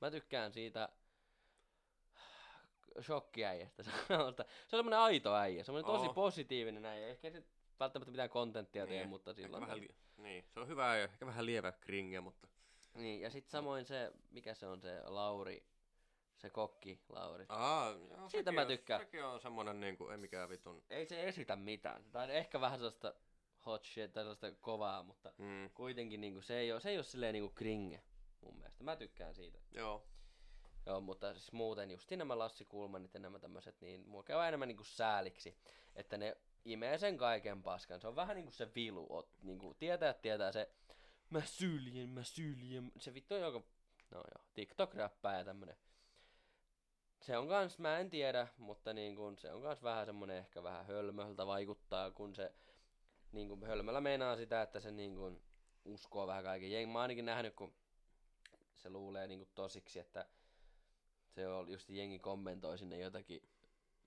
Mä 0.01 0.11
tykkään 0.11 0.53
siitä 0.53 0.89
shokkiäijästä. 3.03 3.83
Se 4.09 4.15
on 4.15 4.21
on 4.21 4.35
semmoinen 4.69 4.99
aito 4.99 5.35
äijä, 5.35 5.65
semmoinen 5.65 5.87
tosi 5.93 6.07
Oo. 6.07 6.15
positiivinen 6.15 6.85
äijä. 6.85 7.09
Ehkä 7.09 7.31
se 7.31 7.43
välttämättä 7.81 8.11
mitään 8.11 8.31
kontenttia 8.31 8.87
tee, 8.87 8.99
Niin, 8.99 9.09
mutta 9.09 9.31
Ehkä 9.31 9.43
silloin. 9.43 9.61
vähän 9.63 9.81
li- 9.81 9.95
niin, 10.17 10.45
se 10.55 10.61
on 10.61 10.69
hyvä 10.69 10.97
ja 10.97 11.05
ehkä 11.05 11.27
vähän 11.27 11.47
lievä 11.47 11.73
kringe, 11.73 12.21
mutta 12.21 12.49
Niin, 12.95 13.21
ja 13.21 13.31
sitten 13.31 13.51
samoin 13.51 13.85
se, 13.85 14.13
mikä 14.31 14.55
se 14.55 14.67
on 14.67 14.81
se 14.81 15.03
Lauri, 15.07 15.67
se 16.37 16.51
kokki 16.51 17.01
Lauri. 17.09 17.47
Aa, 17.49 17.90
joo, 17.90 18.29
Siitä 18.29 18.53
mä 18.53 18.61
on- 18.61 18.66
tykkään. 18.66 19.01
Sekin 19.01 19.25
on 19.25 19.40
semmonen 19.40 19.81
niinku, 19.81 20.09
ei 20.09 20.16
mikään 20.16 20.49
vitun. 20.49 20.83
Ei 20.90 21.07
se 21.07 21.29
esitä 21.29 21.57
mitään. 21.57 22.05
Tai 22.12 22.37
ehkä 22.37 22.61
vähän 22.61 22.79
sellaista 22.79 23.14
hot 23.66 23.85
shit 23.85 24.12
tai 24.12 24.23
sellaista 24.23 24.53
kovaa, 24.61 25.03
mutta 25.03 25.33
Mm, 25.38 25.70
kuitenkin 25.75 26.20
niinku, 26.20 26.40
se 26.40 26.59
ei 26.59 26.73
ole, 26.73 26.81
se 26.81 26.90
ei 26.90 26.97
ole 26.99 27.05
silleen 27.05 27.33
niinku 27.33 27.55
kringe 27.55 28.03
mun 28.40 28.57
mielestä. 28.59 28.85
Mä 28.85 28.97
tykkään 28.97 29.35
siitä. 29.35 29.59
joo. 29.73 30.07
Joo, 30.87 31.01
mutta 31.01 31.35
siis 31.35 31.53
muuten 31.53 31.90
just 31.90 32.11
nämä 32.11 32.38
Lassi 32.38 32.65
Kulmanit 32.65 33.15
ja 33.15 33.21
nämä 33.21 33.38
tämmöiset, 33.38 33.81
niin 33.81 34.09
mua 34.09 34.23
käy 34.23 34.48
enemmän 34.48 34.69
niinku 34.69 34.85
sääliksi, 34.85 35.59
että 35.94 36.17
ne 36.17 36.37
imee 36.65 36.98
sen 36.98 37.17
kaiken 37.19 37.63
paskan. 37.63 38.00
Se 38.00 38.09
on 38.09 38.17
vähän 38.17 38.37
niinku 38.37 38.50
se 38.52 38.75
vilu, 38.75 39.06
ot, 39.11 39.29
niinku 39.42 39.75
tietää, 39.75 40.13
tietää 40.15 40.52
se, 40.52 40.71
mä 41.31 41.40
syljen, 41.44 42.09
mä 42.09 42.23
syljen, 42.23 42.92
se 42.98 43.15
vittu 43.15 43.35
on 43.35 43.40
joka, 43.40 43.63
no 44.11 44.17
joo, 44.19 44.44
TikTok-räppää 44.54 45.38
ja 45.38 45.44
tämmönen. 45.44 45.77
Se 47.25 47.38
on 47.38 47.48
kans, 47.48 47.79
mä 47.79 47.98
en 47.98 48.10
tiedä, 48.10 48.48
mutta 48.58 48.92
niin 48.92 49.16
kun, 49.16 49.38
se 49.38 49.52
on 49.52 49.62
kans 49.62 49.83
vähän 49.83 50.06
semmonen 50.06 50.37
ehkä 50.37 50.62
vähän 50.62 50.87
hölmöltä 50.87 51.46
vaikuttaa, 51.46 52.10
kun 52.10 52.35
se 52.35 52.52
niin 53.33 53.48
kun 53.48 53.66
hölmöllä 53.66 54.00
meinaa 54.00 54.37
sitä, 54.37 54.62
että 54.62 54.81
se 54.81 54.90
niin 54.90 55.16
kun 55.16 55.42
uskoo 55.85 56.27
vähän 56.27 56.44
kaiken. 56.44 56.72
Jeng, 56.72 56.92
mä 56.92 57.00
ainakin 57.00 57.25
nähnyt, 57.25 57.54
kun 57.54 57.72
se 58.75 58.90
luulee 58.90 59.27
niin 59.27 59.48
tosiksi, 59.54 59.98
että 59.98 60.27
se 61.29 61.48
on 61.48 61.68
just 61.68 61.90
jengi 61.90 62.18
kommentoi 62.18 62.79
sinne 62.79 62.98
jotakin 62.98 63.42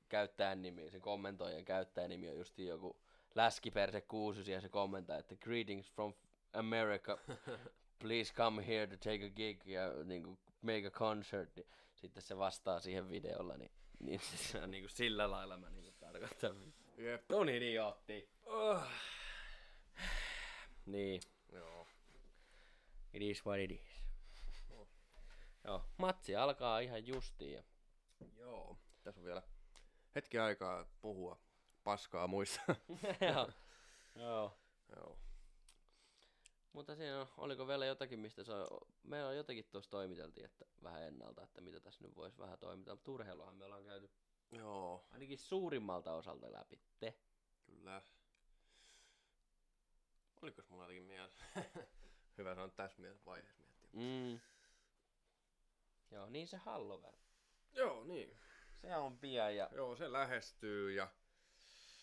käyttäjän 0.09 0.61
nimi, 0.61 0.89
se 0.89 0.99
kommentoijan 0.99 1.65
käyttäjän 1.65 2.09
nimi 2.09 2.29
on 2.29 2.37
just 2.37 2.59
joku 2.59 2.95
läskiperse 3.35 4.01
kuususi 4.01 4.51
ja 4.51 4.61
se 4.61 4.69
kommentoi, 4.69 5.19
että 5.19 5.35
greetings 5.35 5.91
from 5.91 6.13
America, 6.53 7.17
please 8.01 8.33
come 8.33 8.67
here 8.67 8.87
to 8.87 8.97
take 8.97 9.25
a 9.25 9.29
gig 9.29 9.67
ja 9.67 10.03
niin 10.03 10.23
kuin 10.23 10.37
make 10.61 10.87
a 10.87 10.91
concert, 10.91 11.55
niin 11.55 11.67
sitten 11.97 12.23
se 12.23 12.37
vastaa 12.37 12.79
siihen 12.79 13.09
videolla, 13.09 13.57
niin 13.57 13.71
Niin 13.99 14.19
se 14.19 14.61
on 14.61 14.71
niinku 14.71 14.89
sillä 14.89 15.31
lailla 15.31 15.57
mä 15.57 15.69
niinku 15.69 15.91
tarkoitan. 15.99 16.73
Jep. 16.97 17.31
On 17.31 17.49
idiootti. 17.49 18.29
Oh. 18.45 18.83
Niin. 20.85 21.21
Joo. 21.51 21.87
It 23.13 23.21
is 23.21 23.45
what 23.45 23.59
it 23.59 23.71
is. 23.71 23.97
Joo, 25.63 25.85
matsi 25.97 26.35
alkaa 26.35 26.79
ihan 26.79 27.07
justiin. 27.07 27.53
Ja... 27.53 27.63
Joo. 28.37 28.77
Tässä 29.03 29.21
on 29.21 29.25
vielä 29.25 29.41
hetki 30.15 30.39
aikaa 30.39 30.85
puhua 31.01 31.39
paskaa 31.83 32.27
muissa. 32.27 32.61
Joo. 33.33 33.51
Joo. 34.15 34.59
Joo. 34.95 35.19
Mutta 36.77 36.95
siinä 36.95 37.21
on, 37.21 37.27
oliko 37.37 37.67
vielä 37.67 37.85
jotakin, 37.85 38.19
mistä 38.19 38.43
se 38.43 38.53
on, 38.53 38.67
meillä 39.03 39.29
on 39.29 39.37
jotakin 39.37 39.65
tuossa 39.65 39.91
toimiteltiin, 39.91 40.45
että 40.45 40.65
vähän 40.83 41.03
ennalta, 41.03 41.43
että 41.43 41.61
mitä 41.61 41.79
tässä 41.79 42.03
nyt 42.03 42.15
voisi 42.15 42.37
vähän 42.37 42.59
toimitella. 42.59 42.95
Mutta 42.95 43.11
urheiluhan 43.11 43.55
me 43.55 43.65
ollaan 43.65 43.85
käyty 43.85 44.09
Joo, 44.51 45.07
ainakin 45.11 45.37
suurimmalta 45.37 46.13
osalta 46.13 46.51
läpi. 46.51 46.79
Te. 46.99 47.13
kyllä. 47.65 48.01
Olikos 50.41 50.69
mulla 50.69 50.83
jotenkin 50.83 51.03
mielessä? 51.03 51.45
Hyvä 52.37 52.51
on 52.51 52.71
tässä 52.71 53.01
mielessä 53.01 53.25
vaiheessa 53.25 53.57
miettiä. 53.57 53.89
Mm. 53.93 54.39
Joo, 56.11 56.29
niin 56.29 56.47
se 56.47 56.57
Halloween. 56.57 57.19
Joo, 57.73 58.03
niin. 58.03 58.37
Se 58.75 58.95
on 58.95 59.17
pian 59.17 59.55
ja 59.55 59.69
Joo, 59.71 59.95
se 59.95 60.11
lähestyy 60.11 60.91
ja... 60.91 61.07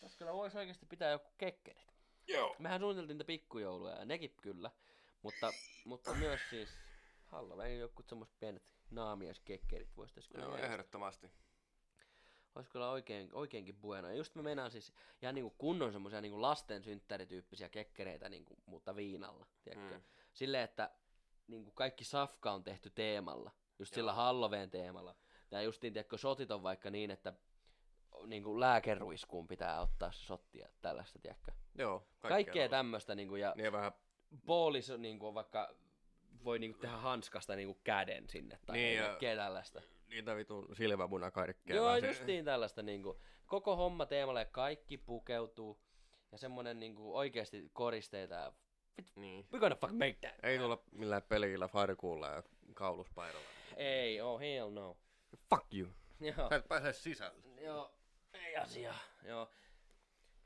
tässä 0.00 0.18
kyllä 0.18 0.32
voisi 0.32 0.58
oikeasti 0.58 0.86
pitää 0.86 1.10
joku 1.10 1.28
kekkerit. 1.38 1.93
Joo. 2.28 2.56
Mehän 2.58 2.80
suunniteltiin 2.80 3.14
niitä 3.14 3.26
pikkujouluja 3.26 3.94
ja 3.96 4.04
nekin 4.04 4.34
kyllä, 4.42 4.70
mutta, 5.22 5.52
mutta 5.84 6.14
myös 6.14 6.40
siis 6.50 6.68
Halloween 7.24 7.78
jotkut 7.78 8.08
semmoiset 8.08 8.38
pienet 8.40 8.62
naamiaiskekkerit 8.90 9.96
voisi 9.96 10.14
tässä 10.14 10.30
kyllä 10.30 10.44
Joo, 10.44 10.50
järjestää. 10.50 10.74
ehdottomasti. 10.74 11.30
Olisi 12.54 12.70
kyllä 12.70 12.90
oikein, 12.90 13.28
oikeinkin 13.32 13.76
bueno. 13.76 14.08
Ja 14.08 14.14
just 14.14 14.34
mä 14.34 14.42
meinaan 14.42 14.70
siis 14.70 14.92
ihan 15.22 15.34
niinku 15.34 15.54
kunnon 15.58 15.92
semmoisia 15.92 16.20
niinku 16.20 16.42
lasten 16.42 16.84
synttärityyppisiä 16.84 17.68
kekkereitä 17.68 18.28
niinku, 18.28 18.56
mutta 18.66 18.96
viinalla. 18.96 19.46
Tiedätkö? 19.62 19.94
Mm. 19.94 20.02
Silleen, 20.32 20.64
että 20.64 20.90
niinku 21.46 21.70
kaikki 21.70 22.04
safka 22.04 22.52
on 22.52 22.64
tehty 22.64 22.90
teemalla. 22.90 23.50
Just 23.78 23.92
Joo. 23.92 23.94
sillä 23.94 24.12
Halloween 24.12 24.70
teemalla. 24.70 25.16
Ja 25.50 25.62
justiin, 25.62 25.92
tiedätkö, 25.92 26.18
sotit 26.18 26.50
on 26.50 26.62
vaikka 26.62 26.90
niin, 26.90 27.10
että 27.10 27.32
niinku 28.26 28.60
lääkeruiskuun 28.60 29.46
pitää 29.48 29.80
ottaa 29.80 30.12
se 30.12 30.18
sotti 30.24 30.58
ja 30.58 30.68
tällaista, 30.82 31.18
tiedätkö? 31.18 31.52
Joo, 31.78 31.98
kaikkea, 31.98 32.28
Kaikkea 32.28 32.52
tämmöistä. 32.54 32.76
tämmöistä 32.76 33.14
niinku, 33.14 33.36
ja 33.36 33.52
Niin 33.56 33.72
vähän... 33.72 33.92
boolis 34.46 34.90
on 34.90 35.02
niinku 35.02 35.34
vaikka 35.34 35.74
voi 36.44 36.58
niinku 36.58 36.78
tehdä 36.78 36.96
hanskasta 36.96 37.56
niinku 37.56 37.80
käden 37.84 38.28
sinne 38.28 38.58
tai 38.66 38.76
Niin, 38.76 38.86
niin, 38.86 38.98
ja- 38.98 39.06
kaikkea 39.06 39.36
tällaista. 39.36 39.82
Niitä 40.08 40.36
vitun 40.36 40.76
silmämunakarkkeja. 40.76 41.76
Joo, 41.76 41.86
vähän 41.86 42.00
se- 42.00 42.06
justiin 42.06 42.44
tällaista 42.44 42.82
niinku, 42.82 43.20
koko 43.46 43.76
homma 43.76 44.06
teemalle 44.06 44.44
kaikki 44.44 44.98
pukeutuu 44.98 45.80
ja 46.32 46.38
semmonen 46.38 46.80
niinku 46.80 47.16
oikeasti 47.16 47.70
koristeita 47.72 48.34
ja 48.34 48.52
Niin. 49.16 49.46
we 49.52 49.58
gonna 49.58 49.76
fuck 49.76 49.92
make 49.92 50.16
that. 50.20 50.34
Ei 50.42 50.58
tulla 50.58 50.82
millään 50.92 51.22
pelkillä 51.22 51.68
farkuulla 51.68 52.28
ja 52.28 52.42
kauluspaidalla. 52.74 53.46
Ei, 53.76 54.20
oh 54.20 54.40
hell 54.40 54.70
no. 54.70 54.96
Fuck 55.50 55.74
you. 55.74 55.88
Joo, 56.20 56.48
Sä 56.48 56.56
et 56.56 56.68
pääse 56.68 56.92
sisälle. 56.92 57.42
joo, 57.60 57.94
ei 58.34 58.56
asia. 58.56 58.94
Joo, 59.22 59.50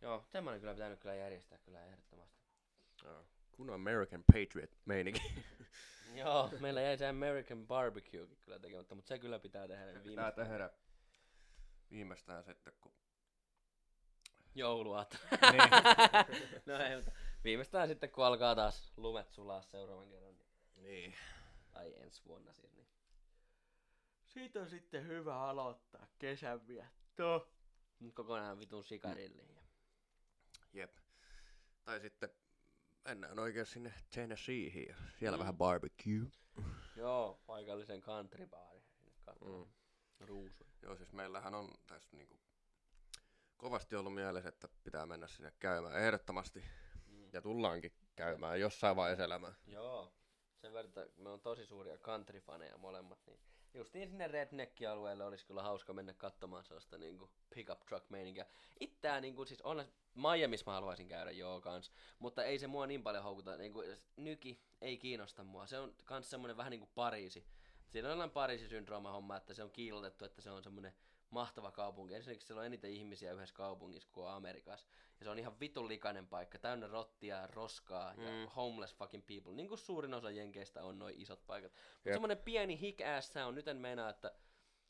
joo, 0.01 0.25
semmonen 0.29 0.61
kyllä 0.61 0.75
pitää 0.75 0.89
nyt 0.89 1.01
kyllä 1.01 1.15
järjestää 1.15 1.59
kyllä 1.59 1.85
ehdottomasti. 1.85 2.43
Joo. 3.05 3.25
Kun 3.51 3.71
American 3.71 4.25
Patriot 4.33 4.71
meininki. 4.85 5.23
Joo, 6.15 6.51
meillä 6.61 6.81
jäi 6.81 6.99
se 6.99 7.09
American 7.09 7.67
barbecuekin 7.67 8.39
kyllä 8.45 8.59
tekemättä, 8.59 8.95
mutta 8.95 9.09
se 9.09 9.19
kyllä 9.19 9.39
pitää 9.39 9.69
tehdä 9.69 9.87
Pitää 9.87 10.05
viime 10.05 10.33
tehdä 10.33 10.71
viimeistään 11.91 12.45
sitten, 12.45 12.73
kun... 12.81 12.93
jouluaat. 14.55 15.19
Niin. 15.53 15.71
no 16.67 16.85
ei, 16.85 16.97
mutta 16.97 17.13
viimeistään 17.45 17.89
sitten 17.89 18.11
kun 18.11 18.25
alkaa 18.25 18.55
taas 18.55 18.93
lumet 18.97 19.31
sulaa 19.31 19.63
seuraavan 19.63 20.09
kerran. 20.09 20.35
Niin, 20.37 20.83
niin. 20.83 21.15
tai 21.73 21.95
ensi 21.95 22.23
vuonna 22.25 22.53
siis. 22.53 22.75
Niin. 22.75 22.89
Siitä 24.27 24.61
on 24.61 24.71
sitten 24.71 25.07
hyvä 25.07 25.41
aloittaa 25.41 26.07
kesänvietto. 26.19 27.49
Kokonaan 28.15 28.59
vitun 28.59 28.85
sikarilliin. 28.85 29.55
Ja... 29.55 29.63
Jep. 30.73 30.97
Tai 31.85 32.01
sitten 32.01 32.31
mennään 33.05 33.39
oikein 33.39 33.67
sinne 33.67 33.95
Tennesseeihin 34.15 34.89
ja 34.89 34.97
siellä 35.19 35.37
Mm. 35.37 35.41
vähän 35.41 35.57
barbecue. 35.57 36.27
Joo, 36.97 37.41
paikallisen 37.47 38.01
katsomaan. 38.01 39.67
Mm. 39.67 39.73
Ruusuja. 40.27 40.71
Joo, 40.83 40.97
siis 40.97 41.13
meillähän 41.13 41.55
on 41.55 41.71
tässä 41.87 42.17
niinku 42.17 42.41
kovasti 43.57 43.97
ollut 43.97 44.15
mielessä, 44.15 44.49
että 44.49 44.69
pitää 44.85 45.07
mennä 45.07 45.27
sinne 45.29 45.53
käymään 45.59 46.03
ehdottomasti. 46.03 46.65
Mm. 47.07 47.29
Ja 47.33 47.43
tullaankin 47.43 47.93
käymään 48.17 48.61
jossain 48.61 48.97
vaiheessa 48.97 49.25
elämää. 49.25 49.55
Joo. 49.67 50.13
Sen 50.57 50.73
verran, 50.73 50.89
että 50.89 51.23
me 51.23 51.29
on 51.29 51.41
tosi 51.41 51.67
suuria 51.67 51.99
countryfaneja 51.99 52.79
molemmat, 52.79 53.19
niin 53.27 53.41
justiin 53.79 54.09
sinne 54.09 54.29
redneck-alueelle 54.29 55.25
olisi 55.25 55.47
kyllä 55.47 55.63
hauska 55.63 55.93
mennä 55.93 56.15
katsomaan 56.15 56.65
sellaista 56.65 56.99
niinku 56.99 57.31
pickup 57.55 57.81
truck 57.81 58.11
meininkiä. 58.11 58.47
Ittää 58.81 59.21
niinku 59.21 59.45
siis 59.45 59.63
on 59.63 59.85
Miamiissa 60.15 60.71
mä 60.71 60.75
haluaisin 60.75 61.09
käydä 61.09 61.31
joo 61.31 61.61
kans, 61.61 61.93
mutta 62.19 62.45
ei 62.45 62.59
se 62.59 62.67
mua 62.67 62.87
niin 62.87 63.03
paljon 63.03 63.25
houkuta. 63.25 63.57
Niinku, 63.57 63.83
nyki 64.17 64.61
ei 64.81 64.99
kiinnosta 64.99 65.45
mua. 65.45 65.67
Se 65.67 65.79
on 65.79 65.95
kans 66.05 66.31
semmonen 66.31 66.57
vähän 66.57 66.71
niinku 66.71 66.89
Pariisi. 66.95 67.47
Siinä 67.89 68.13
on 68.13 68.31
Pariisi-syndrooma 68.31 69.11
homma, 69.11 69.37
että 69.37 69.55
se 69.55 69.63
on 69.63 69.71
kiilotettu, 69.71 70.25
että 70.25 70.43
se 70.43 70.51
on 70.51 70.63
semmonen 70.63 70.93
mahtava 71.31 71.71
kaupunki. 71.71 72.15
Ensinnäkin 72.15 72.47
siellä 72.47 72.61
on 72.61 72.67
eniten 72.67 72.91
ihmisiä 72.91 73.33
yhdessä 73.33 73.55
kaupungissa 73.55 74.09
kuin 74.13 74.29
Amerikassa. 74.29 74.89
Ja 75.21 75.25
se 75.25 75.31
on 75.31 75.39
ihan 75.39 75.61
vitun 75.61 75.89
likainen 75.89 76.27
paikka, 76.27 76.59
täynnä 76.59 76.87
rottia, 76.87 77.47
roskaa 77.47 78.15
ja 78.15 78.31
Mm. 78.31 78.49
homeless 78.57 78.95
fucking 78.97 79.27
people. 79.27 79.55
Niin 79.55 79.69
kuin 79.69 79.79
suurin 79.79 80.15
osa 80.15 80.31
jenkeistä 80.31 80.85
on 80.85 80.99
noin 80.99 81.21
isot 81.21 81.47
paikat. 81.47 81.73
Mutta 81.73 82.09
Jep. 82.09 82.15
semmonen 82.15 82.39
pieni 82.39 82.81
hick 82.81 83.01
ass 83.01 83.33
sound, 83.33 83.55
nyt 83.55 83.69
en 83.69 83.77
meinaa, 83.77 84.11
että 84.11 84.33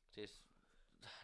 siis 0.09 0.43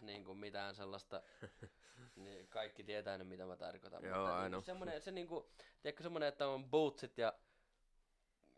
niin 0.01 0.25
kuin 0.25 0.37
mitään 0.37 0.75
sellaista, 0.75 1.21
niin 2.15 2.47
kaikki 2.47 2.83
tietää 2.83 3.17
nyt 3.17 3.27
mitä 3.27 3.45
mä 3.45 3.57
tarkoitan. 3.57 4.03
Joo, 4.03 4.17
mutta 4.17 4.41
niin 4.41 4.51
kuin 4.51 4.63
semmonen, 4.63 5.01
se 5.01 5.11
niinku, 5.11 5.49
tiedätkö 5.81 6.03
semmonen, 6.03 6.29
että 6.29 6.47
on 6.47 6.69
bootsit 6.69 7.17
ja 7.17 7.33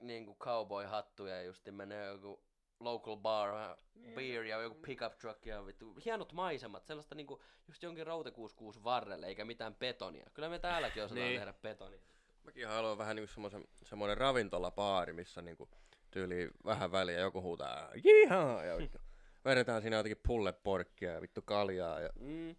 niinku 0.01 0.35
cowboy-hattu 0.39 1.25
ja 1.25 1.43
just 1.43 1.67
menee 1.71 2.07
joku 2.07 2.46
local 2.79 3.15
bar, 3.17 3.51
vähän 3.53 3.77
beer 4.15 4.43
ja 4.45 4.61
joku 4.61 4.75
pickup 4.81 5.17
truck 5.17 5.45
ja 5.45 5.65
vittu, 5.65 5.97
hienot 6.05 6.33
maisemat, 6.33 6.85
sellaista 6.85 7.15
niinku 7.15 7.43
just 7.67 7.83
jonkin 7.83 8.07
rautakuuskuus 8.07 8.83
varrelle, 8.83 9.27
eikä 9.27 9.45
mitään 9.45 9.75
betonia. 9.75 10.29
Kyllä 10.33 10.49
me 10.49 10.59
täälläkin 10.59 11.03
osataan 11.03 11.27
Niin. 11.27 11.39
tehdä 11.39 11.53
betonia. 11.53 11.99
Mäkin 12.43 12.67
haluan 12.67 12.97
vähän 12.97 13.15
niinku 13.15 13.33
semmoisen, 13.33 13.67
semmoinen 13.73 14.17
ravintolapaari, 14.17 15.13
missä 15.13 15.41
niinku 15.41 15.69
tyyli 16.11 16.49
vähän 16.65 16.91
väliä 16.91 17.19
joku 17.19 17.41
huutaa 17.41 17.91
jihaa 18.03 18.63
ja 18.63 18.77
vittu. 18.77 18.97
Vedetään 19.45 19.81
siinä 19.81 19.97
jotenkin 19.97 20.21
pulleporkkia 20.27 21.11
ja 21.13 21.21
vittu 21.21 21.41
kaljaa 21.41 21.99
ja 21.99 22.09
Mm. 22.15 22.55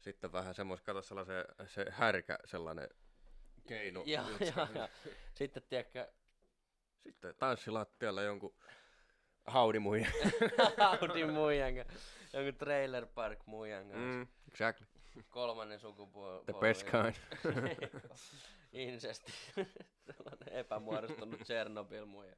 sitten 0.00 0.32
vähän 0.32 0.54
semmoista, 0.54 0.84
kato 0.86 1.02
sellainen 1.02 1.44
se 1.66 1.86
härkä 1.90 2.38
sellainen 2.44 2.88
keino. 3.68 4.02
Ja, 4.06 4.24
ja, 4.56 4.68
ja. 4.74 4.88
Sitten 5.34 5.62
tiedätkö, 5.62 6.12
Sitten 7.02 7.34
tanssilattialla 7.38 8.22
jonkun 8.22 8.54
haudimuija. 9.46 10.08
Audi 11.00 11.24
muijan 11.24 11.74
kanssa, 11.74 12.38
joku 12.38 12.58
trailer 12.58 13.06
park 13.06 13.46
muijan 13.46 13.82
kanssa, 13.82 13.98
mm, 13.98 14.26
exactly. 14.48 14.86
kolmannen 15.30 15.80
sukupuoli. 15.80 16.44
The 16.44 16.54
best 16.60 16.86
kind. 16.90 17.14
Incesti. 18.72 19.32
Sellainen 20.06 20.48
epämuodostunut 20.48 21.40
Chernobyl 21.40 22.04
muija. 22.04 22.36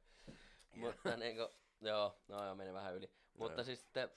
Mutta 0.75 1.17
niinku, 1.17 1.49
joo, 1.81 2.19
no 2.27 2.45
joo, 2.45 2.55
meni 2.55 2.73
vähän 2.73 2.95
yli. 2.95 3.11
Mutta 3.33 3.59
joo. 3.59 3.63
siis 3.63 3.81
sitten, 3.81 4.09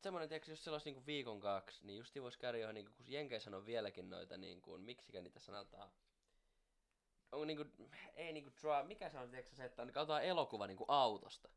semmoinen, 0.00 0.28
tiedätkö, 0.28 0.52
jos 0.52 0.64
siellä 0.64 0.74
olisi 0.74 0.88
niinku 0.88 1.06
viikon 1.06 1.40
kaksi, 1.40 1.86
niin 1.86 1.98
justi 1.98 2.22
voisi 2.22 2.38
käydä 2.38 2.58
johon, 2.58 2.74
niinku, 2.74 2.92
kun 2.96 3.12
Jenkeissä 3.12 3.56
on 3.56 3.66
vieläkin 3.66 4.10
noita, 4.10 4.36
niinku, 4.36 4.78
miksikä 4.78 5.20
niitä 5.20 5.40
sanotaan, 5.40 5.90
on 7.32 7.46
niinku, 7.46 7.64
ei 8.14 8.32
niinku, 8.32 8.50
dra- 8.50 8.86
mikä 8.86 9.08
se 9.08 9.18
on, 9.18 9.30
tiedätkö, 9.30 9.56
se, 9.56 9.64
että 9.64 9.82
on, 9.82 9.92
katsotaan 9.92 10.24
elokuva 10.24 10.66
niinku 10.66 10.84
autosta. 10.88 11.48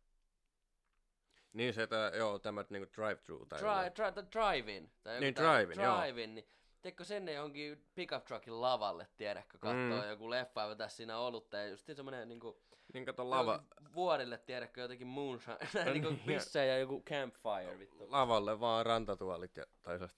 Niin 1.54 1.74
se, 1.74 1.84
että 1.84 2.12
joo, 2.16 2.40
tämä 2.40 2.66
niinku 2.70 2.90
drive-thru 2.96 3.46
tai 3.46 3.60
Dri, 3.60 3.68
jollain. 3.68 3.92
dri, 3.96 4.06
dri, 4.06 4.24
drive-in. 4.32 4.92
Tai 5.04 5.20
Niin, 5.20 5.36
drive-in, 5.36 5.82
joo. 5.82 6.02
drive-in, 6.02 6.36
niin 6.36 6.48
Tiedätkö 6.82 7.04
sen 7.04 7.28
johonkin 7.28 7.86
pickup 7.96 8.26
truckin 8.26 8.62
lavalle, 8.62 9.08
tiedätkö, 9.18 9.58
kattoo 9.58 10.02
Mm. 10.02 10.10
joku 10.10 10.30
leffa 10.30 10.62
ja 10.62 10.70
vetää 10.70 10.90
siinä 10.90 11.18
olutta 11.18 11.58
ja 11.58 11.68
just 11.68 11.90
semmonen 11.96 12.28
niinku 12.28 12.62
Niin 12.94 13.06
kato 13.06 13.30
lava, 13.30 13.64
vuorille, 13.94 14.38
tiedätkö, 14.38 14.82
jotenkin 14.82 15.08
moonshine, 15.08 15.58
niinku 15.94 16.10
niin, 16.10 16.20
ja- 16.20 16.26
pissejä 16.26 16.66
ja 16.74 16.80
joku 16.80 17.04
campfire 17.04 17.80
vittu. 17.80 18.12
lavalle 18.12 18.60
vaan 18.60 18.86
rantatuolit 18.86 19.58
ja, 19.58 19.64
tai 19.84 19.94
sellaiset, 19.96 20.18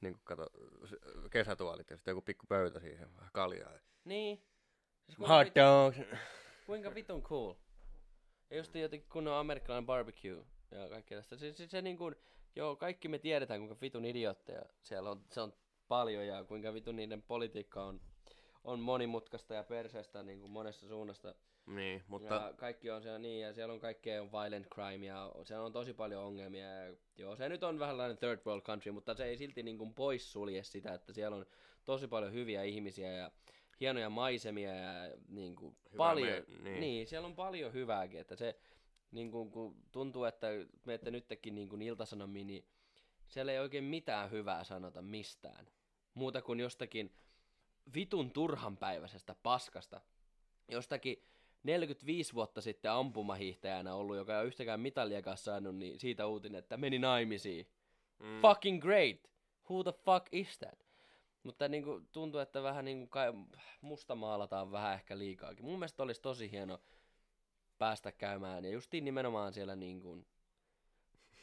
niin 0.00 0.12
kuin 0.14 0.22
kato, 0.24 0.46
kesätuolit 1.30 1.90
ja 1.90 1.96
sitten 1.96 2.12
joku 2.12 2.22
pikku 2.22 2.46
pöytä 2.46 2.80
siihen, 2.80 3.16
vähän 3.16 3.30
kaljaa. 3.32 3.72
ja- 3.72 3.80
Niin. 4.04 4.42
Siis 5.06 5.18
Hot 5.28 5.46
dogs! 5.54 5.98
kuinka 6.66 6.94
vitun 6.94 7.22
cool. 7.22 7.54
Ja 8.50 8.56
just 8.56 8.74
jotenkin 8.74 9.08
kunnon 9.10 9.34
amerikkalainen 9.34 9.86
barbecue 9.86 10.44
ja 10.70 10.88
kaikkea 10.88 11.18
tästä. 11.18 11.36
Se, 11.36 11.52
se, 11.52 11.66
se 11.66 11.82
niin 11.82 11.98
kuin, 11.98 12.16
joo, 12.56 12.76
kaikki 12.76 13.08
me 13.08 13.18
tiedetään, 13.18 13.60
kuinka 13.60 13.76
vitun 13.80 14.04
idiootteja 14.04 14.62
siellä 14.82 15.10
on, 15.10 15.24
se 15.30 15.40
on 15.40 15.52
paljon 15.88 16.26
ja 16.26 16.44
kuinka 16.44 16.74
vitun 16.74 16.96
niiden 16.96 17.22
politiikka 17.22 17.84
on, 17.84 18.00
on 18.64 18.80
monimutkaista 18.80 19.54
ja 19.54 19.64
perseestä 19.64 20.22
niin 20.22 20.40
kuin 20.40 20.50
monessa 20.50 20.88
suunnasta. 20.88 21.34
Niin, 21.66 22.02
mutta... 22.08 22.34
Ja 22.34 22.54
kaikki 22.56 22.90
on 22.90 23.02
siellä 23.02 23.18
niin, 23.18 23.42
ja 23.42 23.52
siellä 23.52 23.74
on 23.74 23.80
kaikkea 23.80 24.22
on 24.22 24.32
violent 24.32 24.66
crime, 24.74 25.06
ja 25.06 25.32
siellä 25.42 25.64
on 25.64 25.72
tosi 25.72 25.94
paljon 25.94 26.24
ongelmia. 26.24 26.66
Ja 26.66 26.96
joo, 27.18 27.36
se 27.36 27.48
nyt 27.48 27.62
on 27.62 27.78
vähän 27.78 27.92
sellainen 27.92 28.18
third 28.18 28.40
world 28.46 28.62
country, 28.62 28.92
mutta 28.92 29.14
se 29.14 29.24
ei 29.24 29.36
silti 29.36 29.62
niin 29.62 29.78
kuin 29.78 29.94
poissulje 29.94 30.62
sitä, 30.62 30.94
että 30.94 31.12
siellä 31.12 31.36
on 31.36 31.46
tosi 31.84 32.08
paljon 32.08 32.32
hyviä 32.32 32.62
ihmisiä 32.62 33.12
ja 33.12 33.30
hienoja 33.80 34.10
maisemia 34.10 34.74
ja 34.74 35.16
niin 35.28 35.56
kuin 35.56 35.76
paljon, 35.96 36.28
me- 36.28 36.62
niin. 36.62 36.80
niin. 36.80 37.06
siellä 37.06 37.26
on 37.26 37.36
paljon 37.36 37.72
hyvääkin, 37.72 38.20
että 38.20 38.36
se 38.36 38.56
niin 39.12 39.30
kuin, 39.30 39.50
kun 39.50 39.76
tuntuu, 39.92 40.24
että 40.24 40.46
menette 40.84 41.10
nytkin 41.10 41.54
niin 41.54 41.68
kuin 41.68 41.82
iltasanomiin, 41.82 42.46
niin 42.46 42.64
siellä 43.26 43.52
ei 43.52 43.58
oikein 43.58 43.84
mitään 43.84 44.30
hyvää 44.30 44.64
sanota 44.64 45.02
mistään. 45.02 45.66
Muuta 46.14 46.42
kuin 46.42 46.60
jostakin 46.60 47.14
vitun 47.94 48.30
turhanpäiväisestä 48.30 49.34
paskasta. 49.42 50.00
Jostakin 50.68 51.22
45 51.62 52.34
vuotta 52.34 52.60
sitten 52.60 52.90
ampumahiihtäjänä 52.90 53.94
ollut, 53.94 54.16
joka 54.16 54.32
ei 54.32 54.38
ole 54.38 54.46
yhtäkään 54.46 54.80
mitaliakaan 54.80 55.36
saanut, 55.36 55.76
niin 55.76 56.00
siitä 56.00 56.26
uutinen, 56.26 56.58
että 56.58 56.76
meni 56.76 56.98
naimisiin. 56.98 57.66
Mm. 58.18 58.40
Fucking 58.40 58.82
great! 58.82 59.16
Who 59.70 59.82
the 59.82 59.92
fuck 59.92 60.26
is 60.32 60.58
that? 60.58 60.86
Mutta 61.42 61.68
niin 61.68 61.84
kuin, 61.84 62.08
tuntuu, 62.12 62.40
että 62.40 62.62
vähän 62.62 62.84
niin 62.84 62.98
kuin 62.98 63.08
kai, 63.08 63.32
musta 63.80 64.14
maalataan 64.14 64.72
vähän 64.72 64.94
ehkä 64.94 65.18
liikaakin. 65.18 65.64
Mun 65.64 65.78
mielestä 65.78 66.02
olisi 66.02 66.22
tosi 66.22 66.50
hieno 66.50 66.80
päästä 67.78 68.12
käymään 68.12 68.64
ja 68.64 68.70
justiin 68.70 69.04
nimenomaan 69.04 69.52
siellä 69.52 69.76
niin 69.86 70.00
kuin 70.00 70.26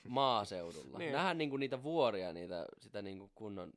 maaseudulla. 0.07 0.97
Niin. 0.97 1.13
Nähdä 1.13 1.33
niin 1.33 1.49
kuin 1.49 1.59
niitä 1.59 1.83
vuoria, 1.83 2.33
niitä, 2.33 2.65
sitä 2.79 3.01
niin 3.01 3.19
kuin 3.19 3.31
kunnon... 3.36 3.73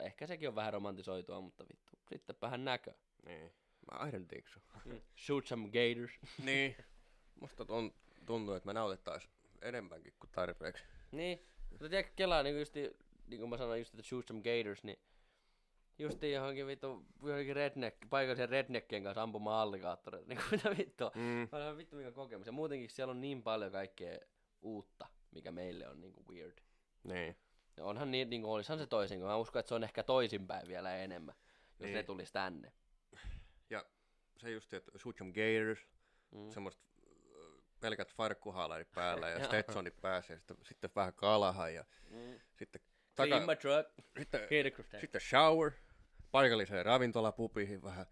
Ehkä 0.00 0.26
sekin 0.26 0.48
on 0.48 0.54
vähän 0.54 0.72
romantisoitua, 0.72 1.40
mutta 1.40 1.64
vittu, 1.68 1.92
sitten 2.08 2.36
vähän 2.42 2.64
näkö. 2.64 2.94
Niin. 3.26 3.52
Mä 3.92 4.08
I 4.08 4.10
don't 4.10 4.26
think 4.26 4.48
so. 4.48 4.60
Shoot 5.26 5.46
some 5.46 5.68
gators. 5.68 6.20
niin. 6.44 6.76
Musta 7.40 7.64
tun- 7.64 7.94
tuntuu, 8.26 8.54
että 8.54 8.66
me 8.66 8.72
nautettais 8.72 9.28
enemmänkin 9.62 10.12
kuin 10.20 10.30
tarpeeksi. 10.32 10.84
Niin, 11.12 11.46
mutta 11.70 11.88
tiedätkö 11.88 12.12
Kelaa, 12.16 12.42
niin 12.42 12.58
justi, 12.58 12.96
niin 13.26 13.40
kuin 13.40 13.50
mä 13.50 13.56
sanoin 13.56 13.80
just, 13.80 13.94
että 13.94 14.02
shoot 14.02 14.26
some 14.26 14.40
gators, 14.40 14.84
niin 14.84 14.98
justiin 15.98 16.32
johonkin 16.34 16.66
vittu, 16.66 17.04
johonkin 17.22 17.56
redneck, 17.56 17.96
paikallisen 18.10 18.48
redneckien 18.48 19.02
kanssa 19.02 19.22
ampumaan 19.22 19.62
alligaattoreita, 19.62 20.28
niin 20.34 20.38
kuin 20.38 20.48
mitä 20.50 20.76
vittua. 20.78 21.10
Mm. 21.14 21.42
On 21.52 21.76
vittu 21.76 21.96
mikä 21.96 22.12
kokemus. 22.12 22.46
Ja 22.46 22.52
muutenkin 22.52 22.90
siellä 22.90 23.10
on 23.10 23.20
niin 23.20 23.42
paljon 23.42 23.72
kaikkea 23.72 24.18
uutta, 24.62 25.06
mikä 25.30 25.52
meille 25.52 25.88
on 25.88 26.00
niinku 26.00 26.24
weird. 26.28 26.58
Niin. 27.04 27.36
Ja 27.76 27.84
onhan 27.84 28.10
niin, 28.10 28.30
niin 28.30 28.42
kuin 28.42 28.50
olisihan 28.52 28.78
se 28.78 28.86
toisin, 28.86 29.18
kun 29.18 29.28
mä 29.28 29.36
uskon, 29.36 29.60
että 29.60 29.68
se 29.68 29.74
on 29.74 29.84
ehkä 29.84 30.02
toisinpäin 30.02 30.68
vielä 30.68 30.96
enemmän, 30.96 31.34
jos 31.70 31.78
Niin. 31.80 31.94
ne 31.94 32.02
tulisi 32.02 32.32
tänne. 32.32 32.72
Ja 33.70 33.84
se 34.38 34.50
just, 34.50 34.72
että 34.74 34.98
shoot 34.98 35.16
some 35.18 35.32
gators, 35.32 35.86
Mm. 36.30 36.38
mm. 36.40 36.50
semmoista 36.50 36.82
pelkät 37.80 38.14
farkkuhaalarit 38.14 38.92
päällä 38.92 39.28
ja. 39.30 39.44
Stetsonit 39.46 40.00
päässä 40.00 40.32
ja 40.32 40.38
sitten, 40.38 40.56
sitten 40.62 40.90
vähän 40.96 41.14
kalahan 41.14 41.74
ja 41.74 41.84
Mm. 42.10 42.40
sitten, 42.58 42.80
Clean 43.16 43.30
taka, 43.30 43.46
my 43.46 43.56
truck, 43.56 43.90
sitten, 44.18 45.00
sitten 45.00 45.20
shower, 45.20 45.72
paikalliseen 46.36 46.86
ravintolapupiin 46.86 47.82
vähän 47.82 48.06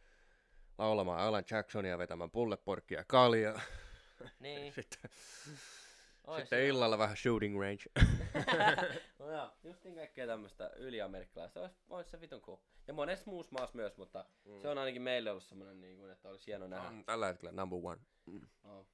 laulamaan 0.79 1.21
Alan 1.21 1.45
Jacksonia 1.51 1.99
vetämään 1.99 2.31
pulleporkkia 2.31 2.99
ja 2.99 3.05
kaljaa. 3.05 3.61
Niin, 4.41 4.73
Sitten, 4.77 5.11
ois 6.25 6.41
sitten 6.41 6.67
illalla 6.67 6.99
vähän 6.99 7.17
shooting 7.17 7.61
range. 7.61 7.85
no 9.19 9.31
joo, 9.31 9.51
justiin 9.65 9.95
kaikkea 9.95 10.27
tämmöistä 10.27 10.71
yliamerikkalaista. 10.77 11.61
Ois, 11.61 11.73
ois 11.89 12.11
se 12.11 12.21
vitun 12.21 12.41
cool. 12.41 12.57
Ja 12.87 12.95
monessa 12.95 13.31
muussa 13.31 13.53
maassa 13.53 13.77
myös, 13.77 13.97
mutta 13.97 14.25
mm. 14.45 14.61
se 14.61 14.69
on 14.69 14.79
ainakin 14.79 15.03
meille 15.03 15.31
ollut 15.31 15.45
semmoinen, 15.45 15.81
niin 15.81 15.99
kuin, 15.99 16.11
että 16.11 16.29
olisi 16.29 16.47
hieno 16.47 16.67
nähdä. 16.67 16.89
on 16.89 17.05
tällä 17.05 17.27
hetkellä 17.27 17.53
number 17.53 17.79
one. 17.83 18.01
Oh. 18.65 18.87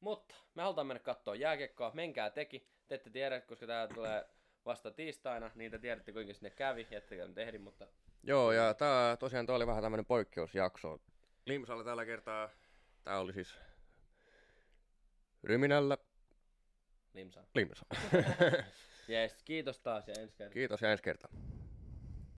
Mutta 0.00 0.34
me 0.54 0.62
halutaan 0.62 0.86
mennä 0.86 1.00
katsoa 1.00 1.34
jääkiekkoa. 1.34 1.90
Menkää 1.94 2.30
teki. 2.30 2.68
Te 2.88 2.94
ette 2.94 3.10
tiedä, 3.10 3.40
koska 3.40 3.66
tää 3.66 3.88
tulee 3.88 4.28
vasta 4.68 4.90
tiistaina. 4.90 5.50
Niin 5.54 5.70
te 5.70 5.78
tiedätte, 5.78 6.12
kuinka 6.12 6.34
sinne 6.34 6.50
kävi. 6.50 6.86
Ettekä 6.90 7.26
nyt 7.26 7.38
ehdi, 7.38 7.58
mutta 7.58 7.86
Joo, 8.22 8.52
ja 8.52 8.74
tää 8.74 9.16
tosiaan 9.16 9.46
toi 9.46 9.56
oli 9.56 9.66
vähän 9.66 9.82
tämmönen 9.82 10.06
poikkeusjakso. 10.06 11.00
Limsalla 11.46 11.84
tällä 11.84 12.04
kertaa, 12.04 12.50
tää 13.04 13.20
oli 13.20 13.32
siis 13.32 13.54
Ryminällä 15.44 15.98
limsaa. 17.14 17.44
Limsa. 17.54 17.86
Jees, 19.08 19.42
kiitos 19.44 19.80
taas 19.80 20.08
ja 20.08 20.14
ensi 20.18 20.36
kertaa. 20.36 20.54
Kiitos 20.54 20.82
ja 20.82 20.90
ensi 20.90 21.02
kertaa. 21.02 21.30